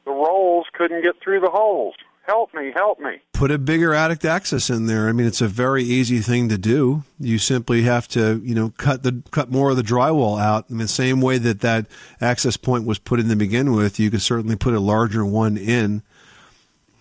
the 0.05 0.11
rolls 0.11 0.67
couldn't 0.73 1.03
get 1.03 1.21
through 1.23 1.41
the 1.41 1.51
holes. 1.51 1.95
Help 2.25 2.55
me, 2.55 2.71
help 2.73 3.01
me. 3.01 3.21
Put 3.33 3.51
a 3.51 3.59
bigger 3.59 3.93
attic 3.93 4.25
access 4.25 4.71
in 4.71 4.87
there. 4.87 5.09
I 5.09 5.13
mean, 5.13 5.27
it's 5.27 5.41
a 5.41 5.49
very 5.49 5.83
easy 5.83 6.21
thing 6.21 6.49
to 6.51 6.59
do. 6.59 7.03
You 7.19 7.39
simply 7.39 7.83
have 7.83 8.07
to, 8.09 8.41
you 8.45 8.55
know, 8.55 8.73
cut 8.79 9.03
the 9.03 9.23
cut 9.33 9.51
more 9.51 9.71
of 9.71 9.77
the 9.77 9.83
drywall 9.83 10.41
out. 10.41 10.71
In 10.71 10.79
the 10.79 10.87
same 10.87 11.21
way 11.21 11.39
that 11.39 11.61
that 11.61 11.87
access 12.21 12.57
point 12.57 12.87
was 12.87 13.01
put 13.01 13.19
in 13.19 13.29
to 13.29 13.37
begin 13.37 13.73
with, 13.73 13.99
you 13.99 14.11
could 14.11 14.23
certainly 14.23 14.55
put 14.55 14.75
a 14.75 14.81
larger 14.81 15.25
one 15.25 15.57
in. 15.57 16.03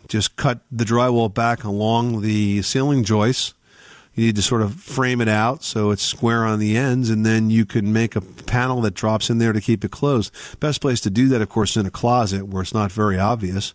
Just 0.07 0.35
cut 0.35 0.61
the 0.71 0.85
drywall 0.85 1.31
back 1.31 1.63
along 1.63 2.21
the 2.21 2.63
ceiling 2.63 3.03
joists. 3.03 3.53
You 4.21 4.27
need 4.27 4.35
to 4.35 4.43
sort 4.43 4.61
of 4.61 4.75
frame 4.75 5.19
it 5.19 5.27
out 5.27 5.63
so 5.63 5.89
it's 5.89 6.03
square 6.03 6.45
on 6.45 6.59
the 6.59 6.77
ends, 6.77 7.09
and 7.09 7.25
then 7.25 7.49
you 7.49 7.65
can 7.65 7.91
make 7.91 8.15
a 8.15 8.21
panel 8.21 8.79
that 8.81 8.93
drops 8.93 9.31
in 9.31 9.39
there 9.39 9.51
to 9.51 9.59
keep 9.59 9.83
it 9.83 9.89
closed. 9.89 10.31
Best 10.59 10.79
place 10.79 11.01
to 11.01 11.09
do 11.09 11.27
that, 11.29 11.41
of 11.41 11.49
course, 11.49 11.71
is 11.71 11.77
in 11.77 11.85
a 11.87 11.89
closet 11.89 12.45
where 12.45 12.61
it's 12.61 12.71
not 12.71 12.91
very 12.91 13.17
obvious. 13.17 13.73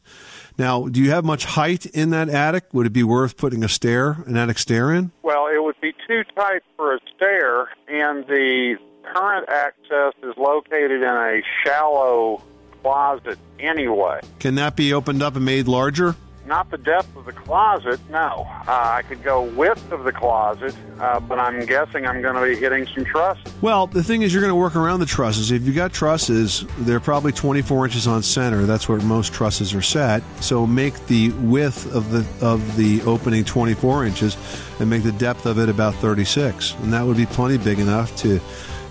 Now, 0.56 0.86
do 0.86 1.02
you 1.02 1.10
have 1.10 1.24
much 1.24 1.46
height 1.46 1.84
in 1.86 2.10
that 2.10 2.28
attic? 2.28 2.72
Would 2.72 2.86
it 2.86 2.92
be 2.92 3.02
worth 3.02 3.36
putting 3.36 3.64
a 3.64 3.68
stair, 3.68 4.18
an 4.28 4.36
attic 4.36 4.58
stair 4.58 4.92
in? 4.92 5.10
Well, 5.24 5.48
it 5.48 5.60
would 5.60 5.80
be 5.80 5.92
too 6.06 6.22
tight 6.36 6.62
for 6.76 6.94
a 6.94 7.00
stair, 7.16 7.62
and 7.88 8.24
the 8.28 8.76
current 9.02 9.48
access 9.48 10.12
is 10.22 10.36
located 10.36 11.02
in 11.02 11.08
a 11.08 11.42
shallow 11.64 12.40
closet 12.82 13.40
anyway. 13.58 14.20
Can 14.38 14.54
that 14.54 14.76
be 14.76 14.94
opened 14.94 15.24
up 15.24 15.34
and 15.34 15.44
made 15.44 15.66
larger? 15.66 16.14
Not 16.46 16.70
the 16.70 16.78
depth 16.78 17.16
of 17.16 17.24
the 17.24 17.32
closet, 17.32 17.98
no. 18.08 18.46
Uh, 18.68 18.70
I 18.70 19.02
could 19.02 19.24
go 19.24 19.42
width 19.42 19.90
of 19.90 20.04
the 20.04 20.12
closet, 20.12 20.76
uh, 21.00 21.18
but 21.18 21.40
I'm 21.40 21.66
guessing 21.66 22.06
I'm 22.06 22.22
going 22.22 22.36
to 22.36 22.42
be 22.42 22.54
hitting 22.54 22.86
some 22.94 23.04
trusses. 23.04 23.52
Well, 23.60 23.88
the 23.88 24.04
thing 24.04 24.22
is, 24.22 24.32
you're 24.32 24.42
going 24.42 24.52
to 24.52 24.54
work 24.54 24.76
around 24.76 25.00
the 25.00 25.06
trusses. 25.06 25.50
If 25.50 25.62
you 25.62 25.72
got 25.72 25.92
trusses, 25.92 26.64
they're 26.78 27.00
probably 27.00 27.32
24 27.32 27.86
inches 27.86 28.06
on 28.06 28.22
center. 28.22 28.64
That's 28.64 28.88
where 28.88 29.00
most 29.00 29.32
trusses 29.32 29.74
are 29.74 29.82
set. 29.82 30.22
So 30.40 30.68
make 30.68 30.94
the 31.06 31.30
width 31.32 31.92
of 31.92 32.12
the 32.12 32.24
of 32.46 32.76
the 32.76 33.02
opening 33.02 33.44
24 33.44 34.06
inches, 34.06 34.36
and 34.78 34.88
make 34.88 35.02
the 35.02 35.12
depth 35.12 35.46
of 35.46 35.58
it 35.58 35.68
about 35.68 35.94
36, 35.96 36.74
and 36.82 36.92
that 36.92 37.04
would 37.04 37.16
be 37.16 37.26
plenty 37.26 37.58
big 37.58 37.80
enough 37.80 38.14
to 38.18 38.40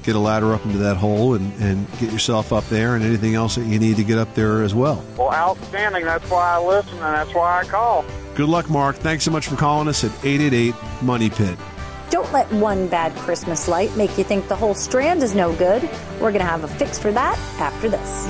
get 0.06 0.16
a 0.16 0.20
ladder 0.20 0.54
up 0.54 0.64
into 0.66 0.78
that 0.78 0.98
hole 0.98 1.34
and, 1.34 1.52
and 1.62 1.92
get 2.00 2.12
yourself 2.12 2.54
up 2.54 2.64
there 2.70 2.96
and 2.96 3.04
anything 3.04 3.34
else 3.34 3.56
that 3.56 3.66
you 3.66 3.80
need 3.80 3.98
to 3.98 4.04
get 4.04 4.20
up 4.20 4.34
there 4.36 4.62
as 4.62 4.76
well. 4.76 5.04
Well, 5.18 5.34
outstanding. 5.34 6.06
That's 6.06 6.30
why 6.30 6.56
I 6.56 6.64
listen, 6.64 6.94
and 6.94 7.02
that's 7.02 7.34
why 7.34 7.62
I 7.62 7.64
call. 7.66 8.06
Good 8.36 8.48
luck, 8.48 8.70
Mark. 8.70 8.98
Thanks 8.98 9.24
so 9.24 9.32
much 9.32 9.48
for 9.48 9.56
calling 9.56 9.88
us 9.88 10.04
at 10.04 10.12
888 10.24 10.76
Money 11.02 11.30
Pit. 11.30 11.58
Don't 12.12 12.32
let 12.32 12.52
one 12.54 12.88
bad 12.88 13.14
Christmas 13.16 13.68
light 13.68 13.96
make 13.98 14.16
you 14.18 14.24
think 14.24 14.48
the 14.48 14.56
whole 14.56 14.76
strand 14.76 15.24
is 15.24 15.34
no 15.34 15.56
good. 15.56 15.84
We're 16.22 16.32
going 16.32 16.40
to 16.40 16.46
have 16.46 16.64
a 16.64 16.68
fix 16.68 17.00
for 17.00 17.12
that 17.12 17.38
after 17.60 17.90
this. 17.90 18.28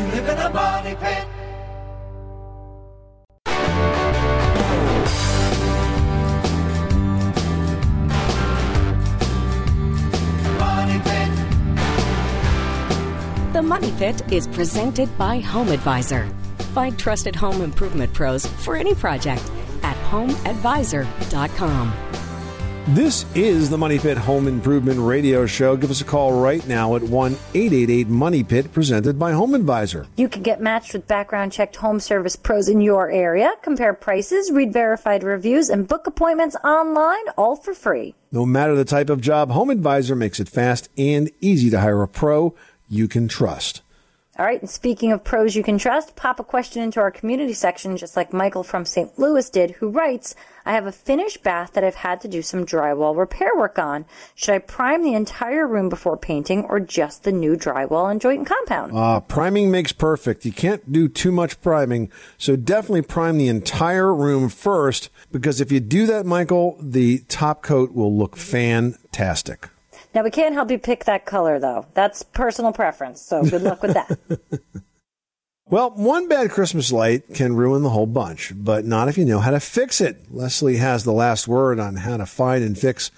Money 13.65 13.91
Pit 13.97 14.31
is 14.31 14.47
presented 14.47 15.09
by 15.17 15.39
Home 15.39 15.69
Advisor. 15.69 16.29
Find 16.75 16.99
trusted 16.99 17.35
home 17.35 17.61
improvement 17.63 18.13
pros 18.13 18.45
for 18.45 18.75
any 18.75 18.93
project 18.93 19.41
at 19.81 19.97
homeadvisor.com. 20.11 21.93
This 22.89 23.25
is 23.33 23.71
the 23.71 23.79
Money 23.79 23.97
Pit 23.97 24.15
Home 24.19 24.47
Improvement 24.47 24.99
Radio 24.99 25.47
Show. 25.47 25.75
Give 25.75 25.89
us 25.89 26.01
a 26.01 26.05
call 26.05 26.39
right 26.39 26.65
now 26.67 26.95
at 26.95 27.01
1 27.01 27.31
888 27.55 28.07
Money 28.07 28.43
Pit, 28.43 28.71
presented 28.71 29.17
by 29.17 29.31
Home 29.31 29.55
Advisor. 29.55 30.05
You 30.15 30.29
can 30.29 30.43
get 30.43 30.61
matched 30.61 30.93
with 30.93 31.07
background 31.07 31.51
checked 31.51 31.77
home 31.77 31.99
service 31.99 32.35
pros 32.35 32.69
in 32.69 32.81
your 32.81 33.09
area, 33.09 33.53
compare 33.63 33.95
prices, 33.95 34.51
read 34.51 34.71
verified 34.71 35.23
reviews, 35.23 35.69
and 35.69 35.87
book 35.87 36.05
appointments 36.05 36.55
online, 36.63 37.27
all 37.35 37.55
for 37.55 37.73
free. 37.73 38.13
No 38.31 38.45
matter 38.45 38.75
the 38.75 38.85
type 38.85 39.09
of 39.09 39.19
job, 39.19 39.49
Home 39.49 39.71
Advisor 39.71 40.15
makes 40.15 40.39
it 40.39 40.47
fast 40.47 40.87
and 40.95 41.31
easy 41.41 41.71
to 41.71 41.79
hire 41.79 42.03
a 42.03 42.07
pro 42.07 42.53
you 42.95 43.07
can 43.07 43.27
trust. 43.27 43.81
All 44.37 44.45
right, 44.45 44.59
and 44.59 44.69
speaking 44.69 45.13
of 45.13 45.23
pros 45.23 45.55
you 45.55 45.63
can 45.63 45.77
trust, 45.77 46.17
pop 46.17 46.41
a 46.41 46.43
question 46.43 46.83
into 46.83 46.99
our 46.99 47.09
community 47.09 47.53
section, 47.53 47.95
just 47.95 48.17
like 48.17 48.33
Michael 48.33 48.63
from 48.63 48.83
St. 48.83 49.17
Louis 49.17 49.49
did, 49.49 49.71
who 49.71 49.87
writes, 49.87 50.35
I 50.65 50.73
have 50.73 50.85
a 50.85 50.91
finished 50.91 51.41
bath 51.41 51.71
that 51.71 51.85
I've 51.85 51.95
had 51.95 52.19
to 52.19 52.27
do 52.27 52.41
some 52.41 52.65
drywall 52.65 53.15
repair 53.15 53.51
work 53.55 53.79
on. 53.79 54.03
Should 54.33 54.55
I 54.55 54.59
prime 54.59 55.03
the 55.03 55.13
entire 55.13 55.65
room 55.65 55.87
before 55.87 56.17
painting 56.17 56.65
or 56.65 56.81
just 56.81 57.23
the 57.23 57.31
new 57.31 57.55
drywall 57.55 58.11
and 58.11 58.19
joint 58.19 58.39
and 58.39 58.47
compound? 58.47 58.91
Uh, 58.93 59.21
priming 59.21 59.71
makes 59.71 59.93
perfect. 59.93 60.43
You 60.43 60.51
can't 60.51 60.91
do 60.91 61.07
too 61.07 61.31
much 61.31 61.61
priming, 61.61 62.11
so 62.37 62.57
definitely 62.57 63.03
prime 63.03 63.37
the 63.37 63.47
entire 63.47 64.13
room 64.13 64.49
first, 64.49 65.09
because 65.31 65.61
if 65.61 65.71
you 65.71 65.79
do 65.79 66.05
that, 66.07 66.25
Michael, 66.25 66.77
the 66.81 67.19
top 67.29 67.63
coat 67.63 67.93
will 67.93 68.13
look 68.13 68.35
fantastic. 68.35 69.69
Now, 70.15 70.23
we 70.23 70.31
can't 70.31 70.53
help 70.53 70.71
you 70.71 70.79
pick 70.79 71.03
that 71.05 71.25
color, 71.25 71.59
though. 71.59 71.85
That's 71.93 72.23
personal 72.23 72.71
preference, 72.71 73.21
so 73.21 73.43
good 73.43 73.61
luck 73.61 73.83
with 73.83 73.93
that. 73.93 74.17
Well, 75.67 75.89
one 75.95 76.27
bad 76.27 76.51
Christmas 76.51 76.91
light 76.91 77.33
can 77.33 77.55
ruin 77.55 77.81
the 77.81 77.89
whole 77.89 78.05
bunch, 78.05 78.53
but 78.55 78.85
not 78.85 79.07
if 79.07 79.17
you 79.17 79.25
know 79.25 79.39
how 79.39 79.49
to 79.49 79.59
fix 79.59 79.99
it. 79.99 80.31
Leslie 80.31 80.77
has 80.77 81.03
the 81.03 81.11
last 81.11 81.47
word 81.47 81.79
on 81.79 81.95
how 81.95 82.17
to 82.17 82.27
find 82.27 82.63
and 82.63 82.77
fix 82.77 83.09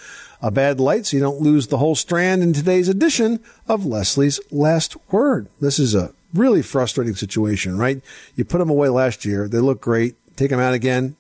a 0.41 0.50
bad 0.50 0.80
light 0.80 1.06
so 1.06 1.18
you 1.18 1.22
don't 1.22 1.41
lose 1.41 1.68
the 1.68 1.78
whole 1.78 1.93
strand 1.93 2.41
in 2.41 2.54
today's 2.54 2.88
edition 2.88 3.41
of 3.68 3.86
Leslie's 3.86 4.39
Last 4.50 4.95
Word. 5.12 5.50
This 5.60 5.78
is 5.78 5.93
a 5.93 6.14
really 6.34 6.62
frustrating 6.62 7.16
situation, 7.16 7.78
right? 7.78 8.02
You 8.38 8.45
put 8.45 8.60
them 8.60 8.70
away 8.70 8.88
last 8.88 9.26
year, 9.26 9.50
they 9.50 9.60
look 9.60 9.82
great, 9.82 10.16
take 10.38 10.50
them 10.50 10.62
out 10.62 10.74
again, 10.74 11.18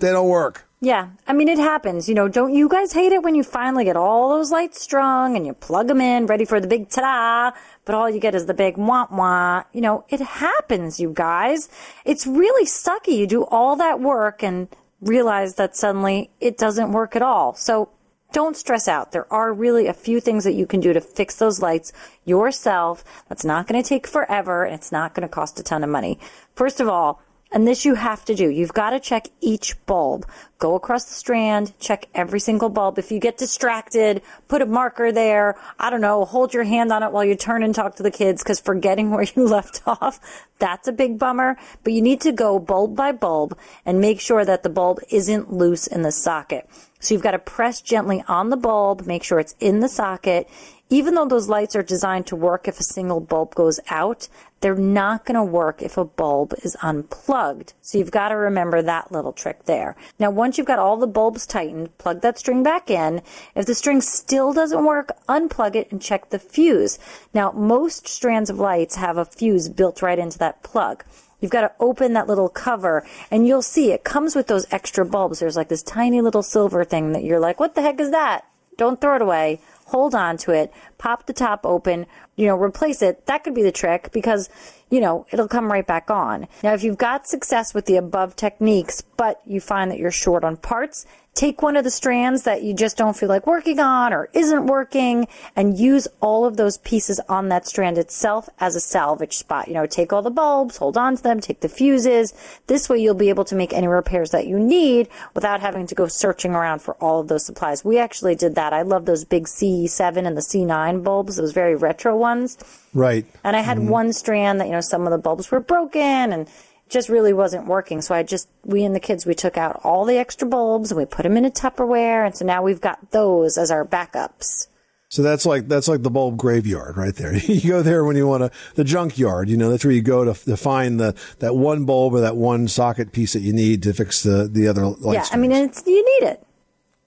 they 0.00 0.10
don't 0.10 0.28
work. 0.28 0.67
Yeah, 0.80 1.08
I 1.26 1.32
mean, 1.32 1.48
it 1.48 1.58
happens. 1.58 2.08
You 2.08 2.14
know, 2.14 2.28
don't 2.28 2.54
you 2.54 2.68
guys 2.68 2.92
hate 2.92 3.10
it 3.10 3.24
when 3.24 3.34
you 3.34 3.42
finally 3.42 3.84
get 3.84 3.96
all 3.96 4.28
those 4.28 4.52
lights 4.52 4.80
strung 4.80 5.36
and 5.36 5.44
you 5.44 5.52
plug 5.52 5.88
them 5.88 6.00
in, 6.00 6.26
ready 6.26 6.44
for 6.44 6.60
the 6.60 6.68
big 6.68 6.88
ta-da, 6.88 7.56
but 7.84 7.96
all 7.96 8.08
you 8.08 8.20
get 8.20 8.36
is 8.36 8.46
the 8.46 8.54
big 8.54 8.76
wah 8.76 9.06
wah? 9.10 9.64
You 9.72 9.80
know, 9.80 10.04
it 10.08 10.20
happens, 10.20 11.00
you 11.00 11.12
guys. 11.12 11.68
It's 12.04 12.28
really 12.28 12.64
sucky. 12.64 13.18
You 13.18 13.26
do 13.26 13.42
all 13.44 13.74
that 13.74 13.98
work 13.98 14.44
and 14.44 14.68
realize 15.00 15.56
that 15.56 15.74
suddenly 15.74 16.30
it 16.40 16.56
doesn't 16.56 16.92
work 16.92 17.16
at 17.16 17.22
all. 17.22 17.54
So 17.54 17.90
don't 18.32 18.56
stress 18.56 18.86
out. 18.86 19.10
There 19.10 19.32
are 19.32 19.52
really 19.52 19.88
a 19.88 19.94
few 19.94 20.20
things 20.20 20.44
that 20.44 20.52
you 20.54 20.66
can 20.66 20.78
do 20.78 20.92
to 20.92 21.00
fix 21.00 21.36
those 21.36 21.60
lights 21.60 21.92
yourself. 22.24 23.02
That's 23.28 23.44
not 23.44 23.66
going 23.66 23.82
to 23.82 23.88
take 23.88 24.06
forever 24.06 24.64
and 24.64 24.74
it's 24.74 24.92
not 24.92 25.14
going 25.14 25.26
to 25.26 25.32
cost 25.32 25.58
a 25.58 25.64
ton 25.64 25.82
of 25.82 25.90
money. 25.90 26.20
First 26.54 26.78
of 26.80 26.88
all, 26.88 27.22
and 27.50 27.66
this 27.66 27.84
you 27.84 27.94
have 27.94 28.24
to 28.26 28.34
do. 28.34 28.48
You've 28.48 28.72
got 28.72 28.90
to 28.90 29.00
check 29.00 29.28
each 29.40 29.74
bulb. 29.86 30.26
Go 30.58 30.74
across 30.74 31.04
the 31.04 31.14
strand, 31.14 31.72
check 31.78 32.06
every 32.14 32.40
single 32.40 32.68
bulb. 32.68 32.98
If 32.98 33.10
you 33.10 33.20
get 33.20 33.38
distracted, 33.38 34.22
put 34.48 34.60
a 34.60 34.66
marker 34.66 35.12
there. 35.12 35.56
I 35.78 35.90
don't 35.90 36.00
know, 36.00 36.24
hold 36.24 36.52
your 36.52 36.64
hand 36.64 36.92
on 36.92 37.02
it 37.02 37.12
while 37.12 37.24
you 37.24 37.36
turn 37.36 37.62
and 37.62 37.74
talk 37.74 37.96
to 37.96 38.02
the 38.02 38.10
kids 38.10 38.42
because 38.42 38.60
forgetting 38.60 39.10
where 39.12 39.26
you 39.34 39.46
left 39.46 39.82
off, 39.86 40.20
that's 40.58 40.88
a 40.88 40.92
big 40.92 41.18
bummer. 41.18 41.56
But 41.84 41.92
you 41.92 42.02
need 42.02 42.20
to 42.22 42.32
go 42.32 42.58
bulb 42.58 42.96
by 42.96 43.12
bulb 43.12 43.56
and 43.86 44.00
make 44.00 44.20
sure 44.20 44.44
that 44.44 44.62
the 44.62 44.68
bulb 44.68 45.00
isn't 45.10 45.52
loose 45.52 45.86
in 45.86 46.02
the 46.02 46.12
socket. 46.12 46.68
So 47.00 47.14
you've 47.14 47.22
got 47.22 47.32
to 47.32 47.38
press 47.38 47.80
gently 47.80 48.24
on 48.28 48.50
the 48.50 48.56
bulb, 48.56 49.06
make 49.06 49.22
sure 49.22 49.38
it's 49.38 49.54
in 49.60 49.80
the 49.80 49.88
socket. 49.88 50.48
Even 50.90 51.14
though 51.14 51.26
those 51.26 51.48
lights 51.48 51.76
are 51.76 51.82
designed 51.82 52.26
to 52.26 52.36
work 52.36 52.66
if 52.66 52.80
a 52.80 52.82
single 52.82 53.20
bulb 53.20 53.54
goes 53.54 53.78
out, 53.90 54.28
they're 54.60 54.74
not 54.74 55.26
going 55.26 55.34
to 55.34 55.44
work 55.44 55.82
if 55.82 55.96
a 55.98 56.04
bulb 56.04 56.54
is 56.64 56.76
unplugged. 56.82 57.74
So 57.82 57.98
you've 57.98 58.10
got 58.10 58.30
to 58.30 58.36
remember 58.36 58.80
that 58.82 59.12
little 59.12 59.32
trick 59.32 59.66
there. 59.66 59.96
Now, 60.18 60.30
once 60.30 60.56
you've 60.56 60.66
got 60.66 60.78
all 60.78 60.96
the 60.96 61.06
bulbs 61.06 61.46
tightened, 61.46 61.96
plug 61.98 62.22
that 62.22 62.38
string 62.38 62.62
back 62.62 62.90
in. 62.90 63.20
If 63.54 63.66
the 63.66 63.74
string 63.74 64.00
still 64.00 64.52
doesn't 64.52 64.84
work, 64.84 65.10
unplug 65.28 65.76
it 65.76 65.92
and 65.92 66.00
check 66.00 66.30
the 66.30 66.38
fuse. 66.38 66.98
Now, 67.34 67.52
most 67.52 68.08
strands 68.08 68.50
of 68.50 68.58
lights 68.58 68.96
have 68.96 69.18
a 69.18 69.26
fuse 69.26 69.68
built 69.68 70.02
right 70.02 70.18
into 70.18 70.38
that 70.38 70.62
plug. 70.62 71.04
You've 71.40 71.50
got 71.50 71.62
to 71.62 71.72
open 71.78 72.12
that 72.14 72.26
little 72.26 72.48
cover 72.48 73.06
and 73.30 73.46
you'll 73.46 73.62
see 73.62 73.92
it 73.92 74.04
comes 74.04 74.34
with 74.34 74.46
those 74.46 74.66
extra 74.70 75.04
bulbs. 75.04 75.40
There's 75.40 75.56
like 75.56 75.68
this 75.68 75.82
tiny 75.82 76.20
little 76.20 76.42
silver 76.42 76.84
thing 76.84 77.12
that 77.12 77.24
you're 77.24 77.40
like, 77.40 77.60
what 77.60 77.74
the 77.74 77.82
heck 77.82 78.00
is 78.00 78.10
that? 78.10 78.44
Don't 78.76 79.00
throw 79.00 79.16
it 79.16 79.22
away. 79.22 79.60
Hold 79.86 80.14
on 80.14 80.36
to 80.38 80.52
it. 80.52 80.72
Pop 80.98 81.26
the 81.26 81.32
top 81.32 81.66
open. 81.66 82.06
You 82.36 82.46
know, 82.46 82.56
replace 82.56 83.02
it. 83.02 83.26
That 83.26 83.42
could 83.42 83.54
be 83.54 83.62
the 83.62 83.72
trick 83.72 84.10
because, 84.12 84.48
you 84.88 85.00
know, 85.00 85.26
it'll 85.32 85.48
come 85.48 85.72
right 85.72 85.86
back 85.86 86.10
on. 86.10 86.46
Now, 86.62 86.74
if 86.74 86.84
you've 86.84 86.96
got 86.96 87.26
success 87.26 87.74
with 87.74 87.86
the 87.86 87.96
above 87.96 88.36
techniques, 88.36 89.02
but 89.16 89.40
you 89.44 89.60
find 89.60 89.90
that 89.90 89.98
you're 89.98 90.12
short 90.12 90.44
on 90.44 90.56
parts, 90.56 91.06
take 91.38 91.62
one 91.62 91.76
of 91.76 91.84
the 91.84 91.90
strands 91.90 92.42
that 92.42 92.64
you 92.64 92.74
just 92.74 92.96
don't 92.96 93.16
feel 93.16 93.28
like 93.28 93.46
working 93.46 93.78
on 93.78 94.12
or 94.12 94.28
isn't 94.32 94.66
working 94.66 95.28
and 95.54 95.78
use 95.78 96.08
all 96.20 96.44
of 96.44 96.56
those 96.56 96.78
pieces 96.78 97.20
on 97.28 97.48
that 97.48 97.64
strand 97.64 97.96
itself 97.96 98.48
as 98.58 98.74
a 98.74 98.80
salvage 98.80 99.34
spot. 99.34 99.68
You 99.68 99.74
know, 99.74 99.86
take 99.86 100.12
all 100.12 100.20
the 100.20 100.32
bulbs, 100.32 100.78
hold 100.78 100.96
on 100.96 101.16
to 101.16 101.22
them, 101.22 101.38
take 101.38 101.60
the 101.60 101.68
fuses. 101.68 102.34
This 102.66 102.88
way 102.88 102.98
you'll 102.98 103.14
be 103.14 103.28
able 103.28 103.44
to 103.44 103.54
make 103.54 103.72
any 103.72 103.86
repairs 103.86 104.32
that 104.32 104.48
you 104.48 104.58
need 104.58 105.08
without 105.34 105.60
having 105.60 105.86
to 105.86 105.94
go 105.94 106.08
searching 106.08 106.56
around 106.56 106.80
for 106.80 106.94
all 106.94 107.20
of 107.20 107.28
those 107.28 107.46
supplies. 107.46 107.84
We 107.84 107.98
actually 107.98 108.34
did 108.34 108.56
that. 108.56 108.72
I 108.72 108.82
love 108.82 109.06
those 109.06 109.24
big 109.24 109.44
C7 109.44 110.26
and 110.26 110.36
the 110.36 110.40
C9 110.40 111.04
bulbs, 111.04 111.36
those 111.36 111.52
very 111.52 111.76
retro 111.76 112.16
ones. 112.16 112.58
Right. 112.92 113.24
And 113.44 113.54
I 113.54 113.60
had 113.60 113.78
mm-hmm. 113.78 113.90
one 113.90 114.12
strand 114.12 114.60
that, 114.60 114.66
you 114.66 114.72
know, 114.72 114.80
some 114.80 115.06
of 115.06 115.12
the 115.12 115.18
bulbs 115.18 115.52
were 115.52 115.60
broken 115.60 116.32
and 116.32 116.48
just 116.88 117.08
really 117.08 117.32
wasn't 117.32 117.66
working. 117.66 118.00
So 118.00 118.14
I 118.14 118.22
just, 118.22 118.48
we 118.64 118.84
and 118.84 118.94
the 118.94 119.00
kids, 119.00 119.26
we 119.26 119.34
took 119.34 119.56
out 119.56 119.80
all 119.84 120.04
the 120.04 120.18
extra 120.18 120.48
bulbs 120.48 120.90
and 120.90 120.98
we 120.98 121.04
put 121.04 121.22
them 121.22 121.36
in 121.36 121.44
a 121.44 121.50
Tupperware. 121.50 122.26
And 122.26 122.36
so 122.36 122.44
now 122.44 122.62
we've 122.62 122.80
got 122.80 123.10
those 123.10 123.58
as 123.58 123.70
our 123.70 123.84
backups. 123.84 124.68
So 125.10 125.22
that's 125.22 125.46
like 125.46 125.68
that's 125.68 125.88
like 125.88 126.02
the 126.02 126.10
bulb 126.10 126.36
graveyard 126.36 126.98
right 126.98 127.14
there. 127.14 127.34
you 127.46 127.70
go 127.70 127.82
there 127.82 128.04
when 128.04 128.16
you 128.16 128.26
want 128.26 128.42
to 128.42 128.58
the 128.74 128.84
junkyard. 128.84 129.48
You 129.48 129.56
know 129.56 129.70
that's 129.70 129.84
where 129.84 129.94
you 129.94 130.02
go 130.02 130.24
to, 130.24 130.44
to 130.44 130.56
find 130.56 131.00
the 131.00 131.14
that 131.38 131.56
one 131.56 131.86
bulb 131.86 132.12
or 132.12 132.20
that 132.20 132.36
one 132.36 132.68
socket 132.68 133.12
piece 133.12 133.32
that 133.32 133.40
you 133.40 133.54
need 133.54 133.82
to 133.84 133.94
fix 133.94 134.22
the 134.22 134.48
the 134.52 134.68
other 134.68 134.84
light 134.84 135.14
yeah, 135.14 135.26
I 135.32 135.36
mean, 135.38 135.52
it's, 135.52 135.82
you 135.86 136.04
need 136.20 136.28
it. 136.28 136.46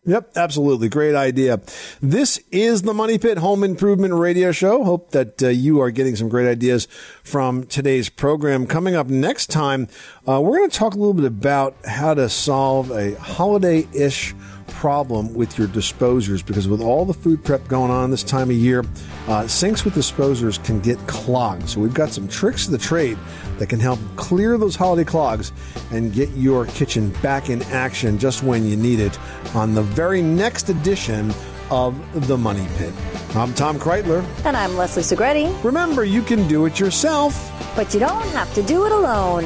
Yep, 0.03 0.31
absolutely. 0.35 0.89
Great 0.89 1.13
idea. 1.13 1.61
This 2.01 2.39
is 2.51 2.81
the 2.81 2.93
Money 2.93 3.19
Pit 3.19 3.37
Home 3.37 3.63
Improvement 3.63 4.15
Radio 4.15 4.51
Show. 4.51 4.83
Hope 4.83 5.11
that 5.11 5.43
uh, 5.43 5.49
you 5.49 5.79
are 5.79 5.91
getting 5.91 6.15
some 6.15 6.27
great 6.27 6.47
ideas 6.49 6.87
from 7.23 7.65
today's 7.65 8.09
program. 8.09 8.65
Coming 8.65 8.95
up 8.95 9.05
next 9.05 9.51
time, 9.51 9.87
uh, 10.27 10.41
we're 10.41 10.57
going 10.57 10.71
to 10.71 10.75
talk 10.75 10.95
a 10.95 10.97
little 10.97 11.13
bit 11.13 11.25
about 11.25 11.75
how 11.85 12.15
to 12.15 12.29
solve 12.29 12.89
a 12.89 13.13
holiday 13.13 13.87
ish 13.93 14.33
problem 14.73 15.33
with 15.33 15.57
your 15.57 15.67
disposers 15.67 16.41
because 16.41 16.67
with 16.67 16.81
all 16.81 17.05
the 17.05 17.13
food 17.13 17.43
prep 17.43 17.67
going 17.67 17.91
on 17.91 18.11
this 18.11 18.23
time 18.23 18.49
of 18.49 18.55
year, 18.55 18.83
uh, 19.27 19.47
sinks 19.47 19.85
with 19.85 19.93
disposers 19.93 20.57
can 20.59 20.79
get 20.79 20.97
clogged. 21.07 21.69
So 21.69 21.79
we've 21.79 21.93
got 21.93 22.09
some 22.09 22.27
tricks 22.27 22.65
of 22.65 22.71
the 22.71 22.77
trade 22.77 23.17
that 23.57 23.67
can 23.69 23.79
help 23.79 23.99
clear 24.15 24.57
those 24.57 24.75
holiday 24.75 25.03
clogs 25.03 25.51
and 25.91 26.13
get 26.13 26.29
your 26.31 26.65
kitchen 26.65 27.09
back 27.21 27.49
in 27.49 27.61
action 27.63 28.17
just 28.17 28.43
when 28.43 28.65
you 28.65 28.75
need 28.75 28.99
it 28.99 29.17
on 29.55 29.73
the 29.73 29.83
very 29.83 30.21
next 30.21 30.69
edition 30.69 31.33
of 31.69 32.27
The 32.27 32.37
Money 32.37 32.67
Pit. 32.77 32.93
I'm 33.35 33.53
Tom 33.53 33.79
Kraeutler. 33.79 34.25
And 34.45 34.57
I'm 34.57 34.75
Leslie 34.75 35.03
Segrete. 35.03 35.63
Remember, 35.63 36.03
you 36.03 36.21
can 36.21 36.47
do 36.47 36.65
it 36.65 36.79
yourself, 36.79 37.51
but 37.75 37.93
you 37.93 37.99
don't 37.99 38.27
have 38.29 38.53
to 38.55 38.63
do 38.63 38.85
it 38.85 38.91
alone. 38.91 39.45